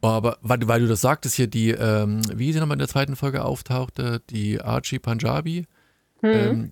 Oh, 0.00 0.08
aber 0.08 0.38
weil, 0.42 0.66
weil 0.68 0.80
du 0.80 0.86
das 0.86 1.00
sagtest 1.00 1.34
hier, 1.34 1.48
die, 1.48 1.70
ähm, 1.70 2.20
wie 2.32 2.52
sie 2.52 2.60
nochmal 2.60 2.76
in 2.76 2.80
der 2.80 2.88
zweiten 2.88 3.16
Folge 3.16 3.44
auftauchte, 3.44 4.22
die 4.30 4.60
Archie 4.60 4.98
Punjabi, 4.98 5.66
Hm. 6.20 6.30
ähm, 6.30 6.70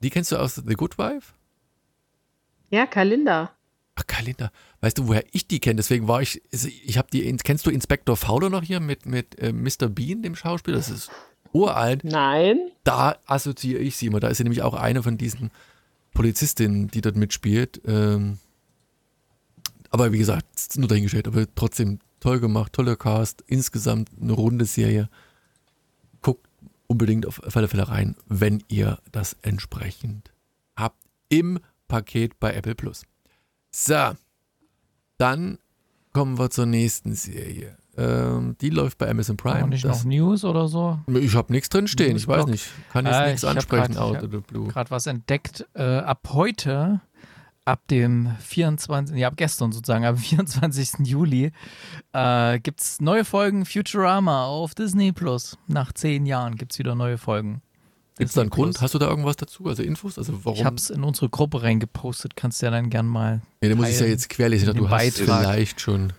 die 0.00 0.10
kennst 0.10 0.32
du 0.32 0.36
aus 0.36 0.56
The 0.56 0.74
Good 0.74 0.98
Wife? 0.98 1.32
Ja, 2.70 2.86
Kalinda. 2.86 3.52
Ach, 3.96 4.06
Kalender. 4.06 4.50
Weißt 4.80 4.98
du, 4.98 5.06
woher 5.06 5.24
ich 5.32 5.46
die 5.46 5.60
kenne? 5.60 5.76
Deswegen 5.76 6.08
war 6.08 6.20
ich, 6.20 6.42
ich 6.50 6.98
habe 6.98 7.08
die, 7.12 7.36
kennst 7.36 7.64
du 7.64 7.70
Inspector 7.70 8.16
Fowler 8.16 8.50
noch 8.50 8.62
hier 8.62 8.80
mit, 8.80 9.06
mit 9.06 9.38
äh, 9.38 9.52
Mr. 9.52 9.88
Bean, 9.88 10.22
dem 10.22 10.34
Schauspieler? 10.34 10.76
Das 10.76 10.90
ist 10.90 11.10
uralt. 11.54 12.04
Nein. 12.04 12.70
Da 12.82 13.16
assoziiere 13.24 13.80
ich 13.80 13.96
sie 13.96 14.06
immer. 14.06 14.20
Da 14.20 14.28
ist 14.28 14.38
sie 14.38 14.42
nämlich 14.42 14.62
auch 14.62 14.74
eine 14.74 15.02
von 15.02 15.16
diesen 15.16 15.50
Polizistinnen, 16.12 16.88
die 16.88 17.00
dort 17.00 17.16
mitspielt. 17.16 17.80
Ähm, 17.86 18.38
aber 19.90 20.12
wie 20.12 20.18
gesagt, 20.18 20.46
ist 20.56 20.76
nur 20.76 20.88
dahingestellt, 20.88 21.28
aber 21.28 21.46
trotzdem 21.54 22.00
toll 22.20 22.40
gemacht, 22.40 22.72
toller 22.72 22.96
Cast, 22.96 23.44
insgesamt 23.46 24.10
eine 24.20 24.32
runde 24.32 24.64
Serie. 24.64 25.08
Guckt 26.20 26.46
unbedingt 26.86 27.26
auf 27.26 27.56
alle 27.56 27.68
Fälle 27.68 27.88
rein, 27.88 28.16
wenn 28.26 28.62
ihr 28.68 28.98
das 29.12 29.36
entsprechend 29.42 30.32
habt 30.76 30.98
im 31.28 31.60
Paket 31.88 32.40
bei 32.40 32.54
Apple 32.54 32.74
Plus. 32.74 33.04
So, 33.70 34.12
dann 35.18 35.58
kommen 36.12 36.38
wir 36.38 36.50
zur 36.50 36.66
nächsten 36.66 37.14
Serie. 37.14 37.76
Ähm, 37.96 38.56
die 38.60 38.70
läuft 38.70 38.98
bei 38.98 39.08
Amazon 39.08 39.36
Prime. 39.36 39.62
Auch 39.64 39.68
nicht 39.68 39.84
Das- 39.84 40.04
noch 40.04 40.10
News 40.10 40.44
oder 40.44 40.66
so? 40.68 40.98
ich 41.08 41.34
habe 41.34 41.52
nichts 41.52 41.68
drin 41.68 41.86
stehen, 41.86 42.16
ich 42.16 42.26
weiß 42.26 42.46
nicht. 42.46 42.66
Kann 42.92 43.06
jetzt 43.06 43.14
Äh, 43.16 43.26
nichts 43.28 43.44
ansprechen, 43.44 43.94
grad- 43.94 44.02
out 44.02 44.16
ich 44.18 44.22
of 44.24 44.30
the 44.32 44.38
blue. 44.38 44.68
Gerade 44.68 44.90
was 44.90 45.06
entdeckt. 45.06 45.64
Äh, 45.74 45.82
ab 45.98 46.28
heute, 46.32 47.00
ab 47.64 47.86
dem 47.88 48.30
24., 48.40 49.16
ja, 49.16 49.28
ab 49.28 49.34
gestern 49.36 49.70
sozusagen, 49.72 50.04
am 50.04 50.16
24. 50.16 51.06
Juli, 51.06 51.52
äh, 52.12 52.58
gibt 52.60 52.80
es 52.80 53.00
neue 53.00 53.24
Folgen 53.24 53.64
Futurama 53.64 54.44
auf 54.46 54.74
Disney 54.74 55.12
Plus. 55.12 55.56
Nach 55.68 55.92
zehn 55.92 56.26
Jahren 56.26 56.56
gibt 56.56 56.72
es 56.72 56.78
wieder 56.78 56.94
neue 56.94 57.16
Folgen. 57.18 57.62
Gibt 58.16 58.28
es 58.28 58.34
da 58.34 58.42
einen 58.42 58.50
Grund? 58.50 58.80
Hast 58.80 58.94
du 58.94 58.98
da 58.98 59.08
irgendwas 59.08 59.34
dazu? 59.36 59.66
Also 59.66 59.82
Infos? 59.82 60.18
Also 60.18 60.44
warum? 60.44 60.56
Ich 60.58 60.64
habe 60.64 60.76
es 60.76 60.90
in 60.90 61.02
unsere 61.02 61.28
Gruppe 61.28 61.62
reingepostet, 61.64 62.36
kannst 62.36 62.62
du 62.62 62.66
ja 62.66 62.70
dann 62.70 62.88
gern 62.88 63.06
mal. 63.06 63.40
nee, 63.60 63.68
da 63.68 63.74
muss 63.74 63.88
ich 63.88 63.98
ja 63.98 64.06
jetzt 64.06 64.28
querlesen. 64.28 64.72
Du 64.74 64.88
hast 64.88 65.18
vielleicht 65.18 65.80
schon. 65.80 66.12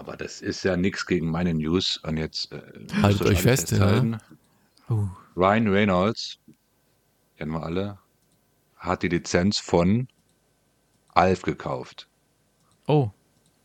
Aber 0.00 0.16
das 0.16 0.40
ist 0.40 0.62
ja 0.64 0.78
nichts 0.78 1.04
gegen 1.04 1.30
meine 1.30 1.52
News. 1.52 1.98
Und 1.98 2.16
jetzt 2.16 2.50
äh, 2.52 2.62
Haltet 3.02 3.26
euch 3.26 3.42
fest, 3.42 3.68
festhalten. 3.68 4.16
Uh, 4.88 5.06
Ryan 5.36 5.68
Reynolds, 5.68 6.38
kennen 7.36 7.52
wir 7.52 7.62
alle, 7.62 7.98
hat 8.78 9.02
die 9.02 9.08
Lizenz 9.08 9.58
von 9.58 10.08
Alf 11.08 11.42
gekauft. 11.42 12.08
oh, 12.86 13.10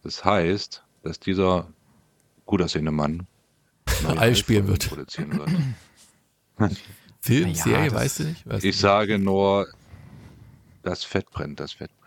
Das 0.03 0.25
heißt, 0.25 0.83
dass 1.03 1.21
dieser 1.21 1.71
gut 2.45 2.61
aussehende 2.61 2.91
Mann 2.91 3.25
Alf 4.17 4.37
spielen 4.37 4.67
wird. 4.67 4.89
produzieren 4.89 5.39
wird. 5.39 5.49
Film, 7.21 7.47
ja, 7.47 7.55
Serie, 7.55 7.91
weißt 7.93 8.19
du 8.19 8.23
nicht? 8.25 8.45
Weißt 8.45 8.65
Ich 8.65 8.75
du 8.75 8.81
sage 8.81 9.19
nur, 9.19 9.69
das 10.83 11.05
Fett 11.05 11.31
brennt, 11.31 11.61
das 11.61 11.71
Fett 11.71 11.91
brennt. 12.01 12.04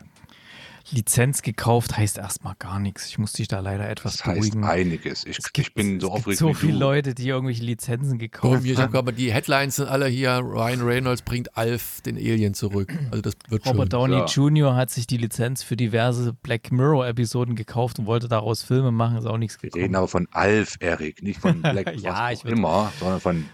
Lizenz 0.91 1.43
gekauft 1.43 1.97
heißt 1.97 2.19
erstmal 2.19 2.55
gar 2.59 2.79
nichts. 2.79 3.07
Ich 3.09 3.19
muss 3.19 3.33
dich 3.33 3.49
da 3.49 3.61
leider 3.61 3.89
etwas 3.89 4.19
Das 4.19 4.27
heißt 4.27 4.39
beruhigen. 4.53 4.65
einiges. 4.65 5.25
Ich, 5.27 5.39
Es 5.39 5.51
ich 5.57 5.75
bin 5.75 6.01
so 6.01 6.07
es 6.09 6.13
gibt 6.15 6.19
aufgeregt 6.19 6.39
so 6.39 6.55
viele 6.55 6.73
du. 6.73 6.79
Leute, 6.79 7.15
die 7.15 7.29
irgendwelche 7.29 7.63
Lizenzen 7.65 8.19
gekauft 8.19 8.65
ich 8.65 8.77
hab 8.79 8.93
haben. 8.95 9.05
mal 9.07 9.13
die 9.13 9.33
Headlines 9.33 9.77
sind 9.77 9.89
alle 9.89 10.07
hier. 10.07 10.39
Ryan 10.39 10.81
Reynolds 10.83 11.23
bringt 11.23 11.57
Alf 11.57 12.01
den 12.03 12.17
Alien 12.17 12.55
zurück. 12.55 12.93
Also 13.11 13.21
das 13.23 13.35
wird 13.49 13.67
Robert 13.67 13.81
schon. 13.81 13.89
Downey 13.91 14.17
Klar. 14.17 14.29
Jr. 14.29 14.77
hat 14.77 14.91
sich 14.91 15.07
die 15.07 15.17
Lizenz 15.19 15.63
für 15.63 15.77
diverse 15.77 16.33
Black 16.33 16.73
Mirror-Episoden 16.73 17.55
gekauft 17.55 17.99
und 17.99 18.07
wollte 18.07 18.29
daraus 18.29 18.63
Filme 18.63 18.91
machen, 18.91 19.19
ist 19.19 19.27
auch 19.27 19.39
nichts 19.39 19.63
Wir 19.63 19.67
reden 19.75 19.79
gekommen. 19.81 19.95
aber 19.97 20.09
von 20.09 20.29
Alf, 20.33 20.77
Erik, 20.81 21.23
nicht 21.23 21.41
von 21.41 21.61
Black 21.63 21.95
Ja, 22.01 22.31
was 22.31 22.39
ich 22.41 22.47
auch 22.47 22.51
immer, 22.51 22.93
sondern 22.99 23.21
von 23.21 23.45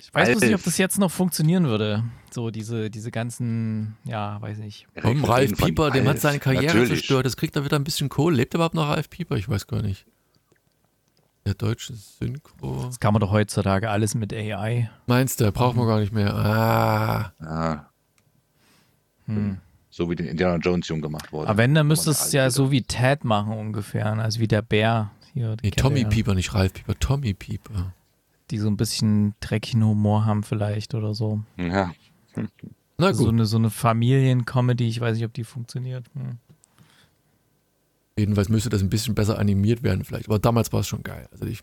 Ich 0.00 0.14
weiß 0.14 0.28
bloß 0.30 0.42
nicht, 0.42 0.54
ob 0.54 0.62
das 0.62 0.78
jetzt 0.78 0.98
noch 0.98 1.10
funktionieren 1.10 1.64
würde. 1.66 2.04
So 2.30 2.50
diese, 2.50 2.88
diese 2.88 3.10
ganzen, 3.10 3.96
ja, 4.04 4.40
weiß 4.40 4.58
nicht. 4.58 4.86
Komm, 5.02 5.22
wir 5.22 5.28
Ralf 5.28 5.56
Pieper, 5.56 5.90
dem 5.90 6.06
hat 6.06 6.20
seine 6.20 6.38
Karriere 6.38 6.66
Natürlich. 6.66 6.88
zerstört. 6.90 7.26
Das 7.26 7.36
kriegt 7.36 7.56
er 7.56 7.64
wieder 7.64 7.76
ein 7.76 7.84
bisschen 7.84 8.08
Kohle. 8.08 8.36
Lebt 8.36 8.54
überhaupt 8.54 8.74
noch 8.74 8.88
Ralf 8.88 9.10
Pieper? 9.10 9.36
Ich 9.36 9.48
weiß 9.48 9.66
gar 9.66 9.82
nicht. 9.82 10.06
der 11.46 11.54
deutschen 11.54 11.96
Synchro. 11.96 12.84
Das 12.86 13.00
kann 13.00 13.12
man 13.14 13.20
doch 13.20 13.30
heutzutage 13.32 13.88
alles 13.90 14.14
mit 14.14 14.32
AI. 14.34 14.90
Meinst 15.06 15.40
du, 15.40 15.50
braucht 15.50 15.76
man 15.76 15.86
gar 15.86 15.98
nicht 15.98 16.12
mehr. 16.12 16.32
Ah, 16.34 17.32
Ja, 17.40 17.88
Hm. 19.26 19.58
so 19.90 20.08
wie 20.10 20.14
den 20.16 20.26
Indiana 20.26 20.56
Jones 20.56 20.86
Jung 20.88 21.00
gemacht 21.00 21.32
wurde. 21.32 21.48
Aber 21.48 21.58
wenn, 21.58 21.74
dann 21.74 21.86
müsste 21.86 22.10
es 22.10 22.32
ja 22.32 22.42
wieder. 22.44 22.50
so 22.50 22.70
wie 22.70 22.82
Ted 22.82 23.24
machen 23.24 23.52
ungefähr. 23.52 24.06
Also 24.12 24.40
wie 24.40 24.48
der 24.48 24.62
Bär 24.62 25.10
hier. 25.32 25.56
nee, 25.62 25.70
Tommy. 25.70 26.04
Pieper, 26.04 26.34
nicht 26.34 26.54
Ralf 26.54 26.72
Pieper, 26.72 26.98
Tommy 26.98 27.34
Pieper. 27.34 27.94
Die 28.50 28.58
so 28.58 28.68
ein 28.68 28.76
bisschen 28.76 29.34
dreckigen 29.40 29.84
Humor 29.84 30.24
haben 30.24 30.42
vielleicht 30.42 30.94
oder 30.94 31.14
so. 31.14 31.42
Ja, 31.56 31.92
Na 32.96 33.12
So 33.12 33.24
gut, 33.24 33.32
eine, 33.32 33.46
so 33.46 33.58
eine 33.58 33.70
Familiencomedy, 33.70 34.88
ich 34.88 35.00
weiß 35.00 35.16
nicht, 35.16 35.26
ob 35.26 35.34
die 35.34 35.44
funktioniert. 35.44 36.06
Hm. 36.14 36.38
jedenfalls 38.18 38.48
müsste 38.48 38.68
das 38.68 38.82
ein 38.82 38.90
bisschen 38.90 39.14
besser 39.14 39.38
animiert 39.38 39.82
werden 39.82 40.04
vielleicht. 40.04 40.28
Aber 40.28 40.38
damals 40.38 40.72
war 40.72 40.80
es 40.80 40.88
schon 40.88 41.02
geil. 41.02 41.28
Also 41.30 41.44
ich, 41.46 41.62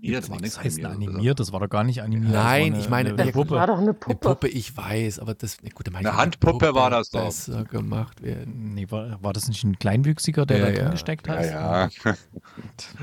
hier, 0.00 0.20
das 0.20 0.28
war 0.30 0.36
nichts 0.40 0.56
Das 0.56 0.64
heißt 0.64 0.84
animiert. 0.84 1.14
animiert, 1.14 1.40
das 1.40 1.52
war 1.52 1.60
doch 1.60 1.68
gar 1.68 1.84
nicht 1.84 2.02
animiert. 2.02 2.34
das 2.34 2.44
Nein, 2.44 2.72
war 2.74 2.80
ich 2.80 2.88
meine, 2.90 3.08
eine, 3.10 3.22
eine 3.22 3.32
der- 3.32 3.32
Das 3.32 3.34
war 3.34 3.44
Puppe. 3.44 3.54
doch 3.54 3.78
eine 3.78 3.82
Eine 3.82 3.94
Puppe. 3.94 4.28
Puppe, 4.28 4.48
ich 4.48 4.76
weiß, 4.76 5.18
aber 5.20 5.34
das, 5.34 5.62
ne, 5.62 5.70
gut, 5.70 5.86
da 5.86 5.90
meine 5.90 6.08
Eine 6.10 6.18
Handpuppe 6.18 6.74
war 6.74 6.90
das 6.90 7.10
doch. 7.10 7.24
Besser 7.24 7.64
gemacht 7.64 8.22
werden. 8.22 8.74
Nee, 8.74 8.86
war, 8.90 9.22
war 9.22 9.32
das 9.32 9.48
nicht 9.48 9.64
ein 9.64 9.78
Kleinwüchsiger, 9.78 10.44
der 10.46 10.58
Ja, 10.58 10.64
da 10.66 10.70
ja. 10.70 10.78
drin 10.82 10.90
gesteckt 10.92 11.28
hat? 11.28 11.44
Ja, 11.44 11.88
ja. 12.04 12.14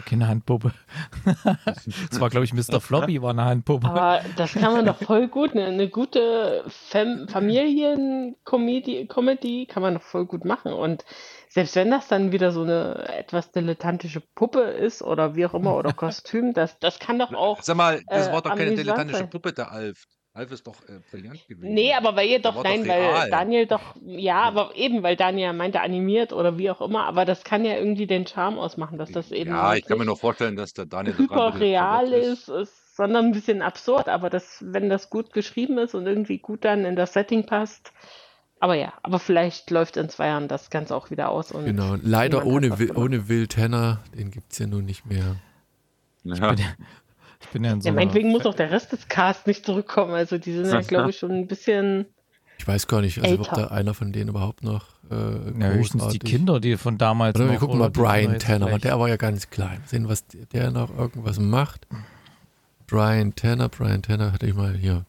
Keine 0.05 0.27
Handpuppe. 0.27 0.71
das 2.11 2.19
war, 2.19 2.29
glaube 2.29 2.45
ich, 2.45 2.53
Mr. 2.53 2.79
Floppy, 2.79 3.21
war 3.21 3.31
eine 3.31 3.45
Handpuppe. 3.45 3.87
Aber 3.87 4.21
das 4.35 4.53
kann 4.53 4.73
man 4.73 4.85
doch 4.85 4.97
voll 4.97 5.27
gut, 5.27 5.51
eine, 5.53 5.65
eine 5.65 5.89
gute 5.89 6.63
Fam 6.67 7.27
Familien-Comedy 7.27 9.07
Comedy 9.07 9.65
kann 9.65 9.83
man 9.83 9.95
doch 9.95 10.01
voll 10.01 10.25
gut 10.25 10.45
machen. 10.45 10.73
Und 10.73 11.05
selbst 11.49 11.75
wenn 11.75 11.91
das 11.91 12.07
dann 12.07 12.31
wieder 12.31 12.51
so 12.51 12.63
eine 12.63 13.07
etwas 13.17 13.51
dilettantische 13.51 14.21
Puppe 14.35 14.61
ist 14.61 15.01
oder 15.01 15.35
wie 15.35 15.45
auch 15.45 15.53
immer 15.53 15.75
oder 15.75 15.93
Kostüm, 15.93 16.53
das, 16.53 16.77
das 16.79 16.99
kann 16.99 17.19
doch 17.19 17.33
auch. 17.33 17.61
Sag 17.61 17.77
mal, 17.77 18.01
das 18.07 18.27
äh, 18.27 18.31
war 18.31 18.41
doch 18.41 18.55
keine 18.55 18.75
dilettantische 18.75 19.19
sein. 19.19 19.29
Puppe, 19.29 19.53
der 19.53 19.71
Alf. 19.71 20.03
Alf 20.37 20.51
ist 20.51 20.67
doch 20.67 20.75
äh, 20.87 20.99
brillant 21.09 21.47
gewesen. 21.47 21.73
Nee, 21.73 21.93
aber 21.95 22.15
weil 22.15 22.27
ihr 22.27 22.39
doch, 22.39 22.55
war 22.55 22.63
doch 22.63 22.69
nein, 22.69 22.87
weil. 22.87 23.29
Daniel 23.31 23.65
doch, 23.65 23.95
ja, 24.05 24.43
aber 24.43 24.75
eben, 24.75 25.01
weil 25.01 25.15
Daniel 25.15 25.53
meinte 25.53 25.81
animiert 25.81 26.31
oder 26.31 26.59
wie 26.59 26.69
auch 26.69 26.79
immer, 26.79 27.05
aber 27.05 27.25
das 27.25 27.43
kann 27.43 27.65
ja 27.65 27.75
irgendwie 27.75 28.05
den 28.05 28.27
Charme 28.27 28.59
ausmachen, 28.59 28.99
dass 28.99 29.11
das 29.11 29.31
eben 29.31 29.49
Ja, 29.49 29.73
ich 29.73 29.85
kann 29.85 29.97
mir 29.97 30.05
nur 30.05 30.17
vorstellen, 30.17 30.55
dass 30.55 30.73
der 30.73 30.85
Daniel 30.85 31.15
da 31.17 31.23
gerade 31.23 31.33
ein 31.33 31.37
super 31.37 31.51
bisschen 31.53 31.67
real 31.67 32.07
verwirrt 32.07 32.33
ist, 32.33 32.49
ist, 32.49 32.95
sondern 32.95 33.25
ein 33.25 33.31
bisschen 33.31 33.63
absurd, 33.63 34.09
aber 34.09 34.29
das, 34.29 34.63
wenn 34.65 34.89
das 34.89 35.09
gut 35.09 35.33
geschrieben 35.33 35.79
ist 35.79 35.95
und 35.95 36.05
irgendwie 36.05 36.37
gut 36.37 36.65
dann 36.65 36.85
in 36.85 36.95
das 36.95 37.13
Setting 37.13 37.47
passt, 37.47 37.91
aber 38.59 38.75
ja, 38.75 38.93
aber 39.03 39.19
vielleicht 39.19 39.69
läuft 39.71 39.97
in 39.97 40.09
zwei 40.09 40.27
Jahren 40.27 40.47
das 40.47 40.69
Ganze 40.69 40.95
auch 40.95 41.11
wieder 41.11 41.29
aus 41.29 41.51
und 41.51 41.65
Genau, 41.65 41.95
leider 42.01 42.45
ohne, 42.45 42.79
Will, 42.79 42.91
ohne 42.95 43.27
Will 43.27 43.47
Tanner, 43.47 43.99
den 44.17 44.31
gibt 44.31 44.51
es 44.51 44.59
ja 44.59 44.67
nun 44.67 44.85
nicht 44.85 45.05
mehr. 45.05 45.35
Ja. 46.23 46.55
Ich 47.39 47.47
bin 47.49 47.63
ja 47.63 47.73
in 47.73 47.81
so 47.81 47.89
Ja, 47.89 47.93
meinetwegen 47.93 48.29
muss 48.29 48.45
auch 48.45 48.55
der 48.55 48.71
Rest 48.71 48.91
des 48.91 49.07
Casts 49.07 49.45
nicht 49.45 49.65
zurückkommen, 49.65 50.13
also 50.13 50.37
die 50.37 50.53
sind 50.53 50.65
ja, 50.65 50.81
glaube 50.87 51.11
ich, 51.11 51.17
schon 51.17 51.31
ein 51.31 51.47
bisschen, 51.47 52.05
Ich 52.57 52.67
weiß 52.67 52.87
gar 52.87 53.01
nicht, 53.01 53.21
also 53.21 53.35
ob 53.35 53.41
Älter. 53.41 53.61
da 53.61 53.67
einer 53.67 53.93
von 53.93 54.11
denen 54.11 54.29
überhaupt 54.29 54.63
noch 54.63 54.85
äh, 55.11 55.59
ja, 55.59 55.67
höchstens 55.69 56.07
die 56.09 56.19
Kinder, 56.19 56.59
die 56.59 56.77
von 56.77 56.97
damals 56.97 57.35
Oder 57.35 57.45
wir 57.45 57.53
noch, 57.53 57.59
gucken 57.59 57.75
oder 57.75 57.85
mal 57.85 57.91
Brian 57.91 58.39
Tanner, 58.39 58.71
weil 58.71 58.79
der 58.79 58.99
war 58.99 59.07
ja 59.07 59.17
ganz 59.17 59.49
klein. 59.49 59.81
Sehen, 59.85 60.09
was 60.09 60.25
der, 60.27 60.71
noch 60.71 60.95
irgendwas 60.97 61.39
macht. 61.39 61.87
Brian 62.87 63.35
Tanner, 63.35 63.69
Brian 63.69 64.01
Tanner 64.01 64.31
hatte 64.31 64.47
ich 64.47 64.55
mal 64.55 64.73
hier. 64.75 65.05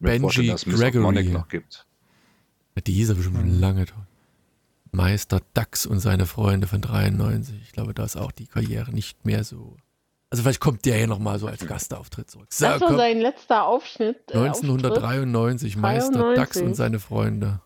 Ich 0.00 0.06
Benji 0.06 0.54
Gregory. 0.66 1.24
Noch 1.30 1.48
gibt. 1.48 1.86
Die 2.86 2.92
hieß 2.92 3.10
aber 3.10 3.22
schon 3.22 3.32
Mhm. 3.34 3.60
lange 3.60 3.86
tot. 3.86 3.98
Meister 4.92 5.40
Dax 5.54 5.86
und 5.86 6.00
seine 6.00 6.26
Freunde 6.26 6.66
von 6.66 6.80
93. 6.80 7.54
Ich 7.62 7.72
glaube, 7.72 7.94
da 7.94 8.04
ist 8.04 8.16
auch 8.16 8.32
die 8.32 8.46
Karriere 8.46 8.90
nicht 8.92 9.24
mehr 9.24 9.44
so. 9.44 9.76
Also 10.30 10.42
vielleicht 10.42 10.60
kommt 10.60 10.84
der 10.84 10.96
hier 10.96 11.06
nochmal 11.06 11.38
so 11.38 11.46
als 11.46 11.66
Gastauftritt 11.66 12.30
zurück. 12.30 12.46
So, 12.50 12.64
das 12.66 12.80
war 12.80 12.96
sein 12.96 13.18
letzter 13.20 13.66
Aufschnitt. 13.66 14.16
Äh, 14.30 14.36
Auftritt. 14.38 14.64
1993, 14.70 15.76
Meister 15.76 16.34
Dax 16.34 16.52
93. 16.54 16.62
und 16.64 16.74
seine 16.74 16.98
Freunde. 17.00 17.60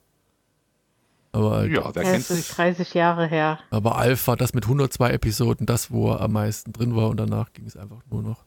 Aber, 1.32 1.66
Ja, 1.66 1.94
wer 1.94 2.02
kennt's 2.04 2.30
es 2.30 2.38
ist 2.38 2.48
nicht? 2.48 2.56
30 2.58 2.94
Jahre 2.94 3.26
her. 3.26 3.58
aber 3.70 3.96
Alf 3.98 4.26
war 4.28 4.36
das 4.36 4.54
mit 4.54 4.66
102 4.66 5.10
Episoden, 5.10 5.66
das, 5.66 5.90
wo 5.90 6.10
er 6.12 6.20
am 6.20 6.32
meisten 6.32 6.72
drin 6.72 6.94
war 6.94 7.08
und 7.08 7.16
danach 7.18 7.52
ging 7.52 7.66
es 7.66 7.76
einfach 7.76 8.00
nur 8.10 8.22
noch 8.22 8.44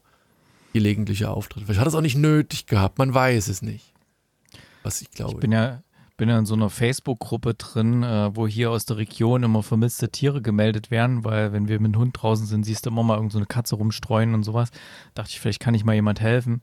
gelegentliche 0.73 1.29
Auftritte. 1.29 1.65
Vielleicht 1.65 1.79
hat 1.79 1.87
er 1.87 1.89
es 1.89 1.95
auch 1.95 2.01
nicht 2.01 2.17
nötig 2.17 2.65
gehabt, 2.65 2.97
man 2.97 3.13
weiß 3.13 3.47
es 3.49 3.61
nicht. 3.61 3.93
Was 4.83 5.01
ich 5.01 5.11
glaube. 5.11 5.33
Ich 5.33 5.39
bin 5.39 5.51
ja, 5.51 5.81
bin 6.17 6.29
ja 6.29 6.37
in 6.39 6.45
so 6.45 6.55
einer 6.55 6.69
Facebook-Gruppe 6.69 7.53
drin, 7.53 8.03
äh, 8.03 8.35
wo 8.35 8.47
hier 8.47 8.71
aus 8.71 8.85
der 8.85 8.97
Region 8.97 9.43
immer 9.43 9.63
vermisste 9.63 10.09
Tiere 10.09 10.41
gemeldet 10.41 10.91
werden, 10.91 11.23
weil 11.23 11.53
wenn 11.53 11.67
wir 11.67 11.79
mit 11.79 11.93
dem 11.93 12.01
Hund 12.01 12.17
draußen 12.19 12.47
sind, 12.47 12.65
siehst 12.65 12.85
du 12.85 12.89
immer 12.89 13.03
mal 13.03 13.15
irgend 13.15 13.31
so 13.31 13.37
eine 13.37 13.45
Katze 13.45 13.75
rumstreuen 13.75 14.33
und 14.33 14.43
sowas. 14.43 14.69
Dachte 15.13 15.29
ich, 15.29 15.39
vielleicht 15.39 15.59
kann 15.59 15.75
ich 15.75 15.85
mal 15.85 15.93
jemand 15.93 16.19
helfen. 16.19 16.61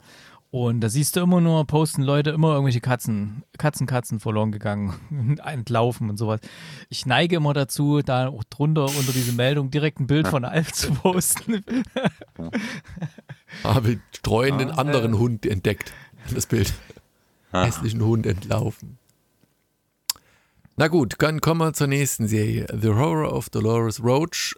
Und 0.51 0.83
da 0.83 0.89
siehst 0.89 1.17
du 1.17 1.21
immer 1.21 1.41
nur, 1.41 1.67
posten 1.67 2.03
Leute 2.03 2.31
immer 2.31 2.53
irgendwelche 2.53 2.81
Katzen, 2.81 3.43
Katzen, 3.59 3.89
Katzen 3.89 4.21
verloren 4.21 4.53
gegangen, 4.53 5.39
entlaufen 5.45 6.11
und 6.11 6.17
sowas. 6.17 6.41
Ich 6.91 7.07
neige 7.07 7.37
immer 7.37 7.55
dazu, 7.55 8.03
da 8.03 8.29
auch 8.29 8.45
drunter 8.45 8.85
unter 8.85 9.13
diese 9.13 9.33
Meldung 9.33 9.71
direkt 9.71 9.99
ein 9.99 10.07
Bild 10.07 10.29
von 10.29 10.45
Alf 10.45 10.73
zu 10.73 10.93
posten. 10.93 11.65
habe 13.65 13.99
streuenden 14.13 14.71
Ah, 14.71 14.79
anderen 14.79 15.15
äh. 15.15 15.19
Hund 15.19 15.47
entdeckt. 15.47 15.93
Das 16.33 16.47
Bild. 16.47 16.73
Ah. 17.51 17.65
Hässlichen 17.65 18.05
Hund 18.05 18.25
entlaufen. 18.25 18.99
Na 20.77 20.89
gut, 20.89 21.15
dann 21.19 21.41
kommen 21.41 21.61
wir 21.61 21.73
zur 21.73 21.87
nächsten 21.87 22.27
Serie. 22.27 22.67
The 22.73 22.89
Horror 22.89 23.33
of 23.33 23.49
Dolores 23.49 24.03
Roach. 24.03 24.57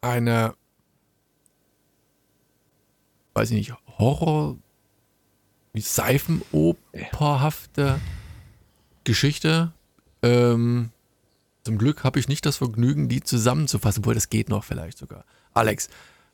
Eine, 0.00 0.54
weiß 3.34 3.50
ich 3.50 3.56
nicht, 3.56 3.74
Horror, 3.98 4.56
wie 5.72 5.80
Seifenoperhafte 5.80 8.00
Geschichte. 9.02 9.72
Ähm, 10.22 10.90
zum 11.64 11.76
Glück 11.76 12.04
habe 12.04 12.20
ich 12.20 12.28
nicht 12.28 12.46
das 12.46 12.58
Vergnügen, 12.58 13.08
die 13.08 13.20
zusammenzufassen, 13.20 14.02
obwohl 14.02 14.14
das 14.14 14.30
geht 14.30 14.48
noch 14.48 14.62
vielleicht 14.62 14.98
sogar. 14.98 15.24
Alex, 15.54 15.88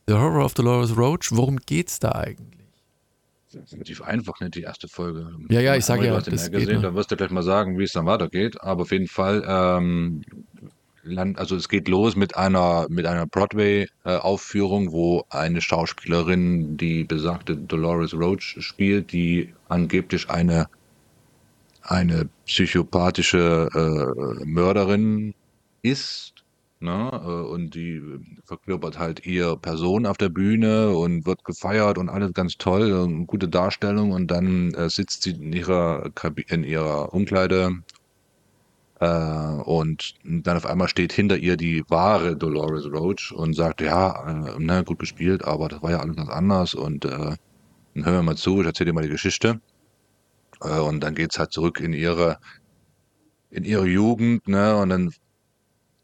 The 0.06 0.12
Horror 0.12 0.44
of 0.44 0.52
Dolores 0.52 0.98
Roach, 0.98 1.30
worum 1.30 1.56
geht's 1.56 1.98
da 1.98 2.12
eigentlich? 2.12 2.53
Das 3.54 3.64
ist 3.64 3.72
relativ 3.74 4.02
einfach, 4.02 4.40
nicht 4.40 4.54
die 4.54 4.62
erste 4.62 4.88
Folge. 4.88 5.30
Ja, 5.48 5.60
ja, 5.60 5.76
ich 5.76 5.84
sag 5.84 5.98
Aber 5.98 6.06
ja, 6.06 6.20
du 6.20 6.30
das 6.30 6.44
ja 6.44 6.48
geht 6.50 6.60
gesehen, 6.60 6.82
dann 6.82 6.94
wirst 6.94 7.10
du 7.10 7.16
gleich 7.16 7.30
mal 7.30 7.42
sagen, 7.42 7.78
wie 7.78 7.84
es 7.84 7.92
dann 7.92 8.06
weitergeht. 8.06 8.60
Aber 8.60 8.82
auf 8.82 8.92
jeden 8.92 9.08
Fall, 9.08 9.44
ähm, 9.46 10.22
also 11.36 11.56
es 11.56 11.68
geht 11.68 11.88
los 11.88 12.16
mit 12.16 12.36
einer, 12.36 12.86
mit 12.88 13.06
einer 13.06 13.26
Broadway-Aufführung, 13.26 14.92
wo 14.92 15.24
eine 15.30 15.60
Schauspielerin, 15.60 16.76
die 16.76 17.04
besagte 17.04 17.56
Dolores 17.56 18.14
Roach 18.14 18.56
spielt, 18.60 19.12
die 19.12 19.52
angeblich 19.68 20.30
eine, 20.30 20.68
eine 21.82 22.28
psychopathische 22.46 23.68
äh, 23.74 24.44
Mörderin 24.44 25.34
ist. 25.82 26.34
Ne? 26.85 27.11
äh, 27.12 27.53
Und 27.53 27.75
die 27.75 28.01
verkörpert 28.44 28.99
halt 28.99 29.25
ihr 29.27 29.57
Person 29.57 30.07
auf 30.07 30.18
der 30.18 30.29
Bühne 30.29 30.90
und 30.90 31.27
wird 31.27 31.44
gefeiert 31.44 31.99
und 31.99 32.11
alles 32.11 32.33
ganz 32.35 32.57
toll, 32.59 32.92
und 32.92 33.27
gute 33.27 33.49
Darstellung. 33.49 34.12
Und 34.12 34.31
dann 34.31 34.75
äh, 34.75 34.90
sitzt 34.90 35.23
sie 35.23 35.31
in 35.31 35.53
ihrer, 35.53 36.11
Kabi 36.14 36.44
in 36.49 36.62
ihrer 36.62 37.14
Umkleide 37.14 37.83
äh, 39.01 39.07
und 39.64 40.14
dann 40.25 40.57
auf 40.57 40.66
einmal 40.66 40.88
steht 40.88 41.12
hinter 41.12 41.37
ihr 41.38 41.57
die 41.57 41.85
wahre 41.88 42.37
Dolores 42.37 42.87
Roach 42.87 43.33
und 43.33 43.55
sagt, 43.55 43.81
ja, 43.81 44.55
äh, 44.57 44.61
ne, 44.62 44.85
gut 44.85 44.99
gespielt, 44.99 45.44
aber 45.44 45.68
das 45.68 45.83
war 45.83 45.90
ja 45.90 46.01
alles 46.01 46.16
ganz 46.16 46.29
anders 46.31 46.75
und 46.75 47.05
äh, 47.07 47.09
dann 47.94 48.05
hören 48.05 48.14
wir 48.14 48.23
mal 48.23 48.37
zu, 48.37 48.61
ich 48.61 48.66
erzähle 48.66 48.90
dir 48.90 48.94
mal 48.94 49.05
die 49.05 49.09
Geschichte. 49.11 49.61
Äh, 50.62 50.81
und 50.81 51.01
dann 51.01 51.14
geht's 51.14 51.38
halt 51.38 51.53
zurück 51.53 51.81
in 51.81 51.92
ihre, 51.92 52.38
in 53.51 53.64
ihre 53.64 53.87
Jugend, 53.87 54.47
ne, 54.49 54.77
und 54.77 54.90
dann 54.90 55.12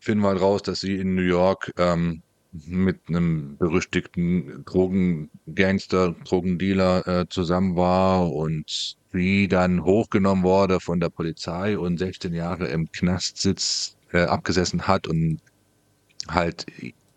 finden 0.01 0.25
wir 0.25 0.29
halt 0.29 0.41
raus, 0.41 0.63
dass 0.63 0.81
sie 0.81 0.97
in 0.97 1.15
New 1.15 1.23
York 1.23 1.73
ähm, 1.77 2.23
mit 2.53 3.09
einem 3.09 3.57
berüchtigten 3.59 4.65
Drogengangster, 4.65 6.17
Drogendealer 6.25 7.07
äh, 7.07 7.29
zusammen 7.29 7.77
war 7.77 8.33
und 8.33 8.97
sie 9.13 9.47
dann 9.47 9.85
hochgenommen 9.85 10.43
wurde 10.43 10.81
von 10.81 11.01
der 11.01 11.11
Polizei 11.11 11.79
und 11.79 11.99
16 11.99 12.35
Jahre 12.35 12.67
im 12.69 12.91
Knast 12.91 13.39
sitzt, 13.39 13.97
äh, 14.13 14.23
abgesessen 14.23 14.89
hat 14.89 15.07
und 15.07 15.41
halt 16.29 16.67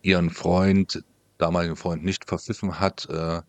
ihren 0.01 0.29
Freund, 0.29 1.03
damaligen 1.37 1.75
Freund, 1.75 2.03
nicht 2.03 2.25
verpfiffen 2.27 2.79
hat. 2.79 3.07
Äh, 3.09 3.41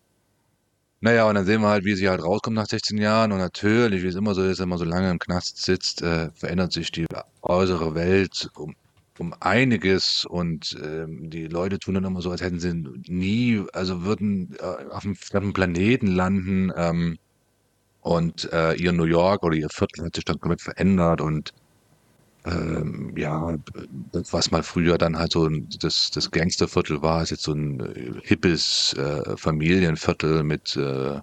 naja, 1.01 1.29
und 1.29 1.35
dann 1.35 1.45
sehen 1.45 1.61
wir 1.61 1.69
halt, 1.69 1.85
wie 1.85 1.95
sie 1.97 2.09
halt 2.09 2.23
rauskommt 2.23 2.57
nach 2.57 2.67
16 2.67 2.97
Jahren 2.97 3.33
und 3.33 3.39
natürlich, 3.39 4.03
wie 4.03 4.09
es 4.09 4.15
immer 4.15 4.35
so 4.35 4.43
ist, 4.43 4.61
wenn 4.61 4.71
man 4.71 4.79
so 4.79 4.87
lange 4.87 5.11
im 5.11 5.19
Knast 5.19 5.63
sitzt, 5.63 6.01
äh, 6.01 6.31
verändert 6.33 6.73
sich 6.73 6.91
die 6.93 7.07
äußere 7.43 7.95
Welt 7.95 8.49
um 8.55 8.75
um 9.19 9.35
einiges 9.41 10.25
und 10.25 10.77
ähm, 10.83 11.31
die 11.31 11.47
Leute 11.47 11.79
tun 11.79 11.95
dann 11.95 12.05
immer 12.05 12.23
so, 12.23 12.31
als 12.31 12.43
hätten 12.43 12.61
sie 12.61 12.73
nie, 13.09 13.63
also 13.73 14.03
würden 14.03 14.57
äh, 14.59 14.91
auf 14.91 15.05
einem 15.05 15.17
fremden 15.17 15.53
Planeten 15.53 16.09
landen 16.09 16.73
ähm, 16.77 17.19
und 18.01 18.53
äh, 18.53 18.75
ihr 18.75 18.93
New 18.93 19.05
York 19.05 19.43
oder 19.43 19.57
ihr 19.57 19.69
Viertel 19.71 20.05
hat 20.05 20.17
sich 20.17 20.25
dann 20.25 20.41
komplett 20.41 20.63
verändert 20.63 21.21
und 21.21 21.53
ähm, 22.47 23.15
ja, 23.17 23.57
was 24.31 24.51
mal 24.51 24.63
früher 24.63 24.99
dann 24.99 25.17
halt 25.17 25.33
so 25.33 25.49
das, 25.81 26.11
das 26.11 26.31
Gangsterviertel 26.31 27.01
war, 27.01 27.23
ist 27.23 27.31
jetzt 27.31 27.45
so 27.45 27.53
ein 27.53 27.81
äh, 27.81 28.21
hippes 28.23 28.95
äh, 28.99 29.37
Familienviertel 29.37 30.43
mit 30.43 30.77
äh, 30.77 31.21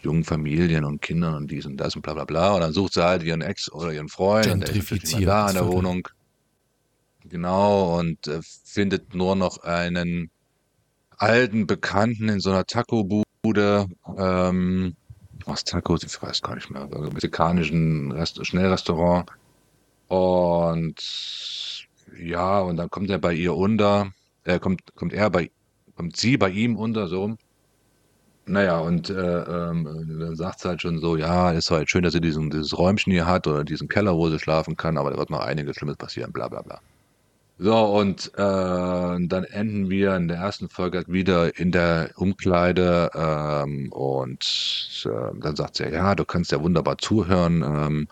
jungen 0.00 0.24
Familien 0.24 0.84
und 0.84 1.02
Kindern 1.02 1.34
und 1.34 1.50
dies 1.50 1.66
und 1.66 1.76
das 1.76 1.94
und 1.94 2.02
bla 2.02 2.14
bla 2.14 2.24
bla. 2.24 2.54
Und 2.54 2.62
dann 2.62 2.72
sucht 2.72 2.94
sie 2.94 3.04
halt 3.04 3.22
ihren 3.22 3.42
Ex 3.42 3.70
oder 3.70 3.92
ihren 3.92 4.08
Freund 4.08 4.46
und 4.46 4.66
der 4.66 4.74
ist 4.74 5.12
da 5.26 5.48
in 5.48 5.54
der 5.54 5.66
Wohnung. 5.66 6.08
Genau, 7.32 7.98
und 7.98 8.28
äh, 8.28 8.40
findet 8.42 9.14
nur 9.14 9.34
noch 9.36 9.62
einen 9.62 10.30
alten 11.16 11.66
Bekannten 11.66 12.28
in 12.28 12.40
so 12.40 12.50
einer 12.50 12.66
Taco-Bude. 12.66 13.86
Ähm, 14.18 14.96
was 15.46 15.64
Tacos, 15.64 16.04
ich 16.04 16.22
weiß 16.22 16.42
gar 16.42 16.56
nicht 16.56 16.68
mehr, 16.70 16.82
also 16.82 17.10
mexikanischen 17.10 18.12
Rest 18.12 18.44
Schnellrestaurant. 18.46 19.30
Und 20.08 21.88
ja, 22.18 22.60
und 22.60 22.76
dann 22.76 22.90
kommt 22.90 23.08
er 23.08 23.18
bei 23.18 23.32
ihr 23.32 23.54
unter, 23.56 24.12
äh, 24.44 24.58
kommt, 24.58 24.94
kommt 24.94 25.14
er 25.14 25.30
bei, 25.30 25.50
kommt 25.96 26.16
sie 26.18 26.36
bei 26.36 26.50
ihm 26.50 26.76
unter, 26.76 27.08
so. 27.08 27.36
Naja, 28.44 28.78
und 28.80 29.08
äh, 29.08 29.14
ähm, 29.14 29.84
dann 30.20 30.36
sagt 30.36 30.60
sie 30.60 30.68
halt 30.68 30.82
schon 30.82 30.98
so, 31.00 31.16
ja, 31.16 31.52
ist 31.52 31.70
halt 31.70 31.88
schön, 31.90 32.02
dass 32.02 32.12
sie 32.12 32.20
diesen, 32.20 32.50
dieses 32.50 32.76
Räumchen 32.76 33.10
hier 33.12 33.26
hat 33.26 33.46
oder 33.46 33.64
diesen 33.64 33.88
Keller, 33.88 34.16
wo 34.16 34.28
sie 34.28 34.38
schlafen 34.38 34.76
kann, 34.76 34.98
aber 34.98 35.12
da 35.12 35.16
wird 35.16 35.30
noch 35.30 35.40
einiges 35.40 35.76
Schlimmes 35.76 35.96
passieren, 35.96 36.32
bla 36.32 36.48
bla 36.48 36.60
bla. 36.60 36.80
So, 37.64 37.76
und 37.76 38.26
äh, 38.34 38.38
dann 38.38 39.44
enden 39.44 39.88
wir 39.88 40.16
in 40.16 40.26
der 40.26 40.38
ersten 40.38 40.68
Folge 40.68 40.98
halt 40.98 41.12
wieder 41.12 41.56
in 41.56 41.70
der 41.70 42.10
Umkleide 42.16 43.08
ähm, 43.14 43.92
und 43.92 45.04
äh, 45.06 45.38
dann 45.38 45.54
sagt 45.54 45.76
sie, 45.76 45.84
ja, 45.84 46.16
du 46.16 46.24
kannst 46.24 46.50
ja 46.50 46.60
wunderbar 46.60 46.98
zuhören. 46.98 47.62
Ähm, 47.62 48.08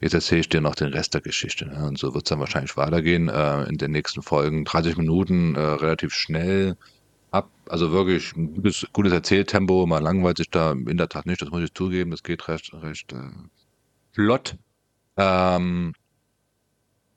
jetzt 0.00 0.12
erzähle 0.12 0.42
ich 0.42 0.50
dir 0.50 0.60
noch 0.60 0.74
den 0.74 0.92
Rest 0.92 1.14
der 1.14 1.22
Geschichte. 1.22 1.66
Ne? 1.66 1.86
Und 1.88 1.98
so 1.98 2.12
wird 2.12 2.26
es 2.26 2.28
dann 2.28 2.40
wahrscheinlich 2.40 2.76
weitergehen 2.76 3.30
äh, 3.30 3.62
in 3.70 3.78
den 3.78 3.92
nächsten 3.92 4.20
Folgen. 4.20 4.66
30 4.66 4.98
Minuten, 4.98 5.54
äh, 5.54 5.60
relativ 5.60 6.12
schnell 6.12 6.76
ab. 7.30 7.48
Also 7.70 7.92
wirklich 7.92 8.36
ein 8.36 8.52
gutes, 8.52 8.86
gutes 8.92 9.14
Erzähltempo. 9.14 9.86
Man 9.86 10.02
langweilt 10.02 10.36
sich 10.36 10.50
da 10.50 10.72
in 10.72 10.98
der 10.98 11.08
Tat 11.08 11.24
nicht, 11.24 11.40
das 11.40 11.48
muss 11.48 11.62
ich 11.62 11.72
zugeben. 11.72 12.10
Das 12.10 12.22
geht 12.22 12.46
recht, 12.48 12.70
recht 12.74 13.14
äh, 13.14 13.30
flott. 14.12 14.58
Ähm, 15.16 15.94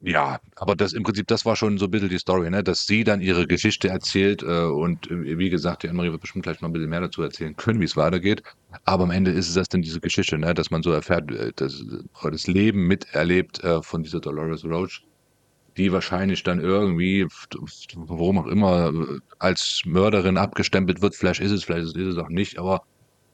ja, 0.06 0.42
aber 0.58 0.76
das 0.76 0.92
im 0.92 1.04
Prinzip, 1.04 1.28
das 1.28 1.46
war 1.46 1.56
schon 1.56 1.78
so 1.78 1.86
ein 1.86 1.92
bisschen 1.92 2.10
die 2.10 2.18
Story, 2.18 2.50
ne? 2.50 2.62
dass 2.62 2.86
sie 2.86 3.06
dann 3.06 3.22
ihre 3.22 3.48
Geschichte 3.48 3.88
erzählt 3.88 4.44
äh, 4.44 4.66
und 4.66 5.10
äh, 5.10 5.38
wie 5.38 5.50
gesagt, 5.50 5.84
die 5.84 5.88
Anne-Marie 5.88 6.12
wird 6.12 6.20
bestimmt 6.20 6.44
gleich 6.44 6.60
noch 6.60 6.68
ein 6.68 6.74
bisschen 6.74 6.90
mehr 6.90 7.00
dazu 7.00 7.22
erzählen 7.22 7.56
können, 7.56 7.80
wie 7.80 7.86
es 7.86 7.96
weitergeht. 7.96 8.44
Aber 8.84 9.06
am 9.06 9.12
Ende 9.12 9.32
ist 9.32 9.48
es 9.48 9.54
das 9.56 9.70
denn 9.70 9.82
diese 9.82 10.02
Geschichte, 10.02 10.38
ne? 10.38 10.54
dass 10.54 10.72
man 10.72 10.84
so 10.84 10.92
erfährt, 10.92 11.32
äh, 11.32 11.54
das, 11.56 11.82
das 12.22 12.48
Leben 12.48 12.86
miterlebt 12.86 13.64
äh, 13.64 13.82
von 13.82 14.04
dieser 14.04 14.20
Dolores 14.20 14.66
Roach, 14.66 15.04
die 15.78 15.94
wahrscheinlich 15.94 16.44
dann 16.44 16.60
irgendwie, 16.60 17.26
warum 17.96 18.40
auch 18.40 18.48
immer, 18.48 18.92
als 19.40 19.84
Mörderin 19.86 20.36
abgestempelt 20.36 21.02
wird. 21.02 21.16
Vielleicht 21.16 21.40
ist 21.40 21.52
es, 21.52 21.64
vielleicht 21.64 21.96
ist 21.96 21.96
es 21.96 22.18
auch 22.18 22.30
nicht, 22.30 22.60
aber 22.60 22.82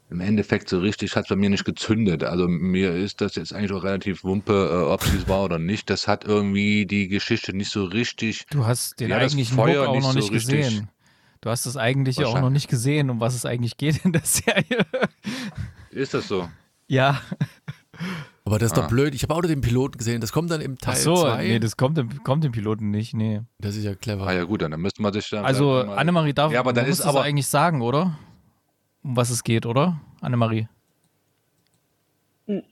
im 0.10 0.22
Endeffekt 0.22 0.70
so 0.70 0.80
richtig 0.80 1.16
hat 1.16 1.26
es 1.26 1.30
bei 1.30 1.36
mir 1.36 1.50
nicht 1.50 1.66
gezündet. 1.66 2.24
Also 2.24 2.48
mir 2.48 2.96
ist 2.96 3.22
das 3.22 3.36
jetzt 3.36 3.54
eigentlich 3.54 3.72
auch 3.72 3.84
relativ 3.84 4.24
wumpe, 4.24 4.54
äh, 4.54 4.92
ob 4.92 5.04
es 5.04 5.28
war 5.28 5.44
oder 5.44 5.60
nicht. 5.60 5.90
Das 5.90 6.08
hat 6.08 6.26
irgendwie 6.26 6.86
die 6.86 7.08
Geschichte 7.08 7.56
nicht 7.56 7.72
so 7.72 7.84
richtig. 7.84 8.46
Du 8.50 8.66
hast 8.66 9.00
den 9.00 9.10
ja, 9.10 9.18
eigentlichen 9.18 9.56
Feuer 9.56 9.84
Hook 9.84 9.90
auch 9.90 10.02
noch 10.02 10.14
nicht, 10.16 10.28
so 10.28 10.34
gesehen. 10.34 10.90
Du 11.42 11.50
hast 11.50 11.66
das 11.66 11.78
eigentliche 11.78 12.28
auch 12.28 12.42
noch 12.42 12.50
nicht 12.50 12.70
gesehen, 12.70 13.10
um 13.10 13.20
was 13.20 13.36
es 13.36 13.46
eigentlich 13.46 13.78
geht 13.78 14.04
in 14.04 14.12
der 14.12 14.24
Serie. 14.24 14.86
Ist 15.92 16.14
das 16.14 16.28
so? 16.28 16.50
Ja. 16.88 17.22
Aber 18.46 18.58
das 18.58 18.72
ist 18.72 18.78
ah. 18.80 18.82
doch 18.82 18.88
blöd. 18.88 19.14
Ich 19.14 19.22
habe 19.24 19.36
auch 19.36 19.42
nur 19.42 19.48
den 19.48 19.62
Piloten 19.62 20.00
gesehen. 20.00 20.22
Das 20.22 20.32
kommt 20.32 20.50
dann 20.50 20.60
im 20.60 20.80
Teil 20.80 20.96
2. 20.96 21.00
Ach 21.00 21.04
so, 21.04 21.22
zwei. 21.22 21.48
nee, 21.48 21.60
das 21.60 21.78
kommt 21.78 21.98
im, 22.00 22.24
kommt 22.24 22.44
im 22.44 22.52
Piloten 22.52 22.90
nicht. 22.90 23.14
Nee. 23.14 23.42
Das 23.60 23.76
ist 23.76 23.84
ja 23.84 23.94
clever. 23.94 24.26
Ah 24.26 24.34
ja 24.34 24.44
gut, 24.44 24.64
dann 24.64 24.72
müsste 24.82 25.04
man 25.04 25.14
sich 25.14 25.30
dann. 25.30 25.46
Also 25.46 25.82
Annemarie 25.82 26.34
darf 26.34 26.52
ja, 26.52 26.60
aber 26.60 26.74
dann 26.74 26.88
ist 26.88 27.02
aber 27.02 27.22
eigentlich 27.22 27.48
sagen, 27.48 27.82
oder? 27.82 28.18
Um 29.04 29.16
was 29.16 29.30
es 29.30 29.44
geht, 29.44 29.66
oder, 29.66 30.00
Annemarie? 30.22 30.68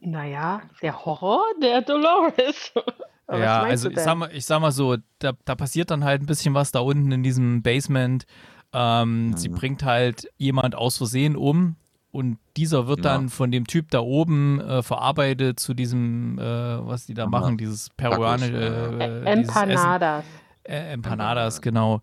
naja, 0.02 0.62
der 0.82 1.06
Horror 1.06 1.44
der 1.62 1.82
Dolores. 1.82 2.74
ja, 3.32 3.62
also 3.62 3.90
ich 3.90 4.00
sag, 4.00 4.18
mal, 4.18 4.30
ich 4.34 4.46
sag 4.46 4.60
mal 4.60 4.72
so, 4.72 4.98
da, 5.20 5.34
da 5.46 5.56
passiert 5.56 5.92
dann 5.92 6.04
halt 6.04 6.22
ein 6.22 6.26
bisschen 6.26 6.54
was 6.54 6.72
da 6.72 6.80
unten 6.80 7.12
in 7.12 7.24
diesem 7.24 7.62
Basement. 7.62 8.26
Ähm, 8.74 9.28
mhm. 9.28 9.38
Sie 9.38 9.50
bringt 9.50 9.84
halt 9.84 10.30
jemand 10.38 10.76
aus 10.76 10.98
Versehen 10.98 11.36
um 11.36 11.76
und 12.12 12.40
dieser 12.58 12.88
wird 12.88 13.00
ja. 13.00 13.14
dann 13.14 13.30
von 13.30 13.52
dem 13.52 13.68
Typ 13.68 13.92
da 13.92 14.00
oben 14.00 14.60
äh, 14.60 14.82
verarbeitet 14.82 15.60
zu 15.60 15.74
diesem, 15.74 16.40
äh, 16.40 16.42
was 16.42 17.06
die 17.06 17.14
da 17.14 17.24
ja. 17.24 17.30
machen, 17.30 17.58
dieses 17.58 17.90
peruanische. 17.92 18.98
Äh, 19.00 19.32
Empanadas. 19.32 20.26
Äh, 20.64 20.94
Empanadas, 20.94 21.62
genau. 21.62 22.02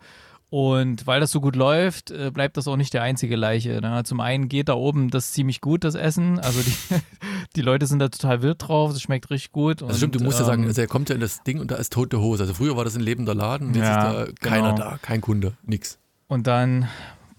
Und 0.50 1.06
weil 1.06 1.18
das 1.20 1.32
so 1.32 1.40
gut 1.40 1.56
läuft, 1.56 2.12
äh, 2.12 2.30
bleibt 2.30 2.56
das 2.56 2.68
auch 2.68 2.76
nicht 2.76 2.94
der 2.94 3.02
einzige 3.02 3.34
Leiche. 3.34 3.80
Ne? 3.80 4.02
Zum 4.04 4.20
einen 4.20 4.48
geht 4.48 4.68
da 4.68 4.74
oben 4.74 5.10
das 5.10 5.32
ziemlich 5.32 5.60
gut, 5.60 5.82
das 5.82 5.96
Essen. 5.96 6.38
Also 6.38 6.60
die, 6.60 6.74
die 7.56 7.60
Leute 7.60 7.86
sind 7.86 7.98
da 7.98 8.08
total 8.08 8.42
wild 8.42 8.68
drauf, 8.68 8.92
es 8.92 9.02
schmeckt 9.02 9.30
richtig 9.30 9.50
gut. 9.50 9.82
Also 9.82 9.96
stimmt, 9.96 10.14
du 10.14 10.22
musst 10.22 10.38
ähm, 10.38 10.42
ja 10.42 10.46
sagen, 10.46 10.62
ähm, 10.62 10.68
also 10.68 10.80
er 10.80 10.86
kommt 10.86 11.08
ja 11.08 11.16
in 11.16 11.20
das 11.20 11.42
Ding 11.42 11.60
und 11.60 11.70
da 11.70 11.76
ist 11.76 11.92
tote 11.92 12.20
Hose. 12.20 12.44
Also 12.44 12.54
früher 12.54 12.76
war 12.76 12.84
das 12.84 12.94
ein 12.94 13.02
lebender 13.02 13.34
Laden, 13.34 13.74
jetzt 13.74 13.84
ja, 13.84 14.12
ist 14.22 14.28
da 14.28 14.48
keiner 14.48 14.74
genau. 14.74 14.90
da, 14.90 14.98
kein 15.02 15.20
Kunde, 15.20 15.54
nix. 15.64 15.98
Und 16.28 16.46
dann 16.46 16.88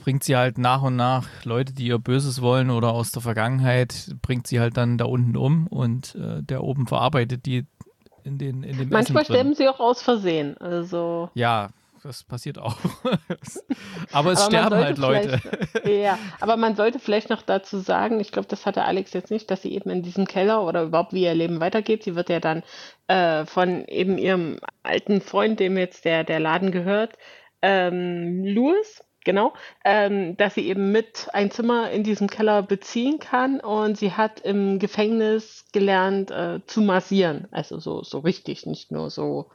bringt 0.05 0.23
sie 0.23 0.35
halt 0.35 0.57
nach 0.57 0.83
und 0.83 0.95
nach 0.95 1.25
Leute, 1.45 1.73
die 1.73 1.87
ihr 1.87 1.97
Böses 1.97 2.41
wollen 2.41 2.69
oder 2.69 2.91
aus 2.91 3.11
der 3.11 3.21
Vergangenheit, 3.21 4.15
bringt 4.21 4.45
sie 4.45 4.59
halt 4.59 4.77
dann 4.77 4.97
da 4.97 5.05
unten 5.05 5.35
um 5.35 5.67
und 5.67 6.15
äh, 6.15 6.43
der 6.43 6.63
oben 6.63 6.85
verarbeitet 6.85 7.45
die 7.45 7.65
in 8.23 8.37
den 8.37 8.63
in 8.63 8.77
dem 8.77 8.89
Manchmal 8.89 9.25
sterben 9.25 9.55
sie 9.55 9.67
auch 9.67 9.79
aus 9.79 10.01
Versehen. 10.01 10.57
Also 10.57 11.29
ja, 11.33 11.69
das 12.05 12.23
passiert 12.23 12.59
auch. 12.59 12.77
aber 14.11 14.31
es 14.31 14.41
aber 14.41 14.51
sterben 14.51 14.75
halt 14.75 14.97
Leute. 14.97 15.41
ja, 15.83 16.19
aber 16.39 16.55
man 16.55 16.75
sollte 16.75 16.99
vielleicht 16.99 17.29
noch 17.29 17.41
dazu 17.41 17.79
sagen, 17.79 18.19
ich 18.19 18.31
glaube, 18.31 18.47
das 18.47 18.65
hatte 18.65 18.83
Alex 18.83 19.13
jetzt 19.13 19.31
nicht, 19.31 19.49
dass 19.49 19.63
sie 19.63 19.73
eben 19.73 19.89
in 19.89 20.03
diesem 20.03 20.25
Keller 20.27 20.63
oder 20.63 20.83
überhaupt 20.83 21.13
wie 21.13 21.23
ihr 21.23 21.33
Leben 21.33 21.59
weitergeht. 21.59 22.03
Sie 22.03 22.15
wird 22.15 22.29
ja 22.29 22.39
dann 22.39 22.63
äh, 23.07 23.45
von 23.45 23.85
eben 23.87 24.17
ihrem 24.17 24.59
alten 24.83 25.19
Freund, 25.19 25.59
dem 25.59 25.77
jetzt 25.77 26.05
der, 26.05 26.23
der 26.23 26.39
Laden 26.39 26.71
gehört, 26.71 27.17
ähm, 27.63 28.45
Louis, 28.45 29.03
genau, 29.23 29.53
ähm, 29.83 30.37
dass 30.37 30.53
sie 30.53 30.67
eben 30.67 30.91
mit 30.91 31.27
ein 31.33 31.49
Zimmer 31.49 31.89
in 31.89 32.03
diesem 32.03 32.29
Keller 32.29 32.61
beziehen 32.61 33.17
kann 33.19 33.59
und 33.59 33.97
sie 33.97 34.11
hat 34.11 34.41
im 34.41 34.77
Gefängnis 34.77 35.65
gelernt 35.73 36.29
äh, 36.29 36.59
zu 36.67 36.81
massieren. 36.81 37.47
Also 37.49 37.79
so, 37.79 38.03
so 38.03 38.19
richtig, 38.19 38.67
nicht 38.67 38.91
nur 38.91 39.09
so 39.09 39.49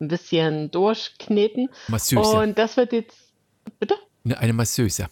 ein 0.00 0.08
bisschen 0.08 0.70
durchkneten. 0.70 1.68
Masseuse. 1.88 2.36
Und 2.36 2.58
das 2.58 2.76
wird 2.76 2.92
jetzt, 2.92 3.32
bitte? 3.78 3.94
Eine 4.36 4.52
Masseuse. 4.52 5.08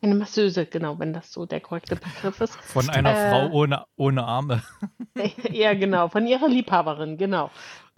Eine 0.00 0.14
Masseuse, 0.14 0.64
genau, 0.66 0.98
wenn 1.00 1.12
das 1.12 1.32
so 1.32 1.44
der 1.44 1.60
korrekte 1.60 1.96
Begriff 1.96 2.40
ist. 2.40 2.54
Von 2.62 2.88
einer 2.88 3.10
äh, 3.10 3.30
Frau 3.30 3.50
ohne, 3.50 3.84
ohne 3.96 4.22
Arme. 4.22 4.62
ja, 5.50 5.74
genau, 5.74 6.08
von 6.08 6.26
ihrer 6.26 6.48
Liebhaberin, 6.48 7.16
genau. 7.16 7.50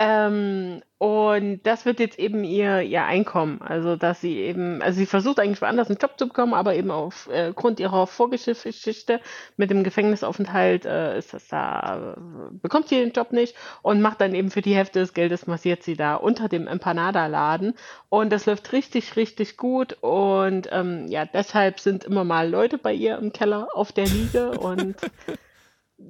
Ähm, 0.02 0.80
und 0.96 1.60
das 1.64 1.84
wird 1.84 2.00
jetzt 2.00 2.18
eben 2.18 2.42
ihr, 2.42 2.80
ihr 2.80 3.04
Einkommen. 3.04 3.60
Also, 3.60 3.96
dass 3.96 4.22
sie 4.22 4.38
eben, 4.38 4.80
also 4.80 4.98
sie 4.98 5.04
versucht 5.04 5.38
eigentlich 5.38 5.60
woanders 5.60 5.88
einen 5.88 5.98
Job 5.98 6.12
zu 6.18 6.26
bekommen, 6.26 6.54
aber 6.54 6.74
eben 6.74 6.90
aufgrund 6.90 7.80
äh, 7.80 7.82
ihrer 7.82 8.06
Vorgeschichte 8.06 9.20
mit 9.58 9.70
dem 9.70 9.84
Gefängnisaufenthalt 9.84 10.86
äh, 10.86 11.18
ist 11.18 11.34
das 11.34 11.48
da, 11.48 12.16
äh, 12.16 12.20
bekommt 12.62 12.88
sie 12.88 12.96
den 12.96 13.12
Job 13.12 13.32
nicht 13.32 13.54
und 13.82 14.00
macht 14.00 14.22
dann 14.22 14.34
eben 14.34 14.50
für 14.50 14.62
die 14.62 14.74
Hälfte 14.74 15.00
des 15.00 15.12
Geldes 15.12 15.46
massiert 15.46 15.82
sie 15.82 15.96
da 15.96 16.14
unter 16.14 16.48
dem 16.48 16.66
Empanada-Laden. 16.66 17.74
Und 18.08 18.32
das 18.32 18.46
läuft 18.46 18.72
richtig, 18.72 19.16
richtig 19.16 19.58
gut. 19.58 19.98
Und 20.00 20.70
ähm, 20.72 21.08
ja, 21.08 21.26
deshalb 21.26 21.78
sind 21.78 22.04
immer 22.04 22.24
mal 22.24 22.48
Leute 22.48 22.78
bei 22.78 22.94
ihr 22.94 23.18
im 23.18 23.34
Keller 23.34 23.68
auf 23.74 23.92
der 23.92 24.06
Liege 24.06 24.52
und 24.52 24.96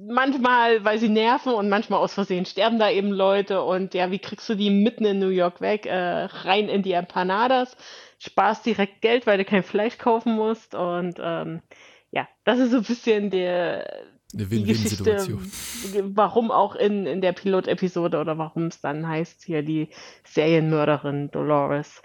manchmal, 0.07 0.83
weil 0.83 0.99
sie 0.99 1.09
nerven 1.09 1.53
und 1.53 1.69
manchmal 1.69 1.99
aus 1.99 2.13
Versehen 2.13 2.45
sterben 2.45 2.79
da 2.79 2.89
eben 2.89 3.11
Leute 3.11 3.63
und 3.63 3.93
ja, 3.93 4.11
wie 4.11 4.19
kriegst 4.19 4.47
du 4.49 4.55
die 4.55 4.69
mitten 4.69 5.05
in 5.05 5.19
New 5.19 5.29
York 5.29 5.61
weg? 5.61 5.85
Äh, 5.85 6.25
rein 6.25 6.69
in 6.69 6.83
die 6.83 6.93
Empanadas, 6.93 7.75
sparst 8.19 8.65
direkt 8.65 9.01
Geld, 9.01 9.27
weil 9.27 9.37
du 9.37 9.45
kein 9.45 9.63
Fleisch 9.63 9.97
kaufen 9.97 10.35
musst 10.35 10.75
und 10.75 11.15
ähm, 11.19 11.61
ja, 12.11 12.27
das 12.43 12.59
ist 12.59 12.71
so 12.71 12.77
ein 12.77 12.83
bisschen 12.83 13.29
der 13.29 14.05
eine 14.33 14.49
Win-Win-Situation. 14.49 15.51
Warum 16.15 16.51
auch 16.51 16.75
in, 16.75 17.05
in 17.05 17.21
der 17.21 17.33
Pilot-Episode 17.33 18.19
oder 18.19 18.37
warum 18.37 18.67
es 18.67 18.79
dann 18.79 19.07
heißt 19.07 19.43
hier 19.43 19.61
die 19.61 19.89
Serienmörderin 20.23 21.31
Dolores. 21.31 22.01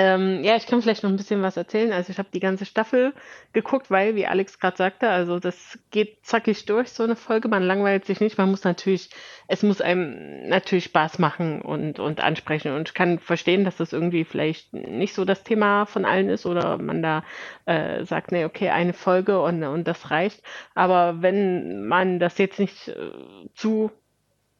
Ähm, 0.00 0.44
ja, 0.44 0.54
ich 0.54 0.68
kann 0.68 0.80
vielleicht 0.80 1.02
noch 1.02 1.10
ein 1.10 1.16
bisschen 1.16 1.42
was 1.42 1.56
erzählen. 1.56 1.92
Also 1.92 2.12
ich 2.12 2.18
habe 2.18 2.28
die 2.32 2.38
ganze 2.38 2.64
Staffel 2.64 3.12
geguckt, 3.52 3.90
weil, 3.90 4.14
wie 4.14 4.28
Alex 4.28 4.60
gerade 4.60 4.76
sagte, 4.76 5.08
also 5.10 5.40
das 5.40 5.76
geht 5.90 6.24
zackig 6.24 6.66
durch, 6.66 6.90
so 6.90 7.02
eine 7.02 7.16
Folge. 7.16 7.48
Man 7.48 7.64
langweilt 7.64 8.04
sich 8.04 8.20
nicht. 8.20 8.38
Man 8.38 8.48
muss 8.48 8.62
natürlich, 8.62 9.10
es 9.48 9.64
muss 9.64 9.80
einem 9.80 10.48
natürlich 10.48 10.84
Spaß 10.84 11.18
machen 11.18 11.62
und, 11.62 11.98
und 11.98 12.20
ansprechen. 12.20 12.74
Und 12.74 12.90
ich 12.90 12.94
kann 12.94 13.18
verstehen, 13.18 13.64
dass 13.64 13.78
das 13.78 13.92
irgendwie 13.92 14.22
vielleicht 14.22 14.72
nicht 14.72 15.14
so 15.14 15.24
das 15.24 15.42
Thema 15.42 15.84
von 15.84 16.04
allen 16.04 16.28
ist 16.28 16.46
oder 16.46 16.78
man 16.78 17.02
da 17.02 17.24
äh, 17.64 18.04
sagt, 18.04 18.30
nee, 18.30 18.44
okay, 18.44 18.68
eine 18.68 18.92
Folge 18.92 19.42
und, 19.42 19.64
und 19.64 19.88
das 19.88 20.12
reicht. 20.12 20.44
Aber 20.76 21.22
wenn 21.22 21.88
man 21.88 22.20
das 22.20 22.38
jetzt 22.38 22.60
nicht 22.60 22.86
äh, 22.86 23.10
zu 23.56 23.90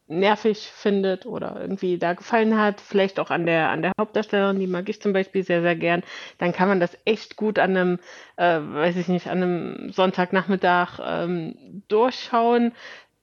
nervig 0.09 0.71
findet 0.75 1.27
oder 1.27 1.61
irgendwie 1.61 1.99
da 1.99 2.15
gefallen 2.15 2.59
hat, 2.59 2.81
vielleicht 2.81 3.21
auch 3.21 3.31
an 3.31 3.47
der, 3.47 3.69
an 3.69 3.83
der 3.83 3.93
Hauptdarstellerin, 4.01 4.59
die 4.59 4.67
mag 4.67 4.89
ich 4.89 5.01
zum 5.03 5.13
Beispiel 5.13 5.45
sehr, 5.45 5.63
sehr 5.63 5.77
gern, 5.77 6.03
dann 6.39 6.53
kann 6.53 6.69
man 6.69 6.81
das 6.81 6.97
echt 7.05 7.37
gut 7.37 7.59
an 7.59 7.77
einem, 7.77 7.99
äh, 8.37 8.59
weiß 8.59 8.97
ich 8.97 9.09
nicht, 9.09 9.29
an 9.29 9.43
einem 9.43 9.93
Sonntagnachmittag 9.93 10.99
ähm, 11.05 11.83
durchschauen. 11.89 12.73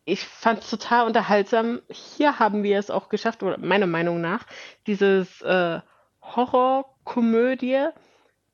Ich 0.05 0.23
fand 0.23 0.59
es 0.59 0.69
total 0.69 1.07
unterhaltsam. 1.07 1.81
Hier 1.89 2.37
haben 2.37 2.61
wir 2.61 2.77
es 2.77 2.91
auch 2.91 3.09
geschafft, 3.09 3.41
oder 3.41 3.57
meiner 3.57 3.87
Meinung 3.87 4.21
nach, 4.21 4.45
dieses 4.85 5.41
äh, 5.41 5.79
Horrorkomödie 6.21 7.87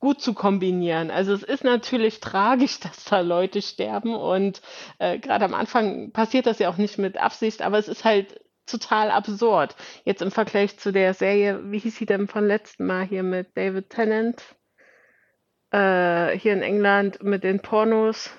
gut 0.02 0.20
zu 0.20 0.34
kombinieren. 0.34 1.12
Also 1.12 1.32
es 1.34 1.43
ist 1.43 1.64
natürlich 1.64 2.20
tragisch, 2.20 2.80
dass 2.82 3.06
da 3.06 3.22
Leute 3.22 3.62
sterben 3.62 4.14
und 4.14 4.62
äh, 4.99 5.18
gerade 5.20 5.45
am 5.45 5.54
Anfang 5.54 6.12
passiert 6.12 6.45
das 6.45 6.60
ja 6.60 6.70
auch 6.70 6.78
nicht 6.78 6.97
mit 6.97 7.18
Absicht, 7.18 7.62
aber 7.62 7.78
es 7.78 7.88
ist 7.88 8.04
halt 8.04 8.41
total 8.66 9.12
absurd. 9.12 9.76
Jetzt 10.04 10.22
im 10.22 10.32
Vergleich 10.32 10.78
zu 10.78 10.91
der 10.91 11.14
Serie, 11.14 11.72
wie 11.72 11.80
hieß 11.80 11.95
sie 11.95 12.06
denn 12.06 12.28
von 12.28 12.45
letzten 12.45 12.86
Mal 12.86 13.06
hier 13.06 13.24
mit 13.24 13.56
David 13.56 13.89
Tennant? 13.89 14.41
Äh, 15.72 16.38
hier 16.38 16.54
in 16.54 16.62
England 16.62 17.24
mit 17.24 17.43
den 17.43 17.62
Pornos. 17.62 18.30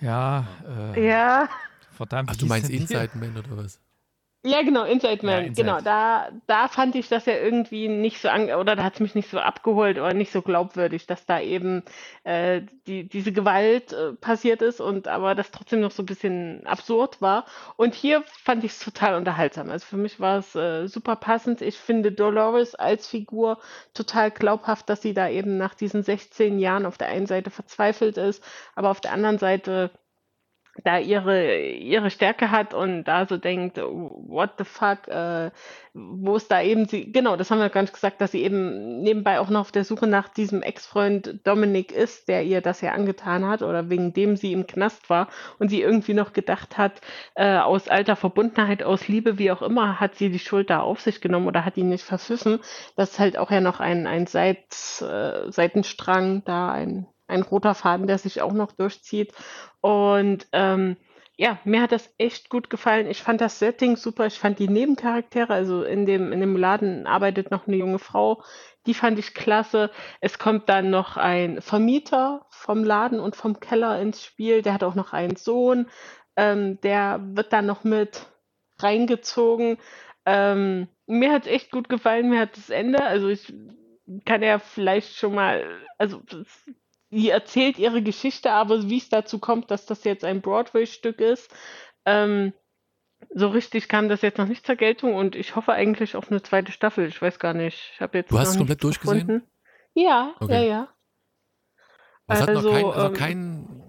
Ja. 0.00 0.46
Äh, 0.94 1.08
ja. 1.08 1.48
Verdammt. 1.92 2.30
Ach, 2.32 2.36
du 2.36 2.46
meinst 2.46 2.68
Inside 2.68 3.10
Man 3.14 3.36
oder 3.36 3.56
was? 3.56 3.80
Ja, 4.44 4.62
genau, 4.62 4.82
Inside 4.84 5.24
Man, 5.24 5.34
Ja, 5.34 5.38
Inside. 5.46 5.54
genau. 5.54 5.80
Da, 5.80 6.30
da 6.48 6.66
fand 6.66 6.96
ich 6.96 7.08
das 7.08 7.26
ja 7.26 7.34
irgendwie 7.36 7.86
nicht 7.86 8.20
so 8.20 8.28
an, 8.28 8.50
oder 8.50 8.74
da 8.74 8.82
hat 8.82 8.94
es 8.94 9.00
mich 9.00 9.14
nicht 9.14 9.30
so 9.30 9.38
abgeholt 9.38 9.98
oder 9.98 10.14
nicht 10.14 10.32
so 10.32 10.42
glaubwürdig, 10.42 11.06
dass 11.06 11.24
da 11.26 11.40
eben 11.40 11.84
äh, 12.24 12.62
die, 12.88 13.08
diese 13.08 13.30
Gewalt 13.30 13.92
äh, 13.92 14.14
passiert 14.14 14.60
ist 14.60 14.80
und 14.80 15.06
aber 15.06 15.36
das 15.36 15.52
trotzdem 15.52 15.78
noch 15.80 15.92
so 15.92 16.02
ein 16.02 16.06
bisschen 16.06 16.66
absurd 16.66 17.20
war. 17.22 17.46
Und 17.76 17.94
hier 17.94 18.24
fand 18.42 18.64
ich 18.64 18.72
es 18.72 18.80
total 18.80 19.14
unterhaltsam. 19.14 19.70
Also 19.70 19.86
für 19.86 19.96
mich 19.96 20.18
war 20.18 20.38
es 20.38 20.56
äh, 20.56 20.88
super 20.88 21.14
passend. 21.14 21.62
Ich 21.62 21.78
finde 21.78 22.10
Dolores 22.10 22.74
als 22.74 23.06
Figur 23.06 23.60
total 23.94 24.32
glaubhaft, 24.32 24.88
dass 24.88 25.02
sie 25.02 25.14
da 25.14 25.28
eben 25.28 25.56
nach 25.56 25.74
diesen 25.74 26.02
16 26.02 26.58
Jahren 26.58 26.84
auf 26.86 26.98
der 26.98 27.06
einen 27.08 27.26
Seite 27.26 27.50
verzweifelt 27.50 28.16
ist, 28.16 28.42
aber 28.74 28.90
auf 28.90 29.00
der 29.00 29.12
anderen 29.12 29.38
Seite 29.38 29.92
da 30.84 30.98
ihre, 30.98 31.60
ihre 31.60 32.10
Stärke 32.10 32.50
hat 32.50 32.72
und 32.72 33.04
da 33.04 33.26
so 33.26 33.36
denkt, 33.36 33.78
what 33.78 34.52
the 34.58 34.64
fuck, 34.64 35.06
äh, 35.08 35.50
wo 35.92 36.36
ist 36.36 36.50
da 36.50 36.62
eben 36.62 36.86
sie, 36.86 37.12
genau, 37.12 37.36
das 37.36 37.50
haben 37.50 37.58
wir 37.58 37.82
nicht 37.82 37.92
gesagt, 37.92 38.20
dass 38.22 38.32
sie 38.32 38.42
eben 38.42 39.02
nebenbei 39.02 39.38
auch 39.38 39.50
noch 39.50 39.60
auf 39.60 39.72
der 39.72 39.84
Suche 39.84 40.06
nach 40.06 40.28
diesem 40.28 40.62
Ex-Freund 40.62 41.40
Dominik 41.44 41.92
ist, 41.92 42.28
der 42.28 42.44
ihr 42.44 42.62
das 42.62 42.80
ja 42.80 42.92
angetan 42.92 43.46
hat 43.46 43.62
oder 43.62 43.90
wegen 43.90 44.14
dem 44.14 44.36
sie 44.36 44.52
im 44.52 44.66
Knast 44.66 45.10
war 45.10 45.28
und 45.58 45.68
sie 45.68 45.82
irgendwie 45.82 46.14
noch 46.14 46.32
gedacht 46.32 46.78
hat, 46.78 47.02
äh, 47.34 47.58
aus 47.58 47.88
alter 47.88 48.16
Verbundenheit, 48.16 48.82
aus 48.82 49.08
Liebe, 49.08 49.38
wie 49.38 49.50
auch 49.50 49.62
immer, 49.62 50.00
hat 50.00 50.14
sie 50.14 50.30
die 50.30 50.38
Schuld 50.38 50.70
da 50.70 50.80
auf 50.80 51.00
sich 51.00 51.20
genommen 51.20 51.46
oder 51.46 51.66
hat 51.66 51.76
ihn 51.76 51.90
nicht 51.90 52.04
verpfiffen. 52.04 52.60
Das 52.96 53.12
ist 53.12 53.18
halt 53.18 53.36
auch 53.36 53.50
ja 53.50 53.60
noch 53.60 53.80
ein, 53.80 54.06
ein 54.06 54.26
Seit, 54.26 54.64
äh, 55.02 55.50
Seitenstrang 55.52 56.44
da, 56.44 56.72
ein, 56.72 57.06
ein 57.26 57.42
roter 57.42 57.74
Faden, 57.74 58.06
der 58.06 58.18
sich 58.18 58.42
auch 58.42 58.52
noch 58.52 58.72
durchzieht. 58.72 59.32
Und 59.80 60.46
ähm, 60.52 60.96
ja, 61.36 61.58
mir 61.64 61.82
hat 61.82 61.92
das 61.92 62.12
echt 62.18 62.50
gut 62.50 62.70
gefallen. 62.70 63.08
Ich 63.08 63.22
fand 63.22 63.40
das 63.40 63.58
Setting 63.58 63.96
super. 63.96 64.26
Ich 64.26 64.38
fand 64.38 64.58
die 64.58 64.68
Nebencharaktere, 64.68 65.52
also 65.52 65.82
in 65.82 66.06
dem, 66.06 66.32
in 66.32 66.40
dem 66.40 66.56
Laden 66.56 67.06
arbeitet 67.06 67.50
noch 67.50 67.66
eine 67.66 67.76
junge 67.76 67.98
Frau, 67.98 68.42
die 68.86 68.94
fand 68.94 69.18
ich 69.18 69.34
klasse. 69.34 69.90
Es 70.20 70.38
kommt 70.38 70.68
dann 70.68 70.90
noch 70.90 71.16
ein 71.16 71.60
Vermieter 71.62 72.46
vom 72.50 72.84
Laden 72.84 73.18
und 73.18 73.36
vom 73.36 73.60
Keller 73.60 74.00
ins 74.00 74.24
Spiel. 74.24 74.62
Der 74.62 74.74
hat 74.74 74.84
auch 74.84 74.94
noch 74.94 75.12
einen 75.12 75.36
Sohn. 75.36 75.88
Ähm, 76.36 76.80
der 76.82 77.20
wird 77.22 77.52
dann 77.52 77.66
noch 77.66 77.84
mit 77.84 78.26
reingezogen. 78.78 79.78
Ähm, 80.26 80.88
mir 81.06 81.32
hat 81.32 81.46
es 81.46 81.52
echt 81.52 81.70
gut 81.70 81.88
gefallen. 81.88 82.28
Mir 82.30 82.40
hat 82.40 82.56
das 82.56 82.70
Ende, 82.70 83.02
also 83.02 83.28
ich 83.28 83.52
kann 84.24 84.42
ja 84.42 84.58
vielleicht 84.58 85.16
schon 85.16 85.34
mal, 85.34 85.64
also 85.98 86.22
das 87.12 87.20
sie 87.20 87.28
erzählt 87.30 87.78
ihre 87.78 88.02
Geschichte, 88.02 88.50
aber 88.50 88.88
wie 88.88 88.98
es 88.98 89.08
dazu 89.08 89.38
kommt, 89.38 89.70
dass 89.70 89.86
das 89.86 90.04
jetzt 90.04 90.24
ein 90.24 90.40
Broadway-Stück 90.40 91.20
ist, 91.20 91.50
ähm, 92.04 92.52
so 93.34 93.48
richtig 93.48 93.88
kam 93.88 94.08
das 94.08 94.22
jetzt 94.22 94.38
noch 94.38 94.48
nicht 94.48 94.66
zur 94.66 94.76
Geltung 94.76 95.14
und 95.14 95.36
ich 95.36 95.54
hoffe 95.56 95.72
eigentlich 95.72 96.16
auf 96.16 96.30
eine 96.30 96.42
zweite 96.42 96.72
Staffel. 96.72 97.06
Ich 97.06 97.22
weiß 97.22 97.38
gar 97.38 97.54
nicht. 97.54 97.92
Ich 97.94 98.00
habe 98.00 98.18
jetzt 98.18 98.32
Du 98.32 98.38
hast 98.38 98.50
es 98.50 98.56
komplett 98.56 98.82
durchgesehen? 98.82 99.26
gefunden. 99.26 99.46
Ja, 99.94 100.34
Okay. 100.40 100.54
ja, 100.54 100.62
ja. 100.62 100.88
Es 102.28 102.40
hat 102.40 102.48
noch 102.48 102.56
Also, 102.56 102.70
kein, 102.72 102.84
also 102.84 103.06
ähm, 103.06 103.14
kein 103.14 103.82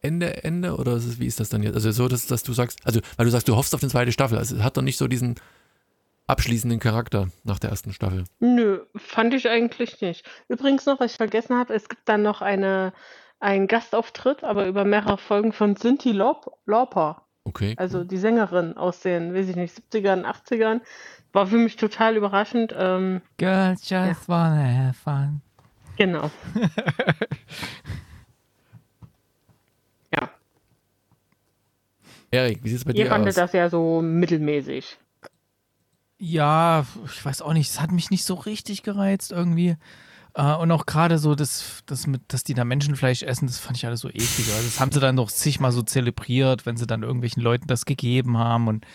Ende, 0.00 0.44
Ende 0.44 0.76
oder 0.76 0.96
ist 0.96 1.06
es, 1.06 1.18
wie 1.20 1.26
ist 1.26 1.40
das 1.40 1.48
dann 1.48 1.62
jetzt? 1.62 1.74
Also 1.74 1.90
so, 1.92 2.08
dass, 2.08 2.26
dass 2.26 2.42
du 2.42 2.52
sagst, 2.52 2.78
also 2.84 3.00
weil 3.16 3.24
du 3.26 3.30
sagst, 3.30 3.48
du 3.48 3.56
hoffst 3.56 3.74
auf 3.74 3.82
eine 3.82 3.90
zweite 3.90 4.12
Staffel. 4.12 4.36
Also 4.38 4.56
es 4.56 4.62
hat 4.62 4.76
doch 4.76 4.82
nicht 4.82 4.98
so 4.98 5.08
diesen 5.08 5.36
abschließenden 6.26 6.80
Charakter 6.80 7.28
nach 7.44 7.58
der 7.58 7.70
ersten 7.70 7.92
Staffel. 7.92 8.24
Nö, 8.40 8.80
fand 8.96 9.34
ich 9.34 9.48
eigentlich 9.48 10.00
nicht. 10.00 10.26
Übrigens 10.48 10.86
noch, 10.86 11.00
was 11.00 11.12
ich 11.12 11.16
vergessen 11.16 11.56
habe, 11.56 11.74
es 11.74 11.88
gibt 11.88 12.08
dann 12.08 12.22
noch 12.22 12.42
eine, 12.42 12.92
einen 13.40 13.66
Gastauftritt, 13.66 14.44
aber 14.44 14.66
über 14.66 14.84
mehrere 14.84 15.18
Folgen 15.18 15.52
von 15.52 15.76
Cindy 15.76 16.12
Laup 16.12 16.58
Lauper. 16.66 17.22
Okay. 17.44 17.74
Also 17.76 18.04
die 18.04 18.16
Sängerin 18.16 18.76
aus 18.76 19.00
den, 19.00 19.34
weiß 19.34 19.48
ich 19.50 19.56
nicht, 19.56 19.76
70ern, 19.92 20.24
80ern. 20.24 20.80
War 21.32 21.46
für 21.46 21.58
mich 21.58 21.76
total 21.76 22.16
überraschend. 22.16 22.74
Ähm, 22.76 23.20
Girls 23.36 23.88
just 23.88 24.28
wanna 24.28 24.64
have 24.64 24.94
fun. 24.94 25.42
genau. 25.96 26.30
ja, 30.14 30.30
Erik, 32.30 32.64
wie 32.64 32.68
sieht 32.68 32.78
es 32.78 32.84
bei 32.84 32.92
ihr 32.92 33.04
dir 33.04 33.10
fandet 33.10 33.30
aus? 33.30 33.34
das 33.34 33.52
ja 33.52 33.68
so 33.68 34.00
mittelmäßig. 34.00 34.96
Ja, 36.26 36.86
ich 37.04 37.22
weiß 37.24 37.42
auch 37.42 37.52
nicht, 37.52 37.68
es 37.68 37.80
hat 37.80 37.92
mich 37.92 38.10
nicht 38.10 38.24
so 38.24 38.34
richtig 38.34 38.82
gereizt 38.82 39.30
irgendwie. 39.30 39.76
Äh, 40.34 40.54
und 40.54 40.70
auch 40.72 40.86
gerade 40.86 41.18
so, 41.18 41.34
das, 41.34 41.82
das 41.84 42.06
mit, 42.06 42.22
dass 42.28 42.44
die 42.44 42.54
da 42.54 42.64
Menschenfleisch 42.64 43.22
essen, 43.22 43.46
das 43.46 43.58
fand 43.58 43.76
ich 43.76 43.86
alles 43.86 44.00
so 44.00 44.08
eklig. 44.08 44.48
Also 44.48 44.64
das 44.64 44.80
haben 44.80 44.90
sie 44.90 45.00
dann 45.00 45.16
doch 45.16 45.30
zigmal 45.30 45.70
so 45.70 45.82
zelebriert, 45.82 46.64
wenn 46.64 46.78
sie 46.78 46.86
dann 46.86 47.02
irgendwelchen 47.02 47.42
Leuten 47.42 47.66
das 47.66 47.84
gegeben 47.84 48.38
haben. 48.38 48.68
Und 48.68 48.86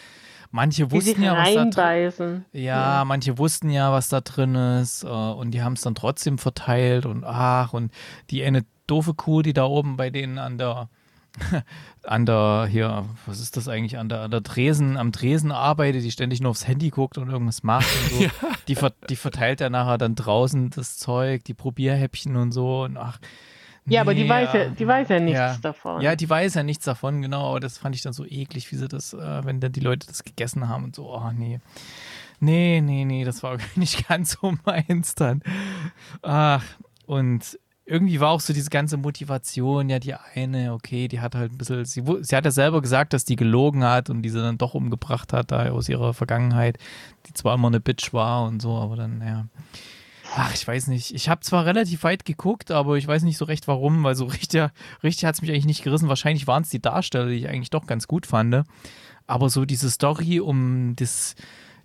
manche 0.49 0.91
wussten 0.91 1.21
ja, 1.21 1.37
was 1.37 1.53
da 1.53 1.65
drin 1.65 1.73
reinbeißen. 1.75 2.45
Ja, 2.53 3.03
manche 3.05 3.37
wussten 3.37 3.69
ja, 3.69 3.91
was 3.91 4.09
da 4.09 4.21
drin 4.21 4.55
ist 4.55 5.03
äh, 5.03 5.07
und 5.07 5.51
die 5.51 5.61
haben 5.61 5.73
es 5.73 5.81
dann 5.81 5.93
trotzdem 5.93 6.39
verteilt 6.39 7.05
und 7.05 7.23
ach, 7.23 7.73
und 7.73 7.91
die 8.31 8.43
eine 8.43 8.65
doofe 8.87 9.13
Kuh, 9.13 9.43
die 9.43 9.53
da 9.53 9.65
oben 9.65 9.97
bei 9.97 10.09
denen 10.09 10.39
an 10.39 10.57
der, 10.57 10.89
an 12.03 12.25
der, 12.25 12.67
hier, 12.69 13.05
was 13.25 13.39
ist 13.39 13.57
das 13.57 13.67
eigentlich, 13.67 13.97
an 13.97 14.09
der, 14.09 14.21
an 14.21 14.31
der 14.31 14.43
Tresen, 14.43 14.97
am 14.97 15.11
Tresen 15.11 15.51
arbeitet, 15.51 16.03
die 16.03 16.11
ständig 16.11 16.41
nur 16.41 16.51
aufs 16.51 16.67
Handy 16.67 16.89
guckt 16.89 17.17
und 17.17 17.29
irgendwas 17.29 17.63
macht 17.63 17.87
und 18.03 18.19
so. 18.19 18.27
die, 18.67 18.75
ver 18.75 18.93
die 19.09 19.15
verteilt 19.15 19.61
ja 19.61 19.69
nachher 19.69 19.97
dann 19.97 20.15
draußen 20.15 20.69
das 20.71 20.97
Zeug, 20.97 21.43
die 21.43 21.53
Probierhäppchen 21.53 22.35
und 22.35 22.51
so 22.51 22.83
und 22.83 22.97
ach. 22.97 23.19
Ja, 23.85 24.01
aber 24.01 24.13
die 24.13 24.23
nee, 24.23 24.29
weiß 24.29 24.53
ja, 24.53 24.69
die 24.69 24.87
weiß 24.87 25.09
ja 25.09 25.19
nichts 25.19 25.39
ja. 25.39 25.57
davon. 25.61 26.01
Ja, 26.01 26.15
die 26.15 26.29
weiß 26.29 26.53
ja 26.53 26.63
nichts 26.63 26.85
davon, 26.85 27.23
genau. 27.23 27.49
Aber 27.49 27.59
das 27.59 27.79
fand 27.79 27.95
ich 27.95 28.03
dann 28.03 28.13
so 28.13 28.23
eklig, 28.23 28.71
wie 28.71 28.75
sie 28.75 28.87
das, 28.87 29.13
äh, 29.13 29.45
wenn 29.45 29.59
dann 29.59 29.71
die 29.71 29.79
Leute 29.79 30.05
das 30.05 30.23
gegessen 30.23 30.69
haben 30.69 30.83
und 30.83 30.95
so, 30.95 31.11
oh 31.11 31.31
nee. 31.35 31.59
Nee, 32.39 32.81
nee, 32.81 33.05
nee, 33.05 33.23
das 33.23 33.43
war 33.43 33.57
nicht 33.75 34.07
ganz 34.07 34.37
so 34.39 34.53
meins 34.65 35.15
dann. 35.15 35.41
Ach, 36.21 36.63
und 37.05 37.59
irgendwie 37.89 38.19
war 38.19 38.29
auch 38.29 38.39
so 38.39 38.53
diese 38.53 38.69
ganze 38.69 38.97
Motivation, 38.97 39.89
ja, 39.89 39.97
die 39.97 40.13
eine, 40.13 40.73
okay, 40.73 41.07
die 41.07 41.19
hat 41.19 41.33
halt 41.33 41.51
ein 41.51 41.57
bisschen, 41.57 41.85
sie, 41.85 42.03
sie 42.21 42.35
hat 42.35 42.45
ja 42.45 42.51
selber 42.51 42.81
gesagt, 42.81 43.13
dass 43.13 43.25
die 43.25 43.35
gelogen 43.35 43.83
hat 43.83 44.11
und 44.11 44.21
die 44.21 44.29
sie 44.29 44.39
dann 44.39 44.59
doch 44.59 44.75
umgebracht 44.75 45.33
hat, 45.33 45.51
da 45.51 45.71
aus 45.71 45.89
ihrer 45.89 46.13
Vergangenheit, 46.13 46.77
die 47.25 47.33
zwar 47.33 47.55
immer 47.55 47.67
eine 47.67 47.79
Bitch 47.79 48.13
war 48.13 48.45
und 48.45 48.61
so, 48.61 48.75
aber 48.75 48.95
dann, 48.95 49.21
ja. 49.21 49.45
Ach, 50.35 50.53
ich 50.53 50.67
weiß 50.67 50.87
nicht. 50.87 51.15
Ich 51.15 51.27
habe 51.27 51.41
zwar 51.41 51.65
relativ 51.65 52.03
weit 52.03 52.23
geguckt, 52.23 52.69
aber 52.69 52.97
ich 52.97 53.07
weiß 53.07 53.23
nicht 53.23 53.37
so 53.37 53.45
recht 53.45 53.67
warum, 53.67 54.03
weil 54.03 54.13
so 54.13 54.25
richtig, 54.25 54.69
richtig 55.01 55.25
hat 55.25 55.33
es 55.33 55.41
mich 55.41 55.49
eigentlich 55.49 55.65
nicht 55.65 55.83
gerissen. 55.83 56.07
Wahrscheinlich 56.07 56.45
waren 56.45 56.61
es 56.61 56.69
die 56.69 56.81
Darsteller, 56.81 57.29
die 57.29 57.37
ich 57.37 57.49
eigentlich 57.49 57.71
doch 57.71 57.87
ganz 57.87 58.07
gut 58.07 58.27
fand. 58.27 58.63
Aber 59.25 59.49
so 59.49 59.65
diese 59.65 59.89
Story 59.89 60.39
um 60.39 60.95
das, 60.95 61.33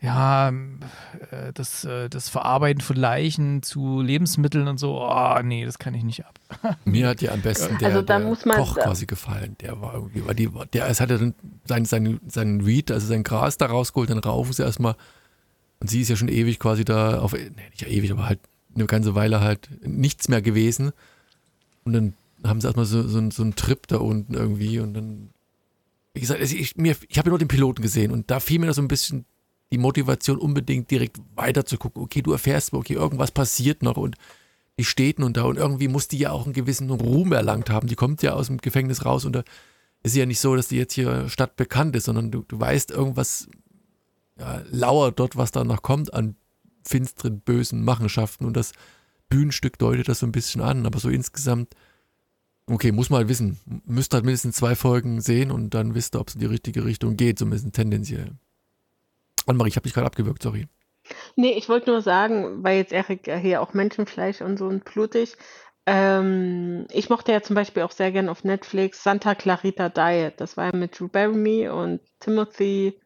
ja, 0.05 0.50
äh, 0.50 1.52
das, 1.55 1.84
äh, 1.84 2.09
das 2.11 2.28
Verarbeiten 2.28 2.82
von 2.82 2.96
Leichen 2.96 3.62
zu 3.62 4.02
Lebensmitteln 4.02 4.68
und 4.68 4.78
so, 4.78 5.00
oh 5.00 5.40
nee, 5.42 5.64
das 5.64 5.78
kann 5.78 5.94
ich 5.94 6.05
nicht 6.05 6.24
ab. 6.26 6.38
Mir 6.84 7.09
hat 7.09 7.22
ja 7.22 7.32
am 7.32 7.40
besten 7.40 7.78
der, 7.78 7.88
Also 7.88 8.02
der 8.02 8.18
muss 8.20 8.44
man- 8.44 8.59
Koch 8.59 8.74
quasi 8.76 9.07
gefallen. 9.07 9.57
Der 9.61 9.80
war 9.80 9.94
irgendwie, 9.94 10.26
weil 10.26 10.34
die, 10.34 10.50
der 10.74 10.88
es 10.88 11.00
hat 11.00 11.11
ja 11.11 11.16
dann 11.18 11.34
sein, 11.64 11.84
sein, 11.86 12.20
sein 12.28 12.66
Weed, 12.66 12.90
also 12.90 13.07
sein 13.07 13.22
Gras 13.24 13.57
da 13.57 13.66
rausgeholt, 13.66 14.11
dann 14.11 14.18
raufen 14.18 14.52
sie 14.52 14.62
erstmal. 14.62 14.94
Und 15.80 15.88
sie 15.88 16.02
ist 16.02 16.09
ja 16.11 16.16
schon 16.16 16.28
ewig 16.28 16.59
quasi 16.59 16.84
da 16.84 17.20
auf, 17.20 17.32
nee, 17.32 17.50
nicht 17.70 17.82
ja 17.82 17.88
ewig, 17.88 18.12
aber 18.12 18.26
halt 18.26 18.40
eine 18.74 18.86
ganze 18.86 19.14
Weile 19.14 19.40
halt 19.40 19.68
nichts 19.86 20.28
mehr 20.28 20.42
gewesen. 20.42 20.92
Und 21.84 21.92
dann 21.94 22.14
haben 22.44 22.61
sie 22.61 22.66
erstmal 22.66 22.86
so, 22.86 23.02
so, 23.09 23.30
so 23.30 23.42
einen 23.42 23.55
Trip 23.57 23.86
da 23.86 23.96
unten 23.96 24.34
irgendwie 24.34 24.80
und 24.80 24.92
dann, 24.94 25.30
wie 26.12 26.20
gesagt, 26.20 26.40
also 26.40 26.55
ich, 26.57 26.76
mir, 26.76 26.94
ich 27.09 27.16
habe 27.18 27.28
ja 27.28 27.30
nur 27.30 27.38
den 27.38 27.48
Piloten 27.48 27.80
gesehen 27.82 28.11
und 28.12 28.30
da 28.30 28.38
fiel 28.40 28.59
mir 28.59 28.72
so 28.74 28.82
ein 28.82 28.88
bisschen 28.88 29.24
die 29.73 29.79
Motivation 29.79 30.39
unbedingt 30.39 30.91
direkt 30.91 31.21
weiter 31.35 31.65
zu 31.65 31.79
gucken. 31.79 32.03
Okay, 32.03 32.23
du 32.23 32.33
erfährst, 32.33 32.73
okay, 32.73 32.95
irgendwas 32.95 33.31
passiert 33.31 33.83
noch 33.83 33.97
und 33.97 34.17
die 34.79 34.85
steht 34.85 35.19
nun 35.19 35.33
da 35.33 35.45
und 35.45 35.57
irgendwie 35.57 35.89
muss 35.89 36.09
die 36.09 36.19
ja 36.19 36.33
auch 36.33 36.45
einen 36.45 36.53
gewissen 36.53 36.91
Ruhm 36.91 37.33
erlangt 37.33 37.71
haben. 37.71 37.87
Die 37.87 37.95
kommt 37.95 38.23
ja 38.23 38.33
aus 38.33 38.49
dem 38.49 38.59
Gefängnis 38.59 39.05
raus 39.05 39.25
unter 39.25 39.45
ist 40.05 40.15
ja 40.15 40.27
nicht 40.27 40.41
so, 40.41 40.55
dass 40.55 40.69
die 40.69 40.77
jetzt 40.77 40.93
hier 40.93 41.29
stadtbekannt 41.31 41.97
ist, 41.97 42.05
sondern 42.05 42.31
du, 42.31 42.45
du 42.47 42.61
weißt, 42.61 42.91
irgendwas 42.91 43.49
ja, 44.39 44.62
lauert 44.71 45.19
dort, 45.19 45.37
was 45.37 45.51
da 45.51 45.65
noch 45.65 45.83
kommt 45.83 46.12
an 46.12 46.37
finsteren, 46.87 47.41
bösen 47.41 47.83
Machenschaften 47.83 48.45
und 48.45 48.55
das 48.55 48.73
Bühnenstück 49.31 49.79
deutet 49.79 50.09
das 50.09 50.19
so 50.19 50.27
ein 50.27 50.33
bisschen 50.33 50.61
an, 50.61 50.85
aber 50.85 50.99
so 50.99 51.09
insgesamt, 51.09 51.75
okay, 52.67 52.93
muss 52.93 53.09
mal 53.09 53.19
halt 53.19 53.29
wissen, 53.29 53.59
müsst 53.87 54.12
halt 54.12 54.27
mindestens 54.27 54.57
zwei 54.57 54.75
Folgen 54.75 55.23
sehen 55.23 55.51
und 55.51 55.73
dann 55.73 55.95
wisst 55.95 56.15
ihr, 56.15 56.21
ob 56.21 56.29
es 56.29 56.35
in 56.35 56.41
die 56.41 56.47
richtige 56.47 56.85
Richtung 56.85 57.17
geht, 57.17 57.39
zumindest 57.39 57.73
tendenziell. 57.73 58.33
Annemarie, 59.47 59.68
ich 59.68 59.76
habe 59.76 59.84
dich 59.84 59.95
gerade 59.95 60.07
abgewürgt, 60.07 60.42
sorry. 60.42 60.68
Nee, 61.36 61.53
ich 61.53 61.68
wollte 61.68 61.90
nur 61.90 62.01
sagen, 62.01 62.64
weil 62.64 62.78
jetzt 62.78 62.92
Erik 62.92 63.26
ja 63.26 63.36
hier 63.36 63.61
auch 63.61 63.74
Menschenfleisch 63.74 64.40
und 64.40 64.59
so 64.59 64.66
und 64.66 64.84
blutig. 64.84 65.36
Ähm, 65.86 66.86
ich 66.90 67.11
mochte 67.11 67.32
ja 67.32 67.42
zum 67.42 67.57
Beispiel 67.57 67.82
auch 67.82 67.90
sehr 67.90 68.11
gern 68.11 68.30
auf 68.30 68.45
Netflix 68.45 69.03
Santa 69.03 69.34
Clarita 69.34 69.90
Diet. 69.90 70.40
Das 70.40 70.57
war 70.57 70.66
ja 70.66 70.76
mit 70.76 70.99
Drew 70.99 71.09
Barrymore 71.09 71.74
und 71.74 72.01
Timothy 72.20 72.99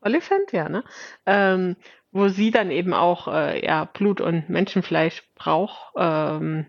Oliphant, 0.00 0.52
ja, 0.52 0.68
ne? 0.68 0.84
Ähm, 1.26 1.76
wo 2.12 2.28
sie 2.28 2.50
dann 2.50 2.70
eben 2.70 2.94
auch 2.94 3.28
äh, 3.28 3.64
ja, 3.64 3.84
Blut 3.86 4.20
und 4.20 4.48
Menschenfleisch 4.48 5.24
braucht. 5.34 5.92
Ähm, 5.96 6.66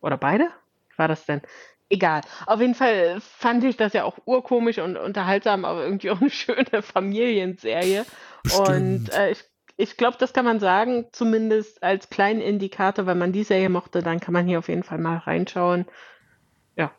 oder 0.00 0.18
beide? 0.18 0.44
Wie 0.90 0.98
war 0.98 1.08
das 1.08 1.24
denn? 1.24 1.40
Egal. 1.88 2.20
Auf 2.46 2.60
jeden 2.60 2.74
Fall 2.74 3.20
fand 3.20 3.64
ich 3.64 3.76
das 3.76 3.92
ja 3.94 4.04
auch 4.04 4.18
urkomisch 4.26 4.78
und 4.78 4.96
unterhaltsam, 4.96 5.64
aber 5.64 5.84
irgendwie 5.84 6.10
auch 6.10 6.20
eine 6.20 6.30
schöne 6.30 6.82
Familienserie. 6.82 8.04
Bestimmt. 8.44 8.68
Und 8.68 9.12
äh, 9.12 9.32
ich 9.32 9.44
ich 9.76 9.96
glaube, 9.96 10.16
das 10.18 10.32
kann 10.32 10.44
man 10.44 10.60
sagen, 10.60 11.06
zumindest 11.12 11.82
als 11.82 12.08
kleinen 12.08 12.40
Indikator, 12.40 13.06
wenn 13.06 13.18
man 13.18 13.32
die 13.32 13.42
Serie 13.42 13.68
mochte, 13.68 14.02
dann 14.02 14.20
kann 14.20 14.32
man 14.32 14.46
hier 14.46 14.60
auf 14.60 14.68
jeden 14.68 14.84
Fall 14.84 14.98
mal 14.98 15.18
reinschauen. 15.18 15.86
Ja. 16.76 16.92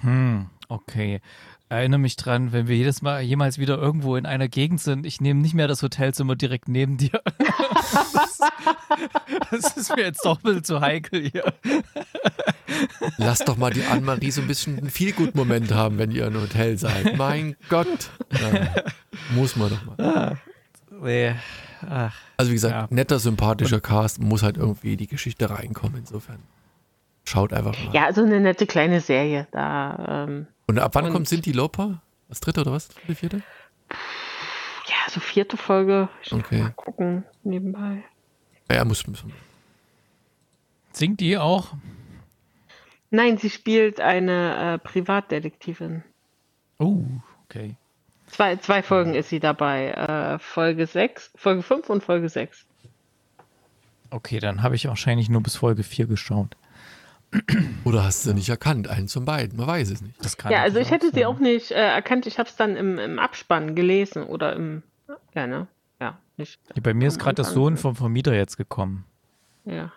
Hm, 0.00 0.50
okay. 0.68 1.20
Erinnere 1.70 2.00
mich 2.00 2.16
dran, 2.16 2.52
wenn 2.52 2.66
wir 2.66 2.76
jedes 2.76 3.00
Mal 3.00 3.22
jemals 3.22 3.56
wieder 3.58 3.78
irgendwo 3.78 4.16
in 4.16 4.26
einer 4.26 4.48
Gegend 4.48 4.80
sind, 4.80 5.06
ich 5.06 5.20
nehme 5.20 5.40
nicht 5.40 5.54
mehr 5.54 5.68
das 5.68 5.82
Hotelzimmer 5.84 6.34
direkt 6.34 6.68
neben 6.68 6.96
dir. 6.96 7.22
das, 7.38 8.40
das 9.50 9.76
ist 9.76 9.94
mir 9.96 10.02
jetzt 10.02 10.24
doch 10.24 10.38
ein 10.38 10.42
bisschen 10.42 10.64
zu 10.64 10.80
heikel 10.80 11.30
hier. 11.30 11.52
Lass 13.18 13.38
doch 13.40 13.56
mal 13.56 13.70
die 13.72 13.84
Anne-Marie 13.84 14.32
so 14.32 14.40
ein 14.40 14.48
bisschen 14.48 14.78
einen 14.78 14.90
Feelgood-Moment 14.90 15.72
haben, 15.72 15.98
wenn 15.98 16.10
ihr 16.10 16.26
im 16.26 16.34
Hotel 16.40 16.76
seid. 16.76 17.16
Mein 17.16 17.54
Gott. 17.68 18.10
Ja, 18.32 18.74
muss 19.34 19.54
man 19.54 19.70
doch 19.70 19.96
mal. 19.96 20.38
Nee. 21.00 21.34
Ach, 21.88 22.14
Also 22.36 22.50
wie 22.50 22.54
gesagt, 22.54 22.74
Ja. 22.74 22.86
netter, 22.90 23.18
sympathischer 23.20 23.80
Cast, 23.80 24.20
muss 24.20 24.42
halt 24.42 24.56
irgendwie 24.56 24.96
die 24.96 25.06
Geschichte 25.06 25.48
reinkommen, 25.50 25.98
insofern. 25.98 26.40
Schaut 27.24 27.52
einfach 27.52 27.72
mal. 27.84 27.94
Ja, 27.94 28.06
also 28.06 28.22
eine 28.24 28.40
nette 28.40 28.66
kleine 28.66 29.00
Serie. 29.00 29.46
Da, 29.52 30.24
ähm, 30.28 30.46
Und 30.70 30.78
ab 30.78 30.94
wann 30.94 31.06
Und- 31.06 31.12
kommt 31.12 31.28
Cindy 31.28 31.50
Lauper? 31.50 32.00
Das 32.28 32.38
dritte 32.38 32.60
oder 32.60 32.70
was? 32.70 32.88
Dritte, 32.90 33.14
vierte? 33.16 33.42
ja, 33.90 35.10
so 35.10 35.18
vierte 35.18 35.56
Folge. 35.56 36.08
Ich 36.22 36.32
Okay. 36.32 36.62
Mal 36.62 36.70
gucken, 36.70 37.24
nebenbei. 37.42 38.04
Ja, 38.70 38.84
muss, 38.84 39.04
muss. 39.08 39.24
singt 40.92 41.18
die 41.18 41.36
auch? 41.36 41.72
Nein, 43.10 43.36
sie 43.36 43.50
spielt 43.50 44.00
eine 44.00 44.74
äh, 44.74 44.78
Privatdetektivin. 44.78 46.04
Oh, 46.78 47.02
okay. 47.46 47.74
Zwei, 48.28 48.54
zwei 48.56 48.84
Folgen 48.84 49.14
ist 49.14 49.28
sie 49.30 49.40
dabei. 49.40 49.88
Äh, 49.90 50.38
Folge 50.38 50.86
6, 50.86 51.32
Folge 51.34 51.64
5 51.64 51.90
und 51.90 52.04
Folge 52.04 52.28
6. 52.28 52.64
Okay, 54.10 54.38
dann 54.38 54.62
habe 54.62 54.76
ich 54.76 54.86
wahrscheinlich 54.86 55.28
nur 55.28 55.42
bis 55.42 55.56
Folge 55.56 55.82
4 55.82 56.06
geschaut. 56.06 56.56
Oder 57.84 58.04
hast 58.04 58.26
du 58.26 58.34
nicht 58.34 58.48
erkannt? 58.48 58.88
Einen 58.88 59.08
von 59.08 59.24
beiden, 59.24 59.56
man 59.56 59.66
weiß 59.68 59.90
es 59.90 60.00
nicht. 60.02 60.14
Das 60.24 60.36
kann 60.36 60.50
Ja, 60.52 60.62
also 60.62 60.78
ich 60.78 60.90
hätte 60.90 61.10
sie 61.12 61.24
auch 61.26 61.38
nicht 61.38 61.70
äh, 61.70 61.74
erkannt. 61.74 62.26
Ich 62.26 62.38
habe 62.38 62.48
es 62.48 62.56
dann 62.56 62.76
im, 62.76 62.98
im 62.98 63.18
Abspann 63.18 63.74
gelesen 63.76 64.24
oder 64.24 64.54
im. 64.56 64.82
Ja, 65.34 65.46
ne? 65.46 65.66
Ja, 66.00 66.18
nicht. 66.36 66.58
Ja, 66.74 66.82
Bei 66.82 66.92
mir 66.94 67.08
ist 67.08 67.18
gerade 67.20 67.36
der 67.36 67.44
Anfang. 67.44 67.54
Sohn 67.54 67.76
vom 67.76 67.94
Vermieter 67.96 68.34
jetzt 68.34 68.56
gekommen. 68.56 69.04
Ja. 69.64 69.92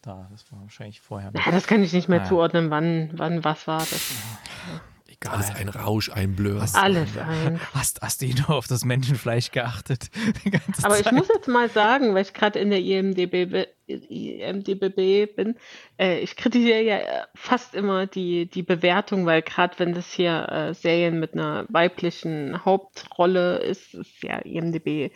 Da, 0.00 0.26
das 0.32 0.50
war 0.50 0.60
wahrscheinlich 0.62 1.00
vorher. 1.00 1.30
ja, 1.34 1.52
das 1.52 1.66
kann 1.66 1.82
ich 1.82 1.92
nicht 1.92 2.08
mehr 2.08 2.20
Ah, 2.20 2.22
ja. 2.24 2.28
zuordnen, 2.28 2.70
wann, 2.70 3.10
wann 3.12 3.44
was 3.44 3.66
war. 3.66 3.78
Das 3.80 4.10
Egal. 5.22 5.36
Alles 5.36 5.54
ein 5.54 5.68
Rausch, 5.68 6.10
ein 6.10 6.34
Blur. 6.34 6.60
Was? 6.60 6.74
alles 6.74 7.16
ein. 7.16 7.60
Hast, 7.74 8.02
hast 8.02 8.22
du 8.22 8.26
nur 8.26 8.50
auf 8.50 8.66
das 8.66 8.84
Menschenfleisch 8.84 9.52
geachtet? 9.52 10.10
Die 10.44 10.50
ganze 10.50 10.84
Aber 10.84 10.98
ich 10.98 11.04
Zeit? 11.04 11.12
muss 11.12 11.28
jetzt 11.28 11.46
mal 11.46 11.68
sagen, 11.68 12.12
weil 12.14 12.22
ich 12.22 12.34
gerade 12.34 12.58
in 12.58 12.70
der 12.70 12.80
IMDB, 12.80 13.66
IMDB 13.86 15.26
bin, 15.26 15.56
äh, 15.96 16.18
ich 16.18 16.34
kritisiere 16.34 16.82
ja 16.82 16.96
äh, 16.96 17.22
fast 17.36 17.74
immer 17.74 18.06
die, 18.06 18.46
die 18.46 18.64
Bewertung, 18.64 19.24
weil 19.24 19.42
gerade 19.42 19.78
wenn 19.78 19.94
das 19.94 20.12
hier 20.12 20.48
äh, 20.48 20.74
Serien 20.74 21.20
mit 21.20 21.34
einer 21.34 21.66
weiblichen 21.68 22.64
Hauptrolle 22.64 23.58
ist, 23.58 23.94
ist 23.94 24.22
ja 24.24 24.38
IMDB 24.38 25.12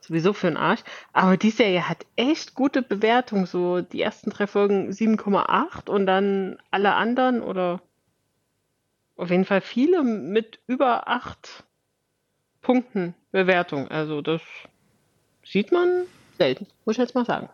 sowieso 0.00 0.32
für 0.32 0.46
den 0.46 0.56
Arsch. 0.56 0.82
Aber 1.12 1.36
die 1.36 1.50
Serie 1.50 1.88
hat 1.88 2.06
echt 2.14 2.54
gute 2.54 2.82
Bewertung. 2.82 3.46
So 3.46 3.80
die 3.80 4.02
ersten 4.02 4.30
drei 4.30 4.46
Folgen 4.46 4.90
7,8 4.90 5.90
und 5.90 6.06
dann 6.06 6.58
alle 6.70 6.94
anderen 6.94 7.42
oder 7.42 7.82
auf 9.18 9.30
jeden 9.30 9.44
Fall 9.44 9.60
viele 9.60 10.02
mit 10.02 10.60
über 10.66 11.08
8 11.08 11.64
Punkten 12.62 13.14
Bewertung. 13.32 13.88
Also 13.88 14.20
das 14.22 14.40
sieht 15.44 15.72
man 15.72 16.04
selten, 16.38 16.66
muss 16.84 16.94
ich 16.96 16.98
jetzt 17.00 17.14
mal 17.14 17.24
sagen. 17.24 17.48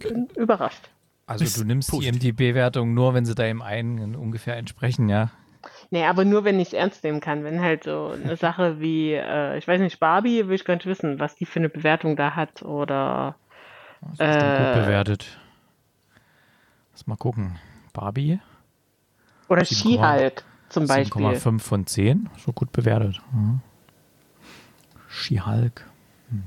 Bin 0.00 0.26
überrascht. 0.36 0.88
Also 1.26 1.62
du 1.62 1.66
nimmst 1.66 1.90
positiv. 1.90 2.18
die 2.18 2.32
MDB-Wertung 2.32 2.94
nur, 2.94 3.14
wenn 3.14 3.24
sie 3.24 3.34
deinem 3.34 3.62
einen 3.62 4.16
ungefähr 4.16 4.56
entsprechen, 4.56 5.08
ja? 5.08 5.30
Nee, 5.90 6.04
aber 6.04 6.24
nur 6.24 6.44
wenn 6.44 6.58
ich 6.58 6.68
es 6.68 6.74
ernst 6.74 7.04
nehmen 7.04 7.20
kann. 7.20 7.44
Wenn 7.44 7.60
halt 7.60 7.84
so 7.84 8.12
eine 8.20 8.36
Sache 8.36 8.80
wie, 8.80 9.12
äh, 9.12 9.56
ich 9.58 9.68
weiß 9.68 9.80
nicht, 9.80 10.00
Barbie, 10.00 10.48
will 10.48 10.56
ich 10.56 10.64
gar 10.64 10.74
nicht 10.74 10.86
wissen, 10.86 11.20
was 11.20 11.36
die 11.36 11.46
für 11.46 11.60
eine 11.60 11.68
Bewertung 11.68 12.16
da 12.16 12.34
hat. 12.34 12.62
Oder 12.62 13.36
Das 14.00 14.10
ist 14.12 14.20
dann 14.20 14.58
gut 14.74 14.76
Äh. 14.76 14.84
bewertet. 14.84 15.38
Lass 16.92 17.06
mal 17.06 17.16
gucken. 17.16 17.58
Barbie, 17.92 18.40
oder 19.48 19.62
7,5 19.62 19.74
She-Hulk 19.82 20.44
zum 20.72 20.86
Beispiel. 20.86 21.22
7,5 21.22 21.58
von 21.60 21.86
10. 21.86 22.28
So 22.44 22.52
gut 22.52 22.72
bewertet. 22.72 23.20
Mhm. 23.32 23.60
She-Hulk. 25.08 25.86
Hm. 26.30 26.44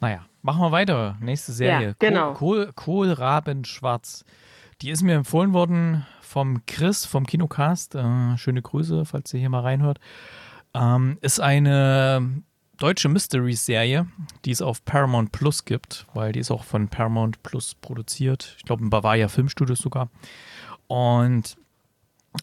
Naja, 0.00 0.24
machen 0.42 0.60
wir 0.60 0.72
weiter. 0.72 1.16
Nächste 1.20 1.52
Serie. 1.52 1.88
Ja, 1.88 1.94
genau. 1.98 2.34
Kohl, 2.34 2.72
Kohl, 2.74 3.14
Kohlraben 3.14 3.64
Schwarz. 3.64 4.24
Die 4.80 4.90
ist 4.90 5.02
mir 5.02 5.14
empfohlen 5.14 5.52
worden 5.52 6.06
vom 6.20 6.64
Chris 6.66 7.04
vom 7.04 7.26
Kinocast. 7.26 7.94
Äh, 7.94 8.36
schöne 8.38 8.62
Grüße, 8.62 9.04
falls 9.04 9.32
ihr 9.34 9.40
hier 9.40 9.50
mal 9.50 9.62
reinhört. 9.62 9.98
Ähm, 10.74 11.18
ist 11.20 11.40
eine 11.40 12.42
deutsche 12.78 13.08
Mystery-Serie, 13.08 14.06
die 14.44 14.50
es 14.50 14.62
auf 14.62 14.84
Paramount 14.84 15.32
Plus 15.32 15.64
gibt, 15.64 16.06
weil 16.14 16.32
die 16.32 16.40
ist 16.40 16.50
auch 16.50 16.64
von 16.64 16.88
Paramount 16.88 17.42
Plus 17.42 17.74
produziert. 17.74 18.54
Ich 18.58 18.64
glaube, 18.64 18.84
in 18.84 18.90
Bavaria 18.90 19.28
Filmstudios 19.28 19.80
sogar. 19.80 20.10
Und 20.86 21.56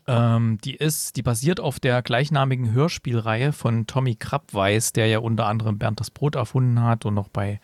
ähm, 0.07 0.57
die 0.63 0.75
ist, 0.75 1.15
die 1.15 1.23
basiert 1.23 1.59
auf 1.59 1.79
der 1.79 2.01
gleichnamigen 2.01 2.71
Hörspielreihe 2.71 3.53
von 3.53 3.87
Tommy 3.87 4.15
Krabweis, 4.15 4.93
der 4.93 5.07
ja 5.07 5.19
unter 5.19 5.47
anderem 5.47 5.77
Bernd 5.77 5.99
das 5.99 6.11
Brot 6.11 6.35
erfunden 6.35 6.81
hat 6.81 7.05
und 7.05 7.13
noch 7.13 7.29
bei 7.29 7.59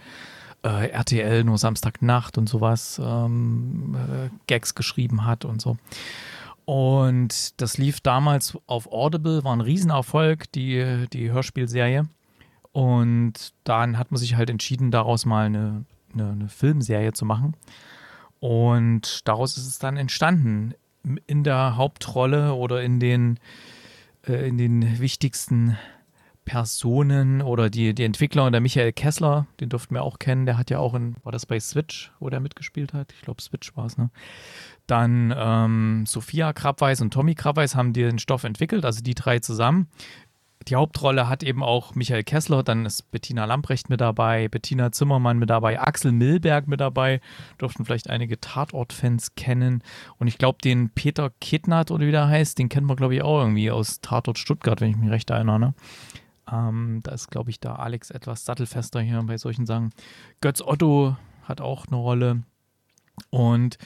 äh, 0.63 0.89
RTL 0.89 1.43
nur 1.43 1.57
Samstagnacht 1.57 2.37
und 2.37 2.47
sowas 2.47 3.01
ähm, 3.03 3.95
äh, 3.95 4.29
Gags 4.47 4.75
geschrieben 4.75 5.25
hat 5.25 5.45
und 5.45 5.61
so. 5.61 5.77
Und 6.65 7.59
das 7.59 7.77
lief 7.77 8.01
damals 8.01 8.57
auf 8.67 8.91
Audible, 8.91 9.43
war 9.43 9.53
ein 9.53 9.61
Riesenerfolg, 9.61 10.51
die, 10.51 11.07
die 11.11 11.31
Hörspielserie. 11.31 12.07
Und 12.71 13.53
dann 13.63 13.97
hat 13.97 14.11
man 14.11 14.19
sich 14.19 14.35
halt 14.35 14.49
entschieden, 14.49 14.91
daraus 14.91 15.25
mal 15.25 15.47
eine, 15.47 15.85
eine, 16.13 16.31
eine 16.31 16.49
Filmserie 16.49 17.13
zu 17.13 17.25
machen. 17.25 17.55
Und 18.39 19.27
daraus 19.27 19.57
ist 19.57 19.67
es 19.67 19.79
dann 19.79 19.97
entstanden. 19.97 20.73
In 21.03 21.43
der 21.43 21.77
Hauptrolle 21.77 22.53
oder 22.53 22.83
in 22.83 22.99
den, 22.99 23.39
äh, 24.27 24.47
in 24.47 24.57
den 24.57 24.99
wichtigsten 24.99 25.77
Personen 26.45 27.41
oder 27.41 27.69
die, 27.69 27.93
die 27.93 28.03
Entwickler, 28.03 28.49
der 28.49 28.61
Michael 28.61 28.93
Kessler, 28.93 29.47
den 29.59 29.69
dürften 29.69 29.95
wir 29.95 30.03
auch 30.03 30.19
kennen, 30.19 30.45
der 30.45 30.57
hat 30.57 30.69
ja 30.69 30.79
auch 30.79 30.95
in, 30.95 31.15
war 31.23 31.31
das 31.31 31.45
bei 31.45 31.59
Switch, 31.59 32.11
wo 32.19 32.29
der 32.29 32.39
mitgespielt 32.39 32.93
hat? 32.93 33.13
Ich 33.13 33.21
glaube, 33.21 33.41
Switch 33.41 33.75
war 33.77 33.85
es, 33.85 33.97
ne? 33.97 34.09
Dann 34.87 35.33
ähm, 35.37 36.05
Sophia 36.07 36.51
Krabweis 36.51 36.99
und 37.01 37.13
Tommy 37.13 37.35
Krabweis 37.35 37.75
haben 37.75 37.93
den 37.93 38.19
Stoff 38.19 38.43
entwickelt, 38.43 38.83
also 38.83 39.01
die 39.01 39.13
drei 39.13 39.39
zusammen. 39.39 39.87
Die 40.67 40.75
Hauptrolle 40.75 41.27
hat 41.27 41.43
eben 41.43 41.63
auch 41.63 41.95
Michael 41.95 42.23
Kessler, 42.23 42.63
dann 42.63 42.85
ist 42.85 43.09
Bettina 43.11 43.45
Lamprecht 43.45 43.89
mit 43.89 43.99
dabei, 43.99 44.47
Bettina 44.47 44.91
Zimmermann 44.91 45.39
mit 45.39 45.49
dabei, 45.49 45.79
Axel 45.79 46.11
Milberg 46.11 46.67
mit 46.67 46.79
dabei, 46.79 47.19
dürften 47.59 47.83
vielleicht 47.83 48.09
einige 48.09 48.39
Tatort-Fans 48.39 49.35
kennen. 49.35 49.83
Und 50.17 50.27
ich 50.27 50.37
glaube, 50.37 50.59
den 50.63 50.89
Peter 50.89 51.31
Kittnert 51.41 51.89
oder 51.89 52.05
wie 52.05 52.11
der 52.11 52.27
heißt, 52.27 52.59
den 52.59 52.69
kennt 52.69 52.85
man, 52.85 52.95
glaube 52.95 53.15
ich, 53.15 53.23
auch 53.23 53.39
irgendwie 53.39 53.71
aus 53.71 54.01
Tatort 54.01 54.37
Stuttgart, 54.37 54.81
wenn 54.81 54.91
ich 54.91 54.97
mich 54.97 55.09
recht 55.09 55.29
erinnere. 55.31 55.59
Ne? 55.59 55.73
Ähm, 56.51 56.99
da 57.03 57.11
ist, 57.11 57.29
glaube 57.29 57.49
ich, 57.49 57.59
da 57.59 57.75
Alex 57.75 58.11
etwas 58.11 58.45
sattelfester 58.45 59.01
hier 59.01 59.21
bei 59.23 59.37
solchen 59.37 59.65
Sachen. 59.65 59.91
Götz 60.41 60.61
Otto 60.61 61.17
hat 61.43 61.61
auch 61.61 61.87
eine 61.87 61.97
Rolle. 61.97 62.43
Und 63.29 63.77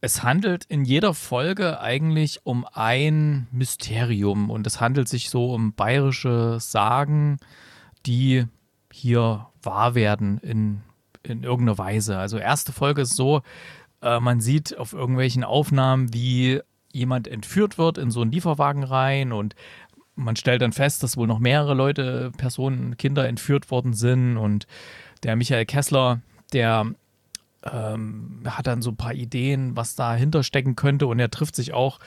es 0.00 0.22
handelt 0.22 0.64
in 0.64 0.84
jeder 0.84 1.12
Folge 1.14 1.80
eigentlich 1.80 2.40
um 2.44 2.66
ein 2.72 3.46
Mysterium 3.52 4.50
und 4.50 4.66
es 4.66 4.80
handelt 4.80 5.08
sich 5.08 5.28
so 5.28 5.52
um 5.52 5.74
bayerische 5.74 6.58
Sagen, 6.58 7.38
die 8.06 8.46
hier 8.90 9.46
wahr 9.62 9.94
werden 9.94 10.38
in, 10.38 10.80
in 11.22 11.42
irgendeiner 11.42 11.78
Weise. 11.78 12.18
Also 12.18 12.38
erste 12.38 12.72
Folge 12.72 13.02
ist 13.02 13.14
so, 13.14 13.42
äh, 14.00 14.20
man 14.20 14.40
sieht 14.40 14.76
auf 14.78 14.94
irgendwelchen 14.94 15.44
Aufnahmen, 15.44 16.14
wie 16.14 16.60
jemand 16.92 17.28
entführt 17.28 17.76
wird 17.76 17.98
in 17.98 18.10
so 18.10 18.22
einen 18.22 18.32
Lieferwagen 18.32 18.84
rein 18.84 19.32
und 19.32 19.54
man 20.16 20.36
stellt 20.36 20.62
dann 20.62 20.72
fest, 20.72 21.02
dass 21.02 21.16
wohl 21.16 21.26
noch 21.26 21.38
mehrere 21.38 21.74
Leute, 21.74 22.32
Personen, 22.36 22.96
Kinder 22.96 23.28
entführt 23.28 23.70
worden 23.70 23.92
sind 23.92 24.38
und 24.38 24.66
der 25.22 25.36
Michael 25.36 25.66
Kessler, 25.66 26.20
der 26.52 26.86
ähm, 27.64 28.42
hat 28.46 28.66
dann 28.66 28.82
so 28.82 28.90
ein 28.90 28.96
paar 28.96 29.14
Ideen, 29.14 29.76
was 29.76 29.94
dahinter 29.94 30.42
stecken 30.42 30.76
könnte 30.76 31.06
und 31.06 31.18
er 31.18 31.30
trifft 31.30 31.56
sich 31.56 31.72
auch 31.72 31.98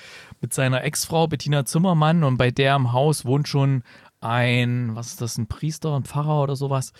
mit 0.41 0.53
seiner 0.53 0.83
Ex-Frau 0.83 1.27
Bettina 1.27 1.65
Zimmermann 1.65 2.23
und 2.23 2.37
bei 2.37 2.51
der 2.51 2.75
im 2.75 2.91
Haus 2.91 3.25
wohnt 3.25 3.47
schon 3.47 3.83
ein, 4.19 4.95
was 4.95 5.07
ist 5.07 5.21
das, 5.21 5.37
ein 5.37 5.47
Priester, 5.47 5.95
ein 5.95 6.05
Pfarrer 6.05 6.41
oder 6.41 6.55
sowas. 6.55 6.93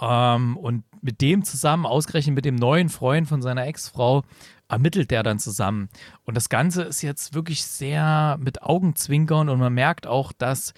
Ähm, 0.00 0.56
und 0.56 0.84
mit 1.00 1.20
dem 1.20 1.44
zusammen, 1.44 1.86
ausgerechnet 1.86 2.34
mit 2.34 2.44
dem 2.44 2.56
neuen 2.56 2.88
Freund 2.88 3.28
von 3.28 3.42
seiner 3.42 3.66
Ex-Frau, 3.66 4.22
ermittelt 4.68 5.10
der 5.10 5.22
dann 5.22 5.38
zusammen. 5.38 5.90
Und 6.24 6.36
das 6.36 6.48
Ganze 6.48 6.82
ist 6.82 7.02
jetzt 7.02 7.34
wirklich 7.34 7.64
sehr 7.64 8.38
mit 8.40 8.62
Augenzwinkern 8.62 9.48
und 9.48 9.60
man 9.60 9.74
merkt 9.74 10.06
auch, 10.06 10.32
dass 10.32 10.72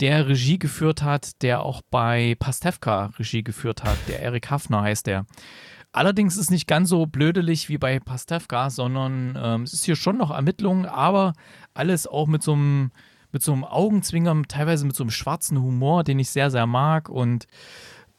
der 0.00 0.28
Regie 0.28 0.58
geführt 0.58 1.02
hat, 1.02 1.42
der 1.42 1.62
auch 1.62 1.82
bei 1.90 2.36
Pastewka 2.38 3.10
Regie 3.18 3.42
geführt 3.42 3.82
hat. 3.84 3.98
Der 4.08 4.20
Erik 4.20 4.50
Hafner 4.50 4.82
heißt 4.82 5.06
der. 5.06 5.26
Allerdings 5.92 6.34
ist 6.34 6.42
es 6.42 6.50
nicht 6.50 6.68
ganz 6.68 6.88
so 6.88 7.06
blödelig 7.06 7.68
wie 7.68 7.78
bei 7.78 7.98
Pastewka, 7.98 8.70
sondern 8.70 9.36
ähm, 9.40 9.62
es 9.62 9.72
ist 9.72 9.84
hier 9.84 9.96
schon 9.96 10.18
noch 10.18 10.30
Ermittlungen, 10.30 10.86
aber 10.86 11.32
alles 11.74 12.06
auch 12.06 12.28
mit 12.28 12.42
so 12.42 12.52
einem 12.52 12.90
mit 13.32 13.42
so 13.42 13.52
einem 13.52 13.64
Augenzwinkern, 13.64 14.44
teilweise 14.48 14.84
mit 14.84 14.96
so 14.96 15.04
einem 15.04 15.10
schwarzen 15.10 15.62
Humor, 15.62 16.04
den 16.04 16.18
ich 16.18 16.30
sehr, 16.30 16.50
sehr 16.50 16.66
mag. 16.66 17.08
Und 17.08 17.46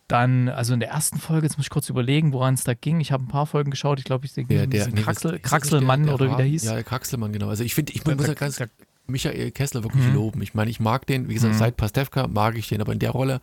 dann, 0.07 0.49
also 0.49 0.73
in 0.73 0.79
der 0.79 0.89
ersten 0.89 1.19
Folge, 1.19 1.47
jetzt 1.47 1.57
muss 1.57 1.65
ich 1.65 1.69
kurz 1.69 1.89
überlegen, 1.89 2.33
woran 2.33 2.53
es 2.53 2.63
da 2.63 2.73
ging. 2.73 2.99
Ich 2.99 3.11
habe 3.11 3.23
ein 3.23 3.27
paar 3.27 3.45
Folgen 3.45 3.71
geschaut. 3.71 3.99
Ich 3.99 4.05
glaube, 4.05 4.25
ich 4.25 4.31
sehe 4.31 4.45
der, 4.45 4.67
der 4.67 4.87
nee, 4.87 5.01
Kraxel, 5.01 5.39
Kraxelmann 5.39 6.05
der, 6.05 6.15
der, 6.17 6.25
oder 6.25 6.33
wie 6.33 6.37
der 6.37 6.45
hieß. 6.45 6.63
Ja, 6.63 6.73
der 6.73 6.83
Kraxelmann, 6.83 7.33
genau. 7.33 7.49
Also 7.49 7.63
ich 7.63 7.75
finde, 7.75 7.93
ich 7.93 8.05
muss 8.05 8.27
ja 8.27 8.33
ganz 8.33 8.61
Michael 9.07 9.51
Kessler 9.51 9.83
wirklich 9.83 10.05
mhm. 10.05 10.13
loben. 10.13 10.41
Ich 10.41 10.53
meine, 10.53 10.69
ich 10.69 10.79
mag 10.79 11.05
den, 11.05 11.29
wie 11.29 11.33
gesagt, 11.33 11.55
mhm. 11.55 11.59
seit 11.59 11.77
Pastewka 11.77 12.27
mag 12.27 12.57
ich 12.57 12.67
den, 12.67 12.81
aber 12.81 12.93
in 12.93 12.99
der 12.99 13.11
Rolle 13.11 13.41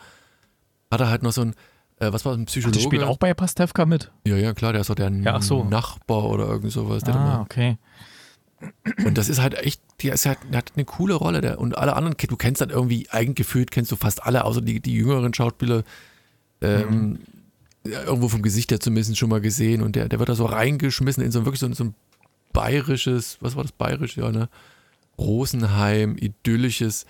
hat 0.90 1.00
er 1.00 1.10
halt 1.10 1.22
noch 1.22 1.32
so 1.32 1.42
ein, 1.42 1.54
äh, 2.00 2.12
was 2.12 2.24
war 2.24 2.32
das, 2.32 2.40
ein 2.40 2.46
Psychologe? 2.46 2.78
Ach, 2.78 2.82
der 2.82 2.88
spielt 2.88 3.02
auch 3.02 3.18
bei 3.18 3.34
Pastewka 3.34 3.86
mit? 3.86 4.10
Ja, 4.26 4.36
ja, 4.36 4.52
klar, 4.54 4.72
der 4.72 4.82
ist 4.82 4.90
doch 4.90 4.94
der 4.94 5.10
ja, 5.10 5.40
so. 5.40 5.64
Nachbar 5.64 6.24
oder 6.24 6.46
irgend 6.46 6.72
sowas. 6.72 7.02
Der 7.02 7.14
ah, 7.14 7.40
okay. 7.40 7.78
Und 9.04 9.16
das 9.18 9.28
ist 9.28 9.40
halt 9.40 9.54
echt, 9.54 9.80
der, 10.02 10.14
ist 10.14 10.26
halt, 10.26 10.38
der 10.50 10.58
hat 10.58 10.72
eine 10.74 10.84
coole 10.84 11.14
Rolle. 11.14 11.40
Der, 11.40 11.60
und 11.60 11.76
alle 11.78 11.94
anderen, 11.94 12.16
du 12.16 12.36
kennst 12.36 12.60
dann 12.60 12.70
irgendwie, 12.70 13.08
eigengefühlt 13.10 13.70
kennst 13.70 13.92
du 13.92 13.96
fast 13.96 14.24
alle, 14.24 14.44
außer 14.44 14.60
die, 14.60 14.80
die 14.80 14.94
jüngeren 14.94 15.32
Schauspieler, 15.32 15.84
ähm, 16.60 16.88
mhm. 16.90 17.18
irgendwo 17.84 18.28
vom 18.28 18.42
Gesicht 18.42 18.70
her 18.70 18.80
zumindest 18.80 19.16
schon 19.16 19.30
mal 19.30 19.40
gesehen. 19.40 19.82
Und 19.82 19.96
der, 19.96 20.08
der 20.08 20.18
wird 20.18 20.28
da 20.28 20.34
so 20.34 20.44
reingeschmissen 20.44 21.22
in 21.22 21.30
so 21.30 21.44
wirklich 21.44 21.60
so, 21.60 21.72
so 21.72 21.84
ein 21.84 21.94
bayerisches, 22.52 23.38
was 23.40 23.56
war 23.56 23.62
das 23.62 23.72
bayerisch, 23.72 24.16
ja, 24.16 24.30
ne? 24.30 24.48
Rosenheim, 25.18 26.16
idyllisches, 26.16 27.04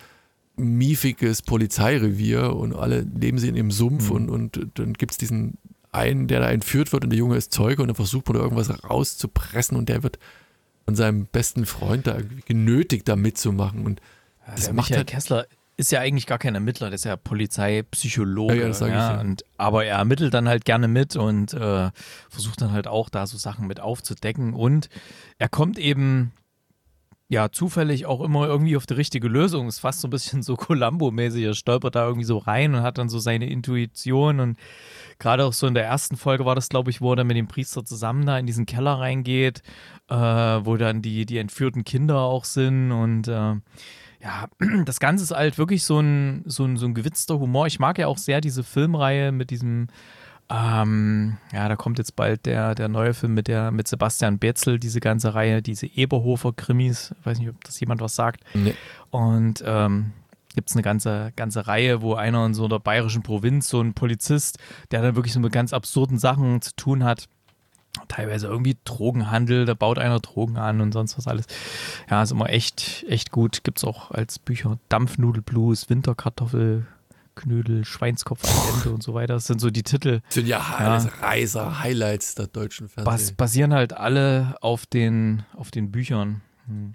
miefiges 0.59 1.43
Polizeirevier 1.43 2.55
und 2.55 2.75
alle 2.75 3.01
leben 3.01 3.39
sie 3.39 3.49
in 3.49 3.57
ihrem 3.57 3.71
Sumpf 3.71 4.11
mhm. 4.11 4.15
und, 4.15 4.31
und 4.31 4.71
dann 4.75 4.93
gibt 4.95 5.13
es 5.13 5.19
diesen 5.19 5.59
einen, 5.91 6.29
der 6.29 6.41
da 6.41 6.51
entführt 6.51 6.93
wird 6.93 7.05
und 7.05 7.11
der 7.11 7.19
Junge 7.19 7.37
ist 7.37 7.53
Zeuge 7.53 7.83
und 7.83 7.89
dann 7.89 7.97
versucht 7.97 8.29
man 8.29 8.37
da 8.37 8.43
irgendwas 8.43 8.85
rauszupressen 8.85 9.77
und 9.77 9.89
der 9.89 10.03
wird 10.03 10.19
von 10.85 10.95
seinem 10.95 11.27
besten 11.27 11.67
Freund 11.67 12.07
da 12.07 12.19
genötigt, 12.47 13.09
da 13.09 13.17
mitzumachen. 13.17 13.85
Und 13.85 14.01
ja, 14.47 14.55
das 14.55 14.67
macht 14.73 14.91
Michael 14.91 14.99
halt 14.99 15.07
Kessler 15.09 15.47
ist 15.79 15.93
ja 15.93 16.01
eigentlich 16.01 16.27
gar 16.27 16.39
kein 16.39 16.57
Ermittler, 16.57 16.89
der 16.89 16.97
ist 16.97 17.05
ja 17.05 17.17
Polizeipsychologe. 17.17 18.57
Ja, 18.57 18.63
ja, 18.63 18.69
das 18.69 18.81
sag 18.81 18.91
ja, 18.91 19.11
ich 19.11 19.15
ja. 19.15 19.21
Und, 19.21 19.45
aber 19.59 19.85
er 19.85 19.99
ermittelt 19.99 20.35
dann 20.35 20.49
halt 20.49 20.65
gerne 20.65 20.89
mit 20.89 21.15
und 21.15 21.55
äh, 21.55 21.91
versucht 22.29 22.61
dann 22.61 22.73
halt 22.73 22.89
auch 22.89 23.09
da 23.09 23.29
so 23.29 23.39
Sachen 23.39 23.69
mit 23.69 23.79
aufzudecken. 23.79 24.55
Und 24.55 24.89
er 25.39 25.49
kommt 25.49 25.79
eben 25.79 26.33
ja 27.29 27.51
zufällig 27.51 28.07
auch 28.07 28.22
immer 28.22 28.47
irgendwie 28.47 28.76
auf 28.76 28.87
die 28.87 28.95
richtige 28.95 29.29
Lösung. 29.29 29.68
Ist 29.68 29.81
fast 29.81 30.01
so 30.01 30.09
ein 30.09 30.11
bisschen 30.11 30.43
so 30.43 30.55
Columbo-mäßig. 30.57 31.45
Er 31.45 31.55
stolpert 31.55 31.95
da 31.95 32.07
irgendwie 32.07 32.24
so 32.24 32.39
rein 32.39 32.74
und 32.74 32.83
hat 32.83 32.99
dann 32.99 33.09
so 33.09 33.18
seine 33.18 33.49
Intuition 33.49 34.41
und 34.41 34.59
gerade 35.18 35.45
auch 35.45 35.53
so 35.53 35.66
in 35.66 35.74
der 35.74 35.85
ersten 35.85 36.16
Folge 36.16 36.47
war 36.47 36.55
das, 36.55 36.68
glaube 36.68 36.91
ich, 36.91 37.01
wo 37.01 37.12
er 37.12 37.16
dann 37.16 37.26
mit 37.26 37.37
dem 37.37 37.49
Priester 37.49 37.85
zusammen 37.85 38.24
da 38.24 38.39
in 38.39 38.47
diesen 38.47 38.66
Keller 38.66 38.99
reingeht, 38.99 39.62
äh, 40.09 40.14
wo 40.14 40.76
dann 40.76 41.03
die, 41.03 41.26
die 41.26 41.39
entführten 41.39 41.85
Kinder 41.85 42.20
auch 42.20 42.45
sind 42.45 42.93
und 42.93 43.29
äh, 43.29 43.55
ja, 44.20 44.49
das 44.85 45.01
Ganze 45.01 45.24
ist 45.24 45.31
halt 45.33 45.59
wirklich 45.59 45.85
so 45.85 46.01
ein, 46.01 46.43
so, 46.47 46.64
ein, 46.64 46.76
so 46.76 46.87
ein 46.87 46.95
gewitzter 46.95 47.39
Humor. 47.39 47.66
Ich 47.66 47.79
mag 47.79 47.99
ja 47.99 48.07
auch 48.07 48.18
sehr 48.18 48.41
diese 48.41 48.64
Filmreihe 48.64 49.33
mit 49.33 49.51
diesem, 49.51 49.89
ähm, 50.51 51.37
ja, 51.53 51.69
da 51.69 51.77
kommt 51.77 51.99
jetzt 51.99 52.17
bald 52.17 52.47
der, 52.47 52.75
der 52.75 52.89
neue 52.89 53.13
Film 53.13 53.35
mit, 53.35 53.49
der, 53.49 53.71
mit 53.71 53.87
Sebastian 53.87 54.39
Betzel, 54.39 54.79
diese 54.79 55.01
ganze 55.01 55.35
Reihe, 55.35 55.61
diese 55.61 55.87
Eberhofer-Krimis. 55.87 57.15
Ich 57.21 57.27
weiß 57.27 57.39
nicht, 57.39 57.51
ob 57.51 57.63
das 57.65 57.79
jemand 57.81 58.01
was 58.01 58.15
sagt. 58.15 58.45
Nee. 58.55 58.75
Und 59.11 59.63
ähm, 59.67 60.13
gibt 60.55 60.71
es 60.71 60.77
eine 60.77 60.83
ganze, 60.83 61.33
ganze 61.37 61.67
Reihe, 61.67 62.01
wo 62.01 62.15
einer 62.15 62.47
in 62.47 62.55
so 62.55 62.65
einer 62.65 62.81
bayerischen 62.81 63.23
Provinz, 63.23 63.69
so 63.69 63.81
ein 63.81 63.93
Polizist, 63.93 64.59
der 64.91 65.03
dann 65.03 65.17
wirklich 65.17 65.35
so 65.35 65.41
mit 65.41 65.53
ganz 65.53 65.75
absurden 65.75 66.19
Sachen 66.19 66.63
zu 66.63 66.75
tun 66.77 67.05
hat. 67.05 67.29
Teilweise 68.07 68.47
irgendwie 68.47 68.77
Drogenhandel, 68.85 69.67
da 69.67 69.75
baut 69.75 69.99
einer 69.99 70.21
Drogen 70.21 70.57
an 70.57 70.81
und 70.81 70.93
sonst 70.93 71.19
was 71.19 71.27
alles. 71.27 71.47
Ja, 72.09 72.23
ist 72.23 72.31
immer 72.31 72.49
echt, 72.49 73.05
echt 73.09 73.33
gut. 73.33 73.65
Gibt 73.65 73.79
es 73.79 73.85
auch 73.85 74.13
als 74.13 74.39
Bücher 74.39 74.79
Dampfnudelblues, 74.89 75.91
Winterkartoffel, 75.91 76.87
Knödel, 77.39 77.84
Schweinskopf, 77.84 78.45
Agente 78.45 78.91
und 78.91 79.03
so 79.03 79.14
weiter. 79.14 79.34
Das 79.34 79.47
sind 79.47 79.61
so 79.61 79.70
die 79.70 79.82
Titel. 79.82 80.20
Das 80.26 80.34
sind 80.34 80.47
ja, 80.47 80.59
ja. 80.59 80.97
Reiser, 81.20 81.80
Highlights 81.80 82.34
der 82.34 82.47
deutschen 82.47 82.89
Fernsehen. 82.89 83.05
Bas 83.05 83.32
basieren 83.32 83.72
halt 83.72 83.93
alle 83.93 84.57
auf 84.61 84.86
den, 84.86 85.45
auf 85.57 85.70
den 85.70 85.91
Büchern. 85.91 86.43
Hm. 86.66 86.95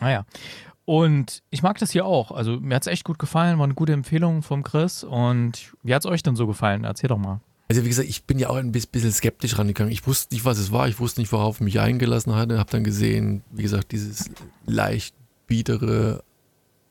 Naja. 0.00 0.24
Ah 0.28 0.70
und 0.90 1.44
ich 1.50 1.62
mag 1.62 1.78
das 1.78 1.92
hier 1.92 2.04
auch. 2.04 2.32
Also 2.32 2.58
mir 2.58 2.74
hat 2.74 2.82
es 2.82 2.88
echt 2.88 3.04
gut 3.04 3.20
gefallen, 3.20 3.58
war 3.58 3.64
eine 3.64 3.74
gute 3.74 3.92
Empfehlung 3.92 4.42
vom 4.42 4.64
Chris. 4.64 5.04
Und 5.04 5.72
wie 5.84 5.94
hat 5.94 6.04
es 6.04 6.10
euch 6.10 6.24
denn 6.24 6.34
so 6.34 6.48
gefallen? 6.48 6.82
Erzähl 6.82 7.06
doch 7.06 7.16
mal. 7.16 7.40
Also 7.68 7.84
wie 7.84 7.88
gesagt, 7.88 8.08
ich 8.08 8.24
bin 8.24 8.40
ja 8.40 8.48
auch 8.48 8.56
ein 8.56 8.72
bisschen 8.72 9.12
skeptisch 9.12 9.56
rangegangen. 9.56 9.92
Ich 9.92 10.04
wusste 10.08 10.34
nicht, 10.34 10.44
was 10.44 10.58
es 10.58 10.72
war. 10.72 10.88
Ich 10.88 10.98
wusste 10.98 11.20
nicht, 11.20 11.30
worauf 11.30 11.58
ich 11.58 11.60
mich 11.60 11.78
eingelassen 11.78 12.34
hatte. 12.34 12.58
Habe 12.58 12.72
dann 12.72 12.82
gesehen, 12.82 13.44
wie 13.52 13.62
gesagt, 13.62 13.92
dieses 13.92 14.30
leicht 14.66 15.14
biedere, 15.46 16.24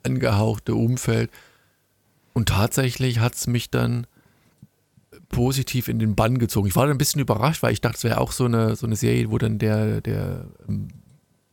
angehauchte 0.03 0.75
Umfeld. 0.75 1.29
Und 2.39 2.47
tatsächlich 2.47 3.19
hat 3.19 3.35
es 3.35 3.47
mich 3.47 3.69
dann 3.69 4.07
positiv 5.27 5.89
in 5.89 5.99
den 5.99 6.15
Bann 6.15 6.39
gezogen. 6.39 6.69
Ich 6.69 6.75
war 6.77 6.85
dann 6.85 6.95
ein 6.95 6.97
bisschen 6.97 7.19
überrascht, 7.19 7.61
weil 7.63 7.73
ich 7.73 7.81
dachte, 7.81 7.97
es 7.97 8.03
wäre 8.05 8.17
auch 8.17 8.31
so 8.31 8.45
eine, 8.45 8.77
so 8.77 8.85
eine 8.85 8.95
Serie, 8.95 9.29
wo 9.29 9.37
dann 9.37 9.59
der, 9.59 9.99
der 9.99 10.45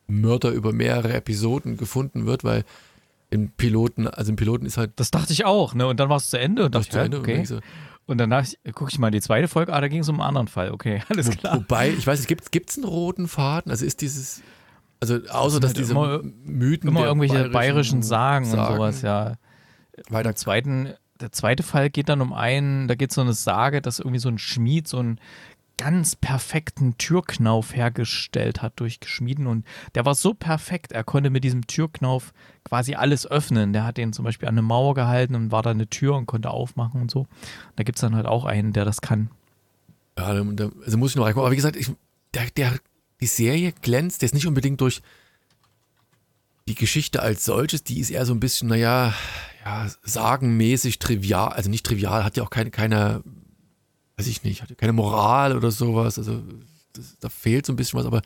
Mörder 0.07 0.51
über 0.51 0.73
mehrere 0.73 1.13
Episoden 1.13 1.77
gefunden 1.77 2.25
wird, 2.27 2.45
weil 2.45 2.65
im 3.31 3.51
Piloten, 3.51 4.07
also 4.07 4.31
im 4.31 4.37
Piloten 4.37 4.65
ist 4.65 4.77
halt. 4.77 4.93
Das 4.95 5.11
dachte 5.11 5.33
ich 5.33 5.45
auch, 5.45 5.75
ne? 5.75 5.89
Und 5.89 5.99
dann 5.99 6.09
war 6.09 6.19
es 6.19 6.31
zu 6.31 6.39
Ende 6.39 6.67
und 6.67 6.77
dachte, 6.77 6.89
zu 6.89 7.01
Ende 7.01 7.19
okay. 7.19 7.41
Und, 7.41 7.49
so, 7.49 7.59
und 8.07 8.19
danach 8.19 8.47
gucke 8.73 8.93
ich 8.93 9.01
mal 9.01 9.11
die 9.11 9.21
zweite 9.21 9.49
Folge, 9.49 9.73
ah, 9.73 9.81
da 9.81 9.89
ging 9.89 10.03
es 10.03 10.09
um 10.09 10.21
einen 10.21 10.29
anderen 10.29 10.47
Fall. 10.47 10.71
Okay, 10.71 11.03
alles 11.09 11.31
klar. 11.31 11.57
Wobei, 11.57 11.91
ich 11.91 12.07
weiß 12.07 12.21
nicht, 12.21 12.29
gibt 12.53 12.71
es 12.71 12.77
einen 12.77 12.85
roten 12.85 13.27
Faden? 13.27 13.73
Also 13.73 13.85
ist 13.85 14.03
dieses, 14.03 14.41
also 15.01 15.19
außer 15.31 15.59
dass 15.59 15.73
diese 15.73 15.91
immer, 15.91 16.23
Mythen. 16.45 16.91
Immer 16.91 17.07
irgendwelche 17.07 17.35
bayerischen, 17.35 17.53
bayerischen 17.53 18.03
Sagen, 18.05 18.45
Sagen, 18.45 18.61
und 18.61 18.77
sowas, 18.77 19.03
ja. 19.03 19.35
Weiter. 20.09 20.31
Im 20.31 20.37
zweiten, 20.37 20.95
der 21.21 21.33
zweite 21.33 21.63
Fall 21.63 21.91
geht 21.91 22.09
dann 22.09 22.21
um 22.21 22.33
einen, 22.33 22.89
da 22.89 22.95
geht 22.95 23.13
so 23.13 23.21
eine 23.21 23.33
Sage, 23.33 23.81
dass 23.81 23.99
irgendwie 23.99 24.19
so 24.19 24.29
ein 24.29 24.39
Schmied 24.39 24.89
so 24.89 24.99
ein 24.99 25.21
ganz 25.79 26.17
perfekten 26.17 26.97
Türknauf 26.97 27.77
hergestellt 27.77 28.63
hat 28.63 28.81
durch 28.81 29.01
Geschmieden 29.01 29.47
und 29.47 29.67
der 29.95 30.07
war 30.07 30.15
so 30.15 30.33
perfekt, 30.33 30.93
er 30.93 31.05
konnte 31.05 31.29
mit 31.29 31.45
diesem 31.45 31.67
Türknauf 31.67 32.33
quasi 32.65 32.95
alles 32.95 33.27
öffnen. 33.27 33.75
Der 33.75 33.85
hat 33.85 33.99
den 33.99 34.13
zum 34.13 34.25
Beispiel 34.25 34.49
an 34.49 34.55
eine 34.55 34.63
Mauer 34.63 34.95
gehalten 34.95 35.35
und 35.35 35.53
war 35.53 35.63
da 35.63 35.71
eine 35.71 35.89
Tür 35.89 36.17
und 36.17 36.27
konnte 36.27 36.51
aufmachen 36.51 37.03
und 37.03 37.11
so. 37.11 37.27
Da 37.77 37.85
gibt 37.85 37.99
es 37.99 38.01
dann 38.01 38.17
halt 38.17 38.27
auch 38.27 38.47
einen, 38.47 38.73
der 38.73 38.87
das 38.87 39.03
kann. 39.03 39.31
Ja, 40.19 40.25
also 40.29 40.97
muss 40.97 41.11
ich 41.11 41.17
noch 41.17 41.27
reinkommen. 41.27 41.45
Aber 41.45 41.53
wie 41.53 41.57
gesagt, 41.57 41.77
ich, 41.77 41.91
der, 42.33 42.47
der, 42.57 42.79
die 43.21 43.27
Serie 43.27 43.73
glänzt 43.73 44.23
jetzt 44.23 44.35
nicht 44.35 44.47
unbedingt 44.47 44.81
durch 44.81 45.03
die 46.69 46.75
Geschichte 46.75 47.23
als 47.23 47.45
solches, 47.45 47.85
die 47.85 48.01
ist 48.01 48.11
eher 48.11 48.27
so 48.27 48.35
ein 48.35 48.41
bisschen, 48.41 48.69
naja, 48.69 49.15
ja, 49.65 49.91
sagenmäßig 50.03 50.99
trivial, 50.99 51.49
also 51.49 51.71
nicht 51.71 51.87
trivial, 51.87 52.25
hat 52.25 52.37
ja 52.37 52.43
auch 52.43 52.51
keine, 52.51 52.71
keine 52.71 53.23
weiß 54.17 54.27
ich 54.27 54.43
nicht, 54.43 54.63
hatte 54.63 54.75
keine 54.75 54.93
Moral 54.93 55.57
oder 55.57 55.71
sowas. 55.71 56.19
Also 56.19 56.43
das, 56.93 57.17
da 57.21 57.29
fehlt 57.29 57.67
so 57.67 57.73
ein 57.73 57.77
bisschen 57.77 57.99
was, 57.99 58.07
aber 58.07 58.23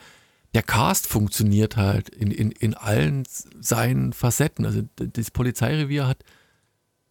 der 0.55 0.63
Cast 0.63 1.07
funktioniert 1.07 1.77
halt 1.77 2.09
in, 2.09 2.31
in, 2.31 2.51
in 2.53 2.75
allen 2.75 3.25
seinen 3.61 4.13
Facetten. 4.13 4.65
Also 4.65 4.83
das 4.97 5.31
Polizeirevier 5.31 6.07
hat 6.07 6.25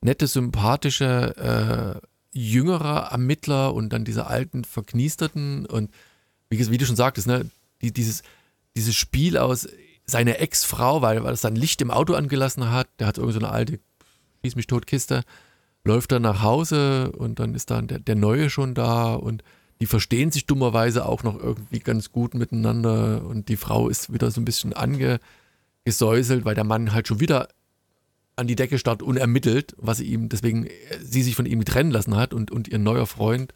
nette, 0.02 0.28
sympathische, 0.28 2.02
äh, 2.02 2.08
jüngere 2.32 3.10
Ermittler 3.12 3.74
und 3.74 3.92
dann 3.92 4.06
diese 4.06 4.28
alten, 4.28 4.64
verkniesterten 4.64 5.66
und 5.66 5.92
wie, 6.50 6.70
wie 6.70 6.78
du 6.78 6.86
schon 6.86 6.96
sagtest, 6.96 7.28
ne, 7.28 7.50
die, 7.82 7.92
dieses 7.92 8.24
dieses 8.76 8.96
Spiel 8.96 9.38
aus 9.38 9.68
seiner 10.10 10.40
Ex-Frau, 10.40 11.02
weil, 11.02 11.24
weil 11.24 11.34
es 11.34 11.42
dann 11.42 11.56
Licht 11.56 11.82
im 11.82 11.92
Auto 11.92 12.14
angelassen 12.14 12.72
hat, 12.72 12.88
der 13.00 13.08
hat 13.08 13.18
irgend 13.18 13.34
so 13.34 13.40
eine 13.40 13.50
alte 13.50 13.80
Schieß 14.44 14.56
mich 14.56 14.68
tot 14.68 14.88
Kiste, 14.88 15.24
läuft 15.84 16.12
dann 16.12 16.22
nach 16.22 16.42
Hause 16.42 17.12
und 17.12 17.40
dann 17.40 17.56
ist 17.56 17.72
dann 17.72 17.88
der, 17.88 18.00
der 18.00 18.16
Neue 18.16 18.50
schon 18.50 18.74
da 18.74 19.14
und 19.14 19.44
die 19.82 19.86
verstehen 19.86 20.32
sich 20.32 20.46
dummerweise 20.46 21.06
auch 21.06 21.24
noch 21.24 21.40
irgendwie 21.40 21.80
ganz 21.80 22.12
gut 22.12 22.34
miteinander 22.34 23.26
und 23.26 23.48
die 23.48 23.58
Frau 23.58 23.88
ist 23.88 24.12
wieder 24.12 24.30
so 24.32 24.42
ein 24.42 24.46
bisschen 24.46 24.74
angesäuselt, 24.74 26.46
weil 26.46 26.56
der 26.56 26.66
Mann 26.66 26.92
halt 26.92 27.08
schon 27.08 27.20
wieder 27.20 27.48
an 28.36 28.48
die 28.48 28.56
Decke 28.56 28.80
starrt 28.80 29.04
unermittelt, 29.04 29.76
was 29.78 29.98
sie 29.98 30.06
ihm, 30.06 30.30
deswegen 30.30 30.66
äh, 30.66 30.72
sie 31.02 31.24
sich 31.24 31.36
von 31.36 31.46
ihm 31.46 31.64
trennen 31.66 31.92
lassen 31.92 32.16
hat 32.16 32.34
und, 32.34 32.52
und 32.52 32.68
ihr 32.68 32.80
neuer 32.80 33.06
Freund 33.06 33.54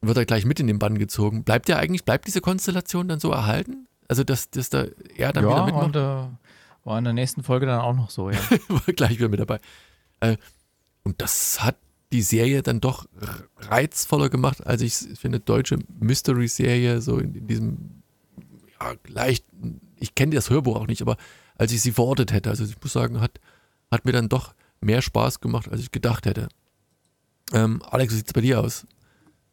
wird 0.00 0.16
er 0.16 0.24
gleich 0.24 0.44
mit 0.44 0.60
in 0.60 0.66
den 0.66 0.78
Bann 0.78 0.98
gezogen. 0.98 1.44
Bleibt 1.44 1.68
ja 1.68 1.76
eigentlich, 1.76 2.04
bleibt 2.04 2.26
diese 2.26 2.40
Konstellation 2.40 3.08
dann 3.08 3.20
so 3.20 3.30
erhalten? 3.30 3.86
Also, 4.08 4.24
dass, 4.24 4.50
dass 4.50 4.70
da 4.70 4.86
er 5.16 5.32
dann 5.32 5.44
ja, 5.44 5.50
wieder 5.50 5.64
mitmacht? 5.66 5.86
Und, 5.86 5.96
äh, 5.96 6.28
war 6.84 6.98
in 6.98 7.04
der 7.04 7.12
nächsten 7.12 7.42
Folge 7.42 7.66
dann 7.66 7.80
auch 7.80 7.94
noch 7.94 8.10
so, 8.10 8.30
ja. 8.30 8.38
war 8.68 8.94
gleich 8.94 9.18
wieder 9.18 9.28
mit 9.28 9.40
dabei. 9.40 9.60
Äh, 10.20 10.36
und 11.02 11.20
das 11.20 11.62
hat 11.62 11.76
die 12.12 12.22
Serie 12.22 12.62
dann 12.62 12.80
doch 12.80 13.06
reizvoller 13.58 14.28
gemacht, 14.28 14.64
als 14.66 14.82
ich 14.82 14.94
finde, 14.94 15.40
deutsche 15.40 15.78
Mystery-Serie, 15.98 17.00
so 17.00 17.18
in, 17.18 17.34
in, 17.34 17.46
diesem, 17.48 18.02
ja, 18.80 18.94
leicht, 19.08 19.44
ich 19.96 20.14
kenne 20.14 20.34
das 20.34 20.50
Hörbuch 20.50 20.76
auch 20.76 20.86
nicht, 20.86 21.02
aber 21.02 21.16
als 21.56 21.72
ich 21.72 21.82
sie 21.82 21.92
verortet 21.92 22.32
hätte, 22.32 22.50
also 22.50 22.64
ich 22.64 22.80
muss 22.80 22.92
sagen, 22.92 23.20
hat, 23.20 23.40
hat 23.90 24.04
mir 24.04 24.12
dann 24.12 24.28
doch 24.28 24.54
mehr 24.80 25.02
Spaß 25.02 25.40
gemacht, 25.40 25.68
als 25.68 25.80
ich 25.80 25.90
gedacht 25.90 26.26
hätte. 26.26 26.48
Ähm, 27.52 27.82
Alex, 27.82 28.12
wie 28.12 28.18
sieht 28.18 28.28
es 28.28 28.32
bei 28.32 28.40
dir 28.40 28.60
aus? 28.60 28.86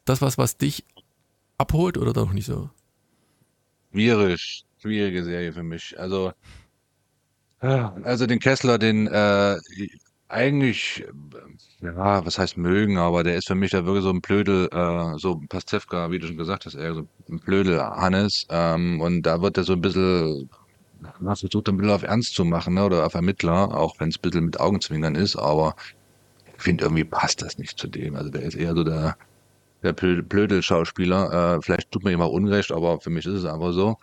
Das 0.06 0.22
was, 0.22 0.38
was 0.38 0.58
dich 0.58 0.86
abholt 1.58 1.97
oder 1.97 2.14
doch 2.14 2.34
nicht 2.34 2.45
so? 2.45 2.70
Schwierig, 3.94 4.66
schwierige 4.82 5.24
Serie 5.24 5.54
für 5.54 5.64
mich. 5.64 6.00
Also, 6.00 6.34
also 7.60 8.26
den 8.26 8.39
Kessler, 8.39 8.80
den 8.80 9.08
äh, 9.08 9.58
eigentlich, 10.28 11.06
ja, 11.80 12.26
was 12.26 12.39
heißt 12.39 12.58
mögen, 12.58 12.98
aber 12.98 13.24
der 13.24 13.36
ist 13.38 13.48
für 13.48 13.56
mich 13.56 13.72
da 13.72 13.86
wirklich 13.86 14.04
so 14.04 14.10
ein 14.10 14.22
Blödel, 14.22 14.68
äh, 14.72 15.18
so 15.20 15.39
Pastewka, 15.48 16.10
wie 16.10 16.18
du 16.18 16.28
schon 16.28 16.38
gesagt 16.38 16.66
hast, 16.66 16.74
eher 16.74 16.96
so 16.96 17.08
ein 17.30 17.39
Blödel 17.39 17.80
Hannes. 17.82 18.46
Ähm, 18.50 19.00
und 19.00 19.22
da 19.22 19.41
wird 19.41 19.58
er 19.58 19.64
so 19.64 19.74
ein 19.74 19.82
bisschen, 19.82 20.50
man 21.20 21.36
versucht 21.36 21.70
ein 21.70 21.78
bisschen 21.78 21.94
auf 21.94 22.04
Ernst 22.04 22.34
zu 22.34 22.46
machen, 22.46 22.74
ne, 22.74 22.86
oder 22.86 23.06
auf 23.06 23.14
Ermittler, 23.14 23.76
auch 23.78 23.94
wenn 24.00 24.10
es 24.10 24.18
ein 24.18 24.22
bisschen 24.22 24.46
mit 24.46 24.60
Augenzwinkern 24.60 25.16
ist, 25.16 25.36
aber 25.36 25.76
ich 26.58 26.64
finde 26.64 26.86
irgendwie 26.86 27.06
passt 27.06 27.41
das 27.44 27.58
nicht 27.60 27.78
zu 27.78 27.88
dem. 27.88 28.16
Also 28.16 28.32
der 28.32 28.41
ist 28.41 28.56
eher 28.56 28.74
so 28.76 28.84
der, 28.84 29.16
der 29.84 29.94
Blödel-Schauspieler. 29.94 31.58
Äh, 31.58 31.62
vielleicht 31.62 31.92
tut 31.92 32.04
mir 32.04 32.12
immer 32.12 32.32
Unrecht, 32.32 32.72
aber 32.72 33.00
für 33.00 33.10
mich 33.10 33.26
ist 33.26 33.34
es 33.34 33.46
einfach 33.46 33.74
so. 33.74 33.98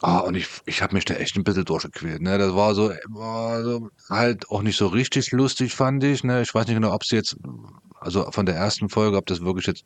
Ah, 0.00 0.18
und 0.18 0.34
ich, 0.34 0.48
ich 0.66 0.82
habe 0.82 0.94
mich 0.94 1.04
da 1.04 1.14
echt 1.14 1.36
ein 1.36 1.44
bisschen 1.44 1.64
durchgequält. 1.64 2.22
Ne? 2.22 2.36
Das 2.36 2.54
war 2.54 2.74
so, 2.74 2.90
war 3.08 3.62
so 3.62 3.88
halt 4.10 4.50
auch 4.50 4.62
nicht 4.62 4.76
so 4.76 4.88
richtig 4.88 5.30
lustig, 5.30 5.74
fand 5.74 6.02
ich. 6.02 6.24
Ne? 6.24 6.42
Ich 6.42 6.52
weiß 6.52 6.66
nicht 6.66 6.74
genau, 6.74 6.92
ob 6.92 7.02
es 7.02 7.10
jetzt, 7.10 7.36
also 8.00 8.28
von 8.32 8.46
der 8.46 8.56
ersten 8.56 8.88
Folge, 8.88 9.16
ob 9.16 9.26
das 9.26 9.42
wirklich 9.42 9.66
jetzt 9.66 9.84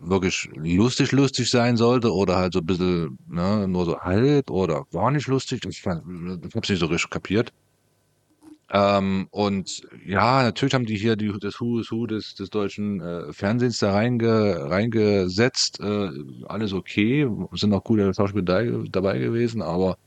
wirklich 0.00 0.48
lustig, 0.54 1.10
lustig 1.12 1.50
sein 1.50 1.76
sollte 1.76 2.12
oder 2.12 2.36
halt 2.36 2.52
so 2.52 2.60
ein 2.60 2.66
bisschen, 2.66 3.18
ne, 3.28 3.66
nur 3.66 3.84
so 3.84 3.98
halb 3.98 4.50
oder 4.50 4.84
gar 4.92 5.10
nicht 5.10 5.26
lustig. 5.26 5.64
Ich, 5.68 5.80
ich 5.80 5.86
habe 5.86 6.40
es 6.62 6.68
nicht 6.68 6.78
so 6.78 6.86
richtig 6.86 7.10
kapiert. 7.10 7.52
Ähm, 8.70 9.28
und 9.30 9.82
ja, 10.04 10.42
natürlich 10.42 10.74
haben 10.74 10.86
die 10.86 10.96
hier 10.96 11.14
die, 11.16 11.32
das 11.40 11.60
Who 11.60 11.78
is 11.78 11.92
Who 11.92 12.06
des, 12.06 12.34
des 12.34 12.50
deutschen 12.50 13.00
äh, 13.00 13.32
Fernsehens 13.32 13.78
da 13.78 13.92
reinge, 13.92 14.68
reingesetzt. 14.70 15.78
Äh, 15.80 16.10
alles 16.46 16.72
okay, 16.72 17.28
sind 17.52 17.72
auch 17.72 17.84
gute 17.84 18.12
Schauspieler 18.12 18.42
dabei, 18.90 19.18
gewesen, 19.18 19.62
aber, 19.62 19.98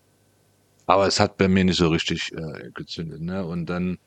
aber 0.88 1.08
es 1.08 1.20
hat 1.20 1.38
bei 1.38 1.48
mir 1.48 1.64
nicht 1.64 1.78
so 1.78 1.88
richtig 1.90 2.34
äh, 2.34 2.70
gezündet. 2.74 3.22
Ne? 3.22 3.46
Und 3.46 3.68
dann, 3.68 3.98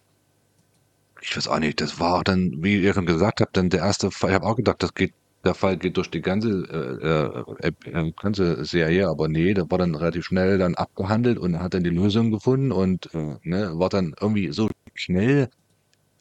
ich 1.23 1.35
weiß 1.37 1.49
auch 1.49 1.59
nicht, 1.59 1.81
das 1.81 1.99
war 1.99 2.17
auch 2.17 2.25
dann, 2.25 2.63
wie 2.63 2.83
ihr 2.83 2.95
schon 2.95 3.07
gesagt 3.07 3.41
habt, 3.41 3.57
dann 3.57 3.71
der 3.71 3.81
erste 3.81 4.11
Fall, 4.11 4.31
ich 4.31 4.35
habe 4.35 4.47
auch 4.47 4.57
gedacht, 4.57 4.83
das 4.83 4.93
geht 4.95 5.15
der 5.45 5.55
Fall 5.55 5.77
geht 5.77 5.97
durch 5.97 6.11
die 6.11 6.21
ganze, 6.21 6.51
äh, 7.63 7.67
äh, 7.67 7.73
äh, 7.91 8.13
ganze 8.13 8.65
Serie, 8.65 9.09
aber 9.09 9.29
nee, 9.29 9.55
der 9.55 9.71
war 9.71 9.79
dann 9.79 9.95
relativ 9.95 10.27
schnell 10.27 10.59
dann 10.59 10.75
abgehandelt 10.75 11.39
und 11.39 11.59
hat 11.61 11.75
dann 11.75 11.85
die 11.85 11.91
Lösung 11.91 12.31
gefunden 12.31 12.73
und 12.73 13.13
äh, 13.15 13.37
ne, 13.43 13.73
war 13.75 13.89
dann 13.89 14.15
irgendwie 14.21 14.53
so 14.53 14.69
schnell 14.95 15.49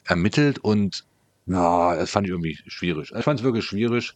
ermittelt 0.05 0.59
und 0.59 1.05
ja, 1.47 1.95
das 1.95 2.11
fand 2.11 2.27
ich 2.27 2.31
irgendwie 2.31 2.57
schwierig. 2.67 3.11
Ich 3.15 3.23
fand 3.23 3.39
es 3.39 3.43
wirklich 3.43 3.65
schwierig. 3.65 4.15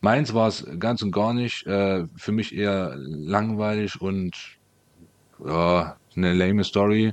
Meins 0.00 0.32
war 0.34 0.48
es 0.48 0.64
ganz 0.78 1.02
und 1.02 1.12
gar 1.12 1.34
nicht. 1.34 1.66
Äh, 1.66 2.06
für 2.16 2.32
mich 2.32 2.54
eher 2.54 2.94
langweilig 2.96 4.00
und 4.00 4.36
ja, 5.44 5.96
eine 6.16 6.34
lame 6.34 6.64
Story. 6.64 7.12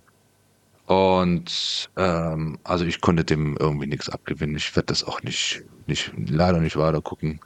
Und 0.86 1.90
ähm, 1.98 2.60
also 2.64 2.86
ich 2.86 3.02
konnte 3.02 3.24
dem 3.26 3.58
irgendwie 3.58 3.88
nichts 3.88 4.10
abgewinnen. 4.10 4.56
Ich 4.56 4.76
werde 4.76 4.88
das 4.88 5.04
auch 5.04 5.24
nicht, 5.24 5.64
nicht, 5.88 6.12
leider 6.16 6.60
nicht 6.60 6.78
weiter 6.78 7.02
gucken. 7.02 7.40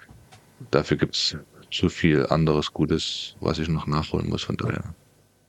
Dafür 0.72 0.98
gibt 0.98 1.16
es 1.16 1.38
zu 1.72 1.90
viel 1.90 2.26
anderes 2.28 2.74
Gutes, 2.74 3.36
was 3.40 3.60
ich 3.60 3.68
noch 3.68 3.88
nachholen 3.88 4.30
muss. 4.30 4.44
Von 4.44 4.58
daher 4.58 4.96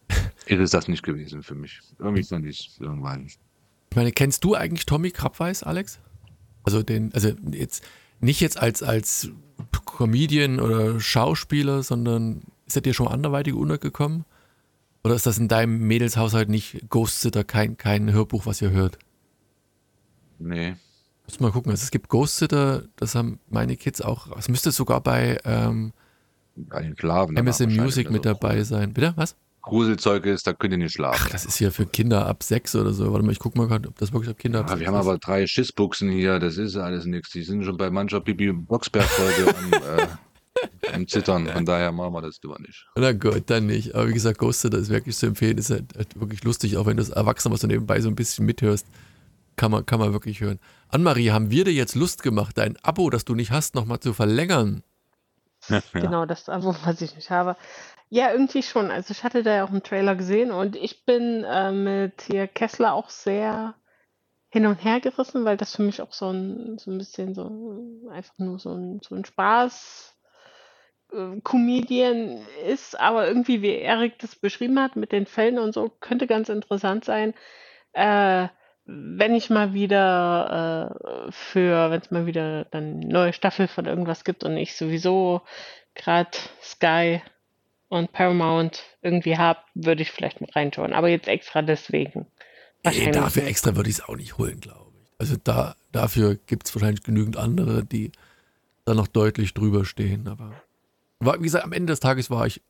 ist 0.47 0.74
das 0.74 0.88
nicht 0.88 1.03
gewesen 1.03 1.43
für 1.43 1.55
mich. 1.55 1.80
Irgendwie 1.99 2.22
fand 2.22 2.47
ich 2.47 2.68
es 2.68 2.78
langweilig. 2.78 3.38
Ich 3.91 3.97
meine, 3.97 4.12
kennst 4.12 4.45
du 4.45 4.55
eigentlich 4.55 4.86
Tommy 4.86 5.11
Krabweis, 5.11 5.62
Alex? 5.62 5.99
Also 6.62 6.82
den, 6.82 7.12
also 7.14 7.30
jetzt 7.53 7.84
nicht 8.20 8.41
jetzt 8.41 8.59
als, 8.59 8.82
als 8.82 9.30
Comedian 9.84 10.61
oder 10.61 11.01
Schauspieler, 11.01 11.82
sondern 11.82 12.43
ist 12.66 12.76
er 12.76 12.82
dir 12.82 12.95
schon 12.95 13.09
anderweitig 13.09 13.55
untergekommen? 13.55 14.24
Oder 15.03 15.14
ist 15.14 15.26
das 15.26 15.38
in 15.38 15.49
deinem 15.49 15.78
Mädelshaushalt 15.86 16.49
nicht 16.49 16.88
Ghost 16.91 17.22
Sitter 17.22 17.43
kein, 17.43 17.78
kein 17.78 18.12
Hörbuch, 18.12 18.47
was 18.47 18.61
ihr 18.61 18.70
hört? 18.70 18.99
Nee. 20.38 20.76
Muss 21.31 21.41
mal 21.41 21.53
gucken. 21.53 21.70
Also 21.70 21.85
es 21.85 21.91
gibt 21.91 22.09
Ghost 22.09 22.39
Sitter, 22.39 22.83
das 22.97 23.14
haben 23.14 23.39
meine 23.49 23.76
Kids 23.76 24.01
auch. 24.01 24.37
Es 24.37 24.49
müsste 24.49 24.72
sogar 24.72 25.01
bei 25.01 25.39
ähm, 25.45 25.93
Amazon 26.70 27.74
Music 27.74 28.11
mit 28.11 28.24
dabei 28.24 28.62
sein. 28.64 28.93
Bitte? 28.93 29.12
Was? 29.16 29.37
Gruselzeug 29.62 30.26
ist, 30.26 30.47
da 30.47 30.53
könnt 30.53 30.72
ihr 30.72 30.78
nicht 30.78 30.95
schlafen. 30.95 31.22
Ach, 31.26 31.31
das 31.31 31.45
ist 31.45 31.57
hier 31.59 31.70
für 31.70 31.87
Kinder 31.87 32.26
ab 32.26 32.43
sechs 32.43 32.74
oder 32.74 32.93
so. 32.93 33.12
Warte 33.12 33.24
mal, 33.24 33.33
ich 33.33 33.39
guck 33.39 33.57
mal 33.57 33.68
gerade, 33.68 33.89
ob 33.89 33.99
das 33.99 34.12
wirklich 34.12 34.31
ab 34.31 34.39
Kinder 34.39 34.61
ab 34.61 34.66
ja, 34.66 34.70
sechs 34.70 34.81
Wir 34.81 34.89
haben 34.89 35.01
ist. 35.01 35.07
aber 35.07 35.18
drei 35.18 35.47
Schissbuchsen 35.47 36.11
hier, 36.11 36.39
das 36.39 36.57
ist 36.57 36.76
alles 36.76 37.05
nichts. 37.05 37.31
Die 37.31 37.43
sind 37.43 37.64
schon 37.64 37.76
bei 37.76 37.91
mancher 37.91 38.20
Bibi 38.20 38.53
Boxberg-Folge 38.53 39.55
am, 39.55 39.72
äh, 40.89 40.95
am 40.95 41.07
Zittern. 41.07 41.47
Von 41.47 41.66
daher 41.66 41.93
machen 41.93 42.14
wir 42.14 42.22
das 42.22 42.41
lieber 42.43 42.59
nicht. 42.59 42.87
Na 42.97 43.12
gut, 43.12 43.45
dann 43.47 43.66
nicht. 43.66 43.95
Aber 43.95 44.09
wie 44.09 44.14
gesagt, 44.14 44.39
Ghosted 44.39 44.74
ist 44.74 44.89
wirklich 44.89 45.16
zu 45.16 45.26
empfehlen. 45.26 45.59
Ist 45.59 45.70
halt, 45.70 45.95
halt 45.97 46.18
wirklich 46.18 46.43
lustig, 46.43 46.76
auch 46.76 46.87
wenn 46.87 46.97
du 46.97 47.03
das 47.03 47.11
Erwachsene, 47.11 47.53
was 47.53 47.61
du 47.61 47.66
nebenbei 47.66 48.01
so 48.01 48.09
ein 48.09 48.16
bisschen 48.16 48.47
mithörst. 48.47 48.87
Kann 49.61 49.72
man, 49.72 49.84
kann 49.84 50.00
man 50.00 50.14
wirklich 50.14 50.40
hören. 50.40 50.58
Annemarie, 50.88 51.32
haben 51.32 51.50
wir 51.50 51.64
dir 51.64 51.74
jetzt 51.74 51.94
Lust 51.94 52.22
gemacht, 52.22 52.56
dein 52.56 52.78
Abo, 52.82 53.11
das 53.11 53.26
du 53.26 53.34
nicht 53.34 53.50
hast, 53.50 53.74
nochmal 53.74 54.00
zu 54.00 54.14
verlängern? 54.14 54.82
Ja. 55.68 55.82
Genau, 55.92 56.24
das 56.24 56.48
Abo, 56.48 56.74
was 56.86 57.02
ich 57.02 57.14
nicht 57.14 57.28
habe. 57.28 57.56
Ja, 58.08 58.32
irgendwie 58.32 58.62
schon. 58.62 58.90
Also 58.90 59.12
ich 59.12 59.22
hatte 59.22 59.42
da 59.42 59.56
ja 59.56 59.64
auch 59.64 59.68
einen 59.68 59.82
Trailer 59.82 60.16
gesehen 60.16 60.50
und 60.50 60.76
ich 60.76 61.04
bin 61.04 61.44
äh, 61.44 61.72
mit 61.72 62.22
hier 62.22 62.48
Kessler 62.48 62.94
auch 62.94 63.11
sehr 63.11 63.74
hin 64.48 64.64
und 64.64 64.82
her 64.82 64.98
gerissen, 64.98 65.44
weil 65.44 65.58
das 65.58 65.76
für 65.76 65.82
mich 65.82 66.00
auch 66.00 66.14
so 66.14 66.30
ein, 66.30 66.78
so 66.78 66.90
ein 66.90 66.96
bisschen 66.96 67.34
so 67.34 68.08
einfach 68.11 68.38
nur 68.38 68.58
so 68.58 68.72
ein, 68.72 69.00
so 69.06 69.14
ein 69.14 69.26
Spaß 69.26 70.16
äh, 71.12 71.38
Comedian 71.42 72.46
ist, 72.66 72.98
aber 72.98 73.28
irgendwie, 73.28 73.61
wie 73.61 73.74
Erik 73.74 74.18
das 74.20 74.36
beschrieben 74.36 74.80
hat, 74.80 74.96
mit 74.96 75.12
den 75.12 75.26
Fällen 75.26 75.58
und 75.58 75.74
so, 75.74 75.90
könnte 76.00 76.26
ganz 76.26 76.48
interessant 76.48 77.04
sein. 77.04 77.34
Äh, 77.92 78.48
wenn 78.93 79.34
ich 79.34 79.51
mal 79.51 79.72
wieder 79.72 80.97
äh, 81.28 81.32
für, 81.32 81.91
wenn 81.91 82.01
es 82.01 82.11
mal 82.11 82.26
wieder 82.26 82.64
dann 82.66 83.01
eine 83.01 83.07
neue 83.07 83.32
Staffel 83.32 83.68
von 83.68 83.86
irgendwas 83.86 84.24
gibt 84.24 84.45
und 84.45 84.57
ich 84.57 84.76
sowieso 84.76 85.43
gerade 85.95 86.30
Sky 86.62 87.22
und 87.88 88.12
Paramount 88.12 88.82
irgendwie 89.03 89.36
habe, 89.36 89.61
würde 89.74 90.03
ich 90.03 90.11
vielleicht 90.11 90.41
mit 90.41 90.55
reinschauen. 90.57 90.93
Aber 90.93 91.09
jetzt 91.09 91.28
extra 91.28 91.62
deswegen. 91.62 92.26
Ey, 92.82 93.11
dafür 93.11 93.45
extra 93.45 93.76
würde 93.76 93.91
ich 93.91 93.97
es 93.97 94.05
auch 94.05 94.16
nicht 94.16 94.38
holen, 94.38 94.61
glaube 94.61 94.93
ich. 95.01 95.09
Also 95.18 95.36
da, 95.43 95.76
dafür 95.93 96.36
gibt 96.47 96.66
es 96.66 96.74
wahrscheinlich 96.74 97.03
genügend 97.03 97.36
andere, 97.36 97.84
die 97.84 98.11
da 98.84 98.95
noch 98.95 99.07
deutlich 99.07 99.55
drüber 99.55 99.84
stehen. 99.84 100.28
Aber 100.28 100.53
wie 101.20 101.45
gesagt, 101.45 101.64
am 101.64 101.72
Ende 101.72 101.93
des 101.93 102.01
Tages 102.01 102.30
war 102.30 102.47
ich 102.47 102.62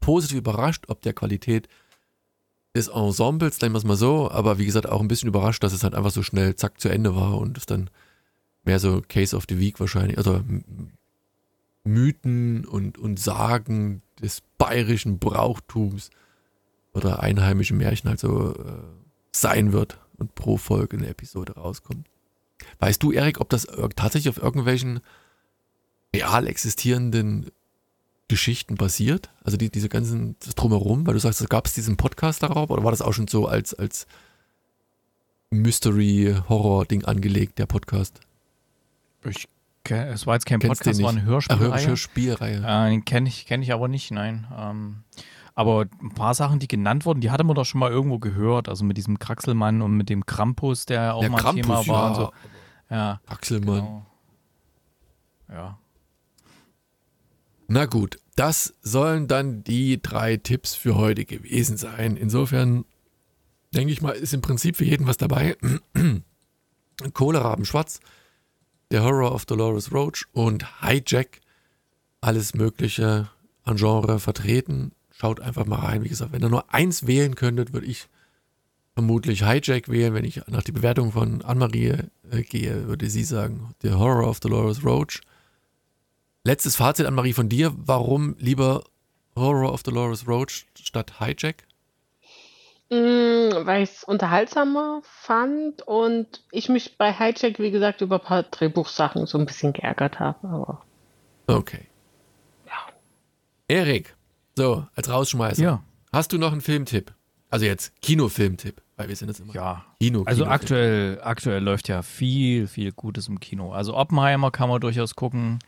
positiv 0.00 0.38
überrascht, 0.38 0.84
ob 0.88 1.02
der 1.02 1.12
Qualität 1.12 1.68
des 2.74 2.88
Ensembles, 2.88 3.60
nennen 3.60 3.74
wir 3.74 3.78
es 3.78 3.84
mal 3.84 3.96
so, 3.96 4.30
aber 4.30 4.58
wie 4.58 4.64
gesagt, 4.64 4.88
auch 4.88 5.00
ein 5.00 5.08
bisschen 5.08 5.28
überrascht, 5.28 5.62
dass 5.62 5.72
es 5.72 5.84
halt 5.84 5.94
einfach 5.94 6.10
so 6.10 6.22
schnell 6.22 6.56
zack 6.56 6.80
zu 6.80 6.88
Ende 6.88 7.14
war 7.14 7.38
und 7.38 7.58
es 7.58 7.66
dann 7.66 7.90
mehr 8.64 8.78
so 8.78 9.02
Case 9.06 9.36
of 9.36 9.44
the 9.48 9.58
Week 9.58 9.78
wahrscheinlich, 9.78 10.16
also 10.16 10.40
Mythen 11.84 12.64
und, 12.64 12.96
und 12.98 13.18
Sagen 13.18 14.02
des 14.20 14.42
bayerischen 14.56 15.18
Brauchtums 15.18 16.10
oder 16.94 17.20
einheimischen 17.20 17.76
Märchen 17.76 18.08
also 18.08 18.54
äh, 18.54 18.82
sein 19.32 19.72
wird 19.72 19.98
und 20.16 20.34
pro 20.34 20.56
Folge 20.56 20.96
eine 20.96 21.08
Episode 21.08 21.54
rauskommt. 21.54 22.06
Weißt 22.78 23.02
du, 23.02 23.12
Erik, 23.12 23.40
ob 23.40 23.48
das 23.48 23.66
tatsächlich 23.96 24.28
auf 24.28 24.42
irgendwelchen 24.42 25.00
real 26.14 26.46
existierenden 26.46 27.50
Geschichten 28.32 28.76
basiert? 28.76 29.28
Also 29.44 29.58
die, 29.58 29.68
diese 29.68 29.90
ganzen 29.90 30.36
das 30.40 30.54
drumherum, 30.54 31.06
weil 31.06 31.12
du 31.12 31.20
sagst, 31.20 31.46
gab 31.50 31.66
es 31.66 31.74
diesen 31.74 31.98
Podcast 31.98 32.42
darauf 32.42 32.70
oder 32.70 32.82
war 32.82 32.90
das 32.90 33.02
auch 33.02 33.12
schon 33.12 33.28
so 33.28 33.46
als, 33.46 33.74
als 33.74 34.06
Mystery-Horror-Ding 35.50 37.04
angelegt, 37.04 37.58
der 37.58 37.66
Podcast? 37.66 38.20
Ich, 39.26 39.48
es 39.84 40.26
war 40.26 40.34
jetzt 40.34 40.46
kein 40.46 40.60
Kennst 40.60 40.80
Podcast, 40.80 40.98
es 40.98 41.02
war 41.04 41.10
eine 41.10 41.18
nicht? 41.20 41.26
Ach, 41.28 41.58
Hörspielreihe. 41.58 41.86
Hörspielreihe. 41.88 42.86
Äh, 42.86 42.90
den 42.90 43.04
kenne 43.04 43.28
ich, 43.28 43.44
kenn 43.44 43.60
ich 43.60 43.70
aber 43.74 43.88
nicht, 43.88 44.10
nein. 44.12 44.46
Ähm, 44.56 45.04
aber 45.54 45.84
ein 46.00 46.14
paar 46.14 46.32
Sachen, 46.32 46.58
die 46.58 46.68
genannt 46.68 47.04
wurden, 47.04 47.20
die 47.20 47.30
hatte 47.30 47.44
man 47.44 47.54
doch 47.54 47.66
schon 47.66 47.80
mal 47.80 47.90
irgendwo 47.90 48.18
gehört. 48.18 48.70
Also 48.70 48.82
mit 48.82 48.96
diesem 48.96 49.18
Kraxelmann 49.18 49.82
und 49.82 49.92
mit 49.94 50.08
dem 50.08 50.24
Krampus, 50.24 50.86
der 50.86 51.14
auch 51.14 51.20
der 51.20 51.28
mal 51.28 51.38
Krampus, 51.38 51.66
Thema 51.66 51.86
war. 51.86 52.08
ja. 52.08 52.14
So. 52.14 52.32
Ja, 52.88 53.20
Axelmann. 53.26 53.80
genau. 53.80 54.06
Ja. 55.50 55.78
Na 57.74 57.86
gut, 57.86 58.18
das 58.36 58.74
sollen 58.82 59.28
dann 59.28 59.64
die 59.64 60.02
drei 60.02 60.36
Tipps 60.36 60.74
für 60.74 60.94
heute 60.94 61.24
gewesen 61.24 61.78
sein. 61.78 62.18
Insofern 62.18 62.84
denke 63.74 63.94
ich 63.94 64.02
mal, 64.02 64.10
ist 64.10 64.34
im 64.34 64.42
Prinzip 64.42 64.76
für 64.76 64.84
jeden 64.84 65.06
was 65.06 65.16
dabei. 65.16 65.56
Kohleraben 67.14 67.64
Schwarz, 67.64 68.00
der 68.90 69.02
Horror 69.02 69.32
of 69.32 69.46
Dolores 69.46 69.90
Roach 69.90 70.26
und 70.32 70.82
Hijack. 70.82 71.40
Alles 72.20 72.52
Mögliche 72.52 73.30
an 73.64 73.76
Genre 73.76 74.18
vertreten. 74.18 74.92
Schaut 75.10 75.40
einfach 75.40 75.64
mal 75.64 75.80
rein. 75.80 76.04
Wie 76.04 76.10
gesagt, 76.10 76.32
wenn 76.32 76.42
ihr 76.42 76.50
nur 76.50 76.74
eins 76.74 77.06
wählen 77.06 77.36
könntet, 77.36 77.72
würde 77.72 77.86
ich 77.86 78.06
vermutlich 78.92 79.48
Hijack 79.48 79.88
wählen. 79.88 80.12
Wenn 80.12 80.26
ich 80.26 80.42
nach 80.46 80.62
die 80.62 80.72
Bewertung 80.72 81.12
von 81.12 81.40
Anne-Marie 81.40 81.94
äh, 82.30 82.42
gehe, 82.42 82.86
würde 82.86 83.08
sie 83.08 83.24
sagen, 83.24 83.74
der 83.82 83.98
Horror 83.98 84.28
of 84.28 84.40
Dolores 84.40 84.84
Roach. 84.84 85.22
Letztes 86.44 86.76
Fazit 86.76 87.06
an 87.06 87.14
Marie 87.14 87.32
von 87.32 87.48
dir. 87.48 87.72
Warum 87.76 88.34
lieber 88.38 88.82
Horror 89.36 89.72
of 89.72 89.82
Dolores 89.82 90.26
Roach 90.26 90.66
statt 90.74 91.20
Hijack? 91.20 91.64
Mm, 92.90 93.64
weil 93.64 93.84
ich 93.84 93.90
es 93.90 94.04
unterhaltsamer 94.04 95.02
fand 95.04 95.82
und 95.82 96.42
ich 96.50 96.68
mich 96.68 96.98
bei 96.98 97.12
Hijack, 97.12 97.58
wie 97.58 97.70
gesagt, 97.70 98.00
über 98.00 98.16
ein 98.16 98.24
paar 98.24 98.42
Drehbuchsachen 98.42 99.26
so 99.26 99.38
ein 99.38 99.46
bisschen 99.46 99.72
geärgert 99.72 100.18
habe. 100.18 100.48
Aber 100.48 100.82
Okay. 101.46 101.86
Ja. 102.66 102.72
Erik, 103.68 104.14
so, 104.56 104.86
als 104.94 105.08
Rausschmeißer. 105.08 105.62
Ja, 105.62 105.82
Hast 106.12 106.32
du 106.32 106.38
noch 106.38 106.52
einen 106.52 106.60
Filmtipp? 106.60 107.14
Also 107.48 107.64
jetzt 107.64 107.92
Kinofilmtipp, 108.02 108.82
weil 108.96 109.08
wir 109.08 109.16
sind 109.16 109.28
jetzt 109.28 109.40
immer 109.40 109.54
ja. 109.54 109.84
Kino. 110.00 110.24
Also 110.24 110.42
Kinofilm. 110.44 110.48
aktuell, 110.50 111.20
aktuell 111.22 111.62
läuft 111.62 111.88
ja 111.88 112.02
viel, 112.02 112.66
viel 112.66 112.92
Gutes 112.92 113.28
im 113.28 113.40
Kino. 113.40 113.72
Also 113.72 113.96
Oppenheimer 113.96 114.50
kann 114.50 114.68
man 114.68 114.80
durchaus 114.80 115.14
gucken. 115.14 115.58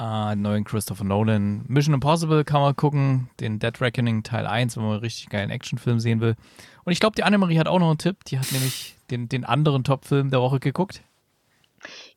Äh, 0.00 0.34
neuen 0.34 0.64
Christopher 0.64 1.04
Nolan. 1.04 1.62
Mission 1.68 1.92
Impossible 1.92 2.42
kann 2.42 2.62
man 2.62 2.74
gucken. 2.74 3.28
Den 3.38 3.58
Dead 3.58 3.78
Reckoning 3.82 4.22
Teil 4.22 4.46
1, 4.46 4.76
wenn 4.76 4.84
man 4.84 4.92
einen 4.92 5.00
richtig 5.00 5.28
geilen 5.28 5.50
Actionfilm 5.50 6.00
sehen 6.00 6.20
will. 6.20 6.36
Und 6.84 6.92
ich 6.92 7.00
glaube, 7.00 7.16
die 7.16 7.22
Annemarie 7.22 7.58
hat 7.58 7.68
auch 7.68 7.78
noch 7.78 7.90
einen 7.90 7.98
Tipp. 7.98 8.24
Die 8.24 8.38
hat 8.38 8.50
nämlich 8.50 8.96
den, 9.10 9.28
den 9.28 9.44
anderen 9.44 9.84
Top-Film 9.84 10.30
der 10.30 10.40
Woche 10.40 10.58
geguckt. 10.58 11.02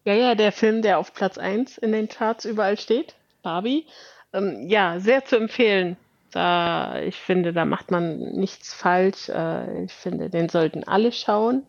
Ja, 0.05 0.13
ja, 0.13 0.33
der 0.35 0.53
Film, 0.53 0.81
der 0.81 0.97
auf 0.97 1.13
Platz 1.13 1.37
1 1.37 1.77
in 1.77 1.91
den 1.91 2.07
Charts 2.07 2.45
überall 2.45 2.79
steht, 2.79 3.15
Barbie. 3.41 3.85
Ähm, 4.31 4.69
ja, 4.69 5.01
sehr 5.01 5.25
zu 5.25 5.35
empfehlen. 5.35 5.97
Da, 6.31 6.99
ich 7.01 7.17
finde, 7.17 7.51
da 7.51 7.65
macht 7.65 7.91
man 7.91 8.17
nichts 8.17 8.73
falsch. 8.73 9.27
Äh, 9.27 9.83
ich 9.83 9.93
finde, 9.93 10.29
den 10.29 10.47
sollten 10.47 10.85
alle 10.85 11.11
schauen. 11.11 11.63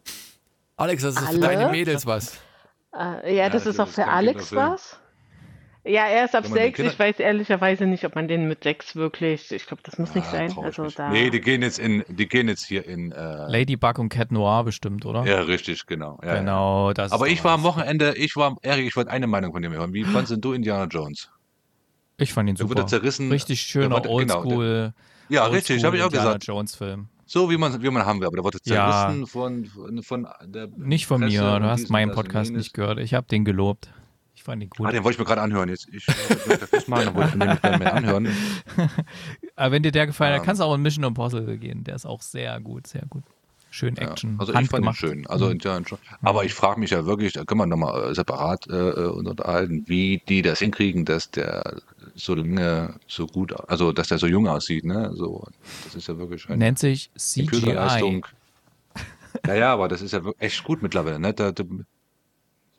Alex, 0.77 1.03
das 1.03 1.17
ist 1.17 1.23
für 1.23 1.29
Alle? 1.29 1.41
deine 1.41 1.69
Mädels 1.71 2.07
was. 2.07 2.39
Äh, 2.97 3.37
ja, 3.37 3.49
das 3.51 3.65
das 3.65 3.75
ist 3.75 3.81
auch 3.81 3.89
für 3.89 4.07
Alex 4.07 4.55
was. 4.55 5.01
Ja, 5.87 6.07
er 6.07 6.25
ist 6.25 6.35
ab 6.35 6.47
sechs. 6.47 6.79
Ich 6.79 6.99
weiß 6.99 7.19
ehrlicherweise 7.21 7.85
nicht, 7.87 8.05
ob 8.07 8.15
man 8.15 8.27
den 8.27 8.49
mit 8.49 8.65
sechs 8.65 8.97
wirklich. 8.97 9.53
Ich 9.53 9.67
glaube, 9.67 9.83
das 9.85 9.99
muss 9.99 10.15
nicht 10.15 10.27
Ah, 10.29 10.31
sein. 10.31 10.57
Also 10.63 10.85
nicht. 10.85 10.99
da. 10.99 11.11
Nee, 11.11 11.29
die 11.29 11.41
gehen 11.43 11.61
jetzt 11.61 11.79
in, 11.79 12.03
die 12.09 12.27
gehen 12.27 12.49
jetzt 12.49 12.65
hier 12.65 12.87
in. 12.87 13.13
Äh, 13.13 13.47
Ladybug 13.51 13.99
und 13.99 14.09
Cat 14.09 14.33
Noir 14.33 14.65
bestimmt, 14.65 15.05
oder? 15.05 15.27
ja, 15.27 15.41
richtig, 15.43 15.85
genau. 15.87 16.19
Ja, 16.23 16.29
Ja. 16.35 16.39
Genau, 16.41 16.93
das 16.95 17.13
Aber 17.13 17.29
ich 17.29 17.45
war 17.45 17.53
am. 17.53 17.65
Wochenende, 17.65 18.15
ich 18.17 18.35
war, 18.37 18.57
Erik, 18.63 18.87
ich 18.87 18.97
wollte 18.97 19.11
eine 19.11 19.27
Meinung 19.27 19.53
von 19.53 19.61
dir 19.61 19.71
hören. 19.71 19.93
Wie 19.93 20.05
fandest 20.05 20.33
denn 20.33 20.41
du 20.41 20.53
Indiana 20.55 20.87
Jones? 20.87 21.31
Ich 22.17 22.33
fand 22.33 22.49
ihn 22.49 22.55
Der 22.57 22.69
wurde 22.71 22.81
super. 22.83 22.89
zerrissen. 22.89 23.31
Richtig 23.31 23.61
schöner 23.61 24.01
genau, 24.01 24.15
Oldschool. 24.15 24.95
Ja, 25.29 25.47
richtig, 25.47 25.85
habe 25.85 25.97
ich 25.97 26.03
auch 26.03 26.07
Indiana 26.07 26.25
gesagt. 26.29 26.47
Jones 26.47 26.75
Film. 26.77 27.09
So 27.27 27.51
wie 27.51 27.57
man, 27.57 27.83
wie 27.83 27.91
man 27.91 28.05
haben 28.07 28.21
will, 28.21 28.27
aber 28.27 28.37
der 28.37 28.45
wurde 28.45 28.59
Ja. 28.65 28.91
zerrissen 29.09 29.27
von, 29.27 29.65
von, 29.67 30.03
von 30.03 30.29
der. 30.45 30.69
Nicht 30.77 31.07
von 31.07 31.21
Presse 31.23 31.43
mir, 31.43 31.61
du 31.61 31.67
hast 31.67 31.91
meinen 31.91 32.13
Podcast 32.13 32.53
nicht 32.53 32.73
gehört. 32.75 32.99
Ich 33.01 33.13
habe 33.15 33.27
den 33.27 33.45
gelobt. 33.45 33.91
Fand 34.45 34.63
ihn 34.63 34.69
gut. 34.69 34.87
Ah, 34.87 34.93
den 34.93 35.03
wollte 35.05 35.15
ich 35.15 35.19
mir 35.19 35.25
gerade 35.25 35.41
anhören. 35.41 35.71
Jetzt, 35.71 35.89
ich 35.91 36.05
das 36.71 36.87
machen, 36.87 37.07
dann 37.07 37.15
wollte 37.15 37.31
ich 37.31 37.37
mir 37.37 37.47
nicht 37.47 37.63
mehr 37.63 37.95
anhören. 37.95 38.29
Aber 39.57 39.73
wenn 39.73 39.83
dir 39.83 39.91
der 39.91 40.07
gefallen 40.07 40.35
hat, 40.35 40.41
Ja. 40.41 40.45
kannst 40.45 40.61
du 40.61 40.65
auch 40.67 40.75
in 40.75 40.83
Mission 40.83 41.03
Impossible 41.05 41.57
gehen. 41.57 41.83
Der 41.85 41.95
ist 41.95 42.05
auch 42.05 42.21
sehr 42.21 42.61
gut, 42.61 42.87
sehr 42.87 43.07
gut. 43.09 43.23
Schön 43.71 43.97
Ja, 43.97 44.03
Action. 44.11 44.37
also 44.39 44.53
ich 44.55 44.69
fand 44.69 44.85
ihn 44.87 44.93
schön. 44.95 45.27
Also 45.27 45.49
Indiana 45.49 45.79
Jones. 45.85 46.01
Aber 46.23 46.45
ich 46.45 46.53
frage 46.55 46.79
mich 46.79 46.91
ja 46.91 47.07
wirklich, 47.07 47.33
da 47.33 47.45
können 47.45 47.61
wir 47.63 47.67
nochmal 47.67 48.11
äh, 48.11 48.15
separat 48.15 48.69
äh, 48.69 48.73
äh, 48.91 49.07
uns 49.07 49.29
unterhalten, 49.31 49.83
wie 49.89 50.23
die 50.29 50.43
das 50.43 50.59
hinkriegen, 50.61 51.05
dass 51.07 51.31
der 51.31 51.81
so 52.15 52.35
lange 52.35 52.95
so 53.09 53.27
gut, 53.27 53.53
also 53.69 53.93
dass 53.93 54.09
der 54.09 54.19
so 54.19 54.27
jung 54.29 54.47
aussieht, 54.47 54.85
ne? 54.85 55.11
So, 55.15 55.45
das 55.85 55.95
ist 55.97 56.07
ja 56.07 56.17
wirklich 56.19 56.47
eine 56.49 56.59
Nennt 56.59 56.79
sich 56.79 57.11
CGI. 57.17 58.21
Ja, 59.47 59.55
ja, 59.55 59.73
aber 59.73 59.89
das 59.89 60.03
ist 60.03 60.13
ja 60.13 60.21
echt 60.39 60.63
gut 60.63 60.83
mittlerweile, 60.83 61.19
ne? 61.19 61.33
Da 61.35 61.51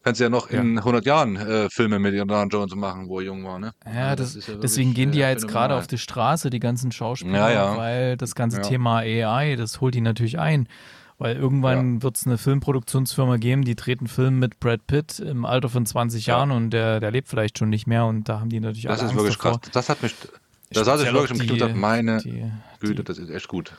kannst 0.05 0.21
ja 0.21 0.29
noch 0.29 0.49
in 0.49 0.77
100 0.77 1.05
Jahren 1.05 1.35
äh, 1.35 1.69
Filme 1.69 1.99
mit 1.99 2.13
Indiana 2.13 2.45
Jones 2.49 2.73
machen, 2.75 3.09
wo 3.09 3.19
er 3.19 3.25
jung 3.25 3.43
war, 3.43 3.59
ne? 3.59 3.73
Ja, 3.85 4.09
Also 4.09 4.23
das, 4.23 4.35
ist 4.35 4.47
ja 4.47 4.55
deswegen 4.55 4.93
gehen 4.93 5.11
die 5.11 5.17
äh, 5.19 5.23
ja 5.23 5.29
jetzt 5.31 5.47
gerade 5.47 5.75
auf 5.75 5.87
die 5.87 5.97
Straße, 5.97 6.49
die 6.49 6.59
ganzen 6.59 6.91
Schauspieler, 6.93 7.37
Ja, 7.37 7.51
ja. 7.51 7.77
weil 7.77 8.15
das 8.15 8.35
ganze 8.35 8.57
Ja. 8.57 8.63
Thema 8.63 8.99
AI, 8.99 9.55
das 9.57 9.81
holt 9.81 9.95
die 9.95 10.01
natürlich 10.01 10.39
ein. 10.39 10.69
Weil 11.17 11.37
irgendwann 11.37 12.03
wird 12.03 12.17
es 12.17 12.25
eine 12.27 12.37
Filmproduktionsfirma 12.37 13.37
geben, 13.37 13.63
die 13.63 13.75
dreht 13.75 13.99
einen 13.99 14.07
Film 14.09 14.37
mit 14.37 14.59
Brad 14.59 14.85
Pitt 14.85 15.19
im 15.19 15.45
Alter 15.45 15.69
von 15.69 15.85
20 15.85 16.25
Ja. 16.25 16.37
Jahren 16.37 16.51
und 16.51 16.71
der, 16.71 16.99
der 16.99 17.09
lebt 17.11 17.27
vielleicht 17.29 17.57
schon 17.57 17.69
nicht 17.69 17.87
mehr 17.87 18.05
und 18.05 18.27
da 18.29 18.39
haben 18.41 18.49
die 18.49 18.59
natürlich 18.59 18.83
Das 18.83 18.97
ist 18.97 19.03
Angst 19.03 19.15
wirklich 19.15 19.37
davor. 19.37 19.59
krass. 19.61 19.71
Das 19.71 19.87
hat 19.89 20.03
mich, 20.03 20.13
da 20.71 20.83
saß 20.83 21.01
ich 21.01 21.07
Speziell 21.07 21.29
wirklich 21.29 21.49
im 21.51 21.57
dachte, 21.57 21.75
meine 21.75 22.17
die, 22.17 22.51
Güte, 22.81 23.03
das 23.05 23.17
ist 23.17 23.29
echt 23.29 23.47
gut. 23.47 23.71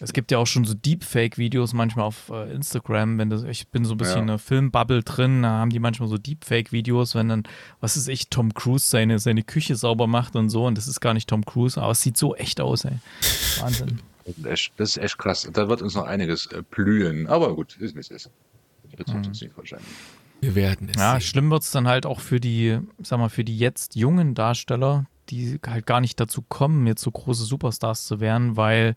Es 0.00 0.12
gibt 0.12 0.30
ja 0.30 0.38
auch 0.38 0.46
schon 0.46 0.64
so 0.64 0.74
Deepfake-Videos 0.74 1.72
manchmal 1.74 2.06
auf 2.06 2.30
äh, 2.30 2.52
Instagram, 2.52 3.18
wenn 3.18 3.30
das, 3.30 3.42
ich 3.44 3.68
bin 3.68 3.84
so 3.84 3.94
ein 3.94 3.98
bisschen 3.98 4.16
Ja. 4.16 4.20
in 4.22 4.26
der 4.28 4.38
Filmbubble 4.38 5.02
drin, 5.02 5.42
da 5.42 5.50
haben 5.50 5.70
die 5.70 5.78
manchmal 5.78 6.08
so 6.08 6.16
Deepfake-Videos, 6.18 7.14
wenn 7.14 7.28
dann, 7.28 7.42
was 7.80 7.96
ist 7.96 8.08
ich, 8.08 8.28
Tom 8.30 8.54
Cruise 8.54 8.88
seine, 8.88 9.18
seine 9.18 9.42
Küche 9.42 9.76
sauber 9.76 10.06
macht 10.06 10.36
und 10.36 10.48
so 10.50 10.66
und 10.66 10.78
das 10.78 10.88
ist 10.88 11.00
gar 11.00 11.12
nicht 11.14 11.28
Tom 11.28 11.44
Cruise, 11.44 11.80
aber 11.80 11.92
es 11.92 12.00
sieht 12.02 12.16
so 12.16 12.34
echt 12.34 12.60
aus, 12.60 12.84
ey. 12.84 12.98
Wahnsinn. 13.60 14.00
Das 14.26 14.36
ist 14.38 14.46
echt, 14.46 14.72
das 14.78 14.88
ist 14.90 15.02
echt 15.02 15.18
krass. 15.18 15.48
Da 15.52 15.68
wird 15.68 15.82
uns 15.82 15.94
noch 15.94 16.04
einiges 16.06 16.46
äh, 16.46 16.62
blühen. 16.70 17.26
Aber 17.26 17.54
gut, 17.54 17.76
ist 17.76 17.94
wie 17.94 18.00
es 18.00 18.10
ist. 18.10 18.30
Das 18.84 18.96
betrifft 18.96 19.26
uns 19.26 19.40
nicht 19.42 19.54
wahrscheinlich. 19.56 19.86
Wir 20.40 20.54
werden 20.54 20.88
es 20.88 20.96
Ja, 20.98 21.12
sehen. 21.12 21.20
schlimm 21.20 21.50
wird 21.50 21.62
es 21.62 21.70
dann 21.72 21.86
halt 21.86 22.06
auch 22.06 22.20
für 22.20 22.40
die, 22.40 22.78
sag 23.02 23.18
mal, 23.18 23.28
für 23.28 23.44
die 23.44 23.58
jetzt 23.58 23.96
jungen 23.96 24.34
Darsteller, 24.34 25.04
die 25.28 25.58
halt 25.66 25.84
gar 25.86 26.00
nicht 26.00 26.18
dazu 26.20 26.40
kommen, 26.40 26.86
jetzt 26.86 27.02
so 27.02 27.10
große 27.10 27.44
Superstars 27.44 28.06
zu 28.06 28.20
werden, 28.20 28.56
weil 28.56 28.96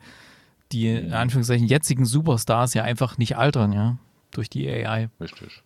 die 0.71 0.89
in 0.89 1.13
Anführungszeichen 1.13 1.67
jetzigen 1.67 2.05
Superstars 2.05 2.73
ja 2.73 2.83
einfach 2.83 3.17
nicht 3.17 3.37
altern, 3.37 3.73
ja, 3.73 3.97
durch 4.31 4.49
die 4.49 4.67
AI. 4.69 5.09
Richtig. 5.19 5.63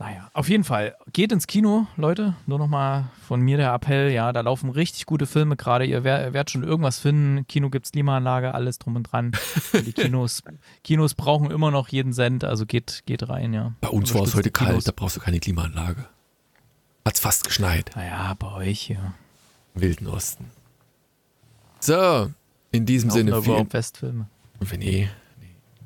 Naja, 0.00 0.30
auf 0.32 0.48
jeden 0.48 0.62
Fall. 0.62 0.94
Geht 1.12 1.32
ins 1.32 1.48
Kino, 1.48 1.88
Leute. 1.96 2.34
Nur 2.46 2.58
nochmal 2.60 3.06
von 3.26 3.40
mir 3.40 3.56
der 3.56 3.72
Appell. 3.74 4.12
Ja, 4.12 4.32
da 4.32 4.42
laufen 4.42 4.70
richtig 4.70 5.06
gute 5.06 5.26
Filme 5.26 5.56
gerade. 5.56 5.84
Ihr 5.86 6.04
wer- 6.04 6.32
werdet 6.32 6.50
schon 6.50 6.62
irgendwas 6.62 7.00
finden. 7.00 7.46
Kino 7.48 7.68
gibt's 7.68 7.90
Klimaanlage, 7.90 8.54
alles 8.54 8.78
drum 8.78 8.94
und 8.94 9.02
dran. 9.04 9.32
Die 9.74 9.92
Kinos, 9.92 10.44
Kinos 10.84 11.14
brauchen 11.14 11.50
immer 11.50 11.72
noch 11.72 11.88
jeden 11.88 12.12
Cent, 12.12 12.44
also 12.44 12.64
geht, 12.64 13.02
geht 13.06 13.28
rein, 13.28 13.52
ja. 13.52 13.72
Bei 13.80 13.88
uns 13.88 14.14
war 14.14 14.22
es 14.22 14.36
heute 14.36 14.52
kalt, 14.52 14.86
da 14.86 14.92
brauchst 14.94 15.16
du 15.16 15.20
keine 15.20 15.40
Klimaanlage. 15.40 16.04
Hat's 17.04 17.18
fast 17.20 17.42
geschneit 17.44 17.90
Naja, 17.96 18.34
bei 18.38 18.52
euch 18.52 18.80
hier. 18.80 19.14
im 19.74 19.80
Wilden 19.82 20.06
Osten. 20.06 20.44
So, 21.80 22.30
in 22.70 22.86
diesem 22.86 23.10
Sinne 23.10 23.42
vielen 23.42 23.68
Festfilme. 23.70 24.28
Nee, 24.60 24.76
nee. 24.78 25.08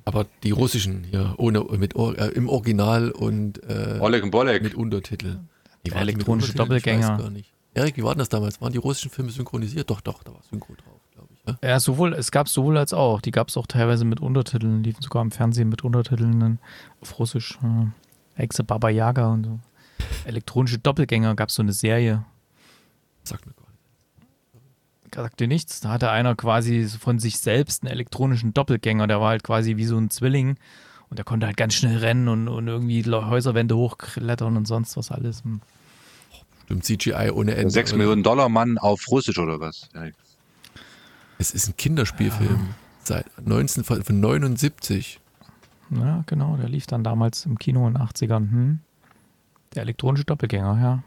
Aber 0.04 0.26
die 0.42 0.50
russischen 0.50 1.04
hier, 1.04 1.34
ohne, 1.38 1.62
mit, 1.78 1.94
Or- 1.94 2.18
äh, 2.18 2.28
im 2.28 2.48
Original 2.48 3.10
und 3.10 3.62
äh, 3.68 3.98
Oleg 4.00 4.22
und 4.24 4.30
Bolek. 4.30 4.62
mit 4.62 4.74
Untertitel. 4.74 5.38
Die 5.86 5.92
waren 5.92 6.00
elektronische 6.02 6.54
Doppelgänger. 6.54 7.10
weiß 7.10 7.18
gar 7.18 7.30
nicht. 7.30 7.52
Erik, 7.74 7.96
wie 7.96 8.02
war 8.02 8.12
denn 8.14 8.18
das 8.18 8.28
damals? 8.28 8.60
Waren 8.60 8.72
die 8.72 8.78
russischen 8.78 9.10
Filme 9.10 9.30
synchronisiert? 9.30 9.88
Doch, 9.88 10.00
doch, 10.00 10.22
da 10.24 10.32
war 10.32 10.42
Synchro 10.50 10.74
drauf, 10.74 11.00
glaube 11.12 11.28
ich. 11.34 11.46
Ne? 11.46 11.58
Ja, 11.62 11.80
sowohl, 11.80 12.12
es 12.14 12.30
gab 12.30 12.48
sowohl 12.48 12.76
als 12.76 12.92
auch. 12.92 13.20
Die 13.20 13.30
gab 13.30 13.48
es 13.48 13.56
auch 13.56 13.66
teilweise 13.66 14.04
mit 14.04 14.20
Untertiteln, 14.20 14.82
liefen 14.84 15.00
sogar 15.02 15.22
im 15.22 15.30
Fernsehen 15.30 15.68
mit 15.68 15.82
Untertiteln 15.82 16.58
auf 17.00 17.18
Russisch. 17.18 17.58
Äh, 17.62 18.42
Exe 18.42 18.64
Baba 18.64 18.90
Yaga 18.90 19.28
und 19.32 19.44
so. 19.44 19.58
Elektronische 20.24 20.78
Doppelgänger 20.78 21.34
gab 21.34 21.48
es 21.48 21.54
so 21.54 21.62
eine 21.62 21.72
Serie. 21.72 22.24
Sagt 23.24 23.46
mir 23.46 23.52
Sagt 25.14 25.40
dir 25.40 25.48
nichts? 25.48 25.80
Da 25.80 25.90
hatte 25.90 26.10
einer 26.10 26.34
quasi 26.34 26.86
von 26.88 27.18
sich 27.18 27.38
selbst 27.38 27.82
einen 27.82 27.92
elektronischen 27.92 28.54
Doppelgänger. 28.54 29.06
Der 29.06 29.20
war 29.20 29.28
halt 29.30 29.42
quasi 29.44 29.76
wie 29.76 29.84
so 29.84 29.98
ein 29.98 30.10
Zwilling. 30.10 30.56
Und 31.10 31.18
der 31.18 31.24
konnte 31.26 31.46
halt 31.46 31.58
ganz 31.58 31.74
schnell 31.74 31.98
rennen 31.98 32.28
und, 32.28 32.48
und 32.48 32.66
irgendwie 32.68 33.04
Häuserwände 33.04 33.76
hochklettern 33.76 34.56
und 34.56 34.66
sonst 34.66 34.96
was 34.96 35.10
alles. 35.10 35.44
Hm. 35.44 35.60
Stimmt, 36.64 36.84
CGI 36.84 37.30
ohne 37.30 37.54
Ende. 37.54 37.70
6 37.70 37.90
oder? 37.90 37.98
Millionen 37.98 38.22
Dollar 38.22 38.48
Mann 38.48 38.78
auf 38.78 39.06
Russisch 39.10 39.38
oder 39.38 39.60
was? 39.60 39.90
Ja, 39.94 40.04
Es 41.38 41.52
ist 41.52 41.68
ein 41.68 41.76
Kinderspielfilm. 41.76 42.74
Seit 43.04 43.26
19, 43.46 43.84
von 43.84 44.02
von 44.02 44.20
79. 44.20 45.20
Ja, 45.90 46.22
genau, 46.26 46.56
der 46.56 46.68
lief 46.70 46.86
dann 46.86 47.04
damals 47.04 47.44
im 47.44 47.58
Kino 47.58 47.86
in 47.86 47.94
den 47.94 48.02
80ern. 48.02 48.50
Hm? 48.50 48.78
Der 49.74 49.82
elektronische 49.82 50.24
Doppelgänger, 50.24 51.02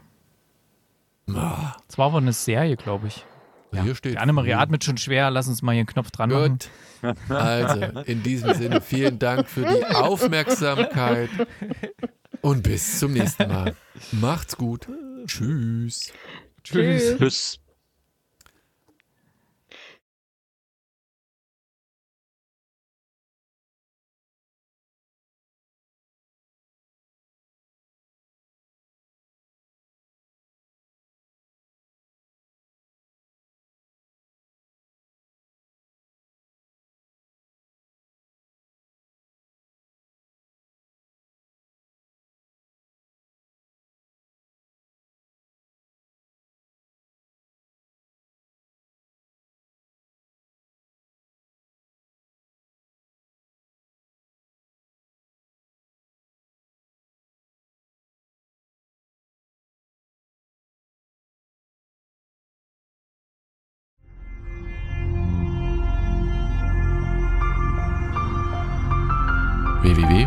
ja. 1.28 1.34
Ah, 1.34 1.74
Das 1.88 1.98
war 1.98 2.06
aber 2.06 2.18
eine 2.18 2.32
Serie, 2.32 2.76
glaube 2.76 3.08
ich. 3.08 3.24
Hier 3.72 3.94
steht. 3.94 4.14
Die 4.14 4.18
Annemarie 4.18 4.54
atmet 4.54 4.84
schon 4.84 4.96
schwer, 4.96 5.30
lass 5.30 5.48
uns 5.48 5.62
mal 5.62 5.72
hier 5.72 5.80
einen 5.80 5.86
Knopf 5.86 6.10
dran 6.10 6.30
machen. 6.30 6.58
Gut. 7.02 7.16
Also, 7.28 8.00
in 8.04 8.22
diesem 8.22 8.54
Sinne, 8.54 8.80
vielen 8.80 9.18
Dank 9.18 9.48
für 9.48 9.64
die 9.64 9.84
Aufmerksamkeit 9.84 11.28
und 12.40 12.62
bis 12.62 12.98
zum 12.98 13.12
nächsten 13.12 13.48
Mal. 13.48 13.74
Macht's 14.12 14.56
gut. 14.56 14.88
Tschüss. 15.26 16.12
Tschüss. 16.64 17.16
Tschüss. 17.18 17.60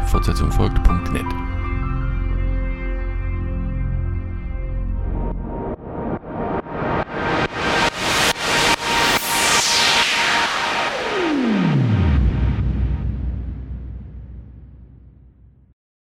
www.fortsetzung 0.10 0.51
folgt.net 0.51 1.39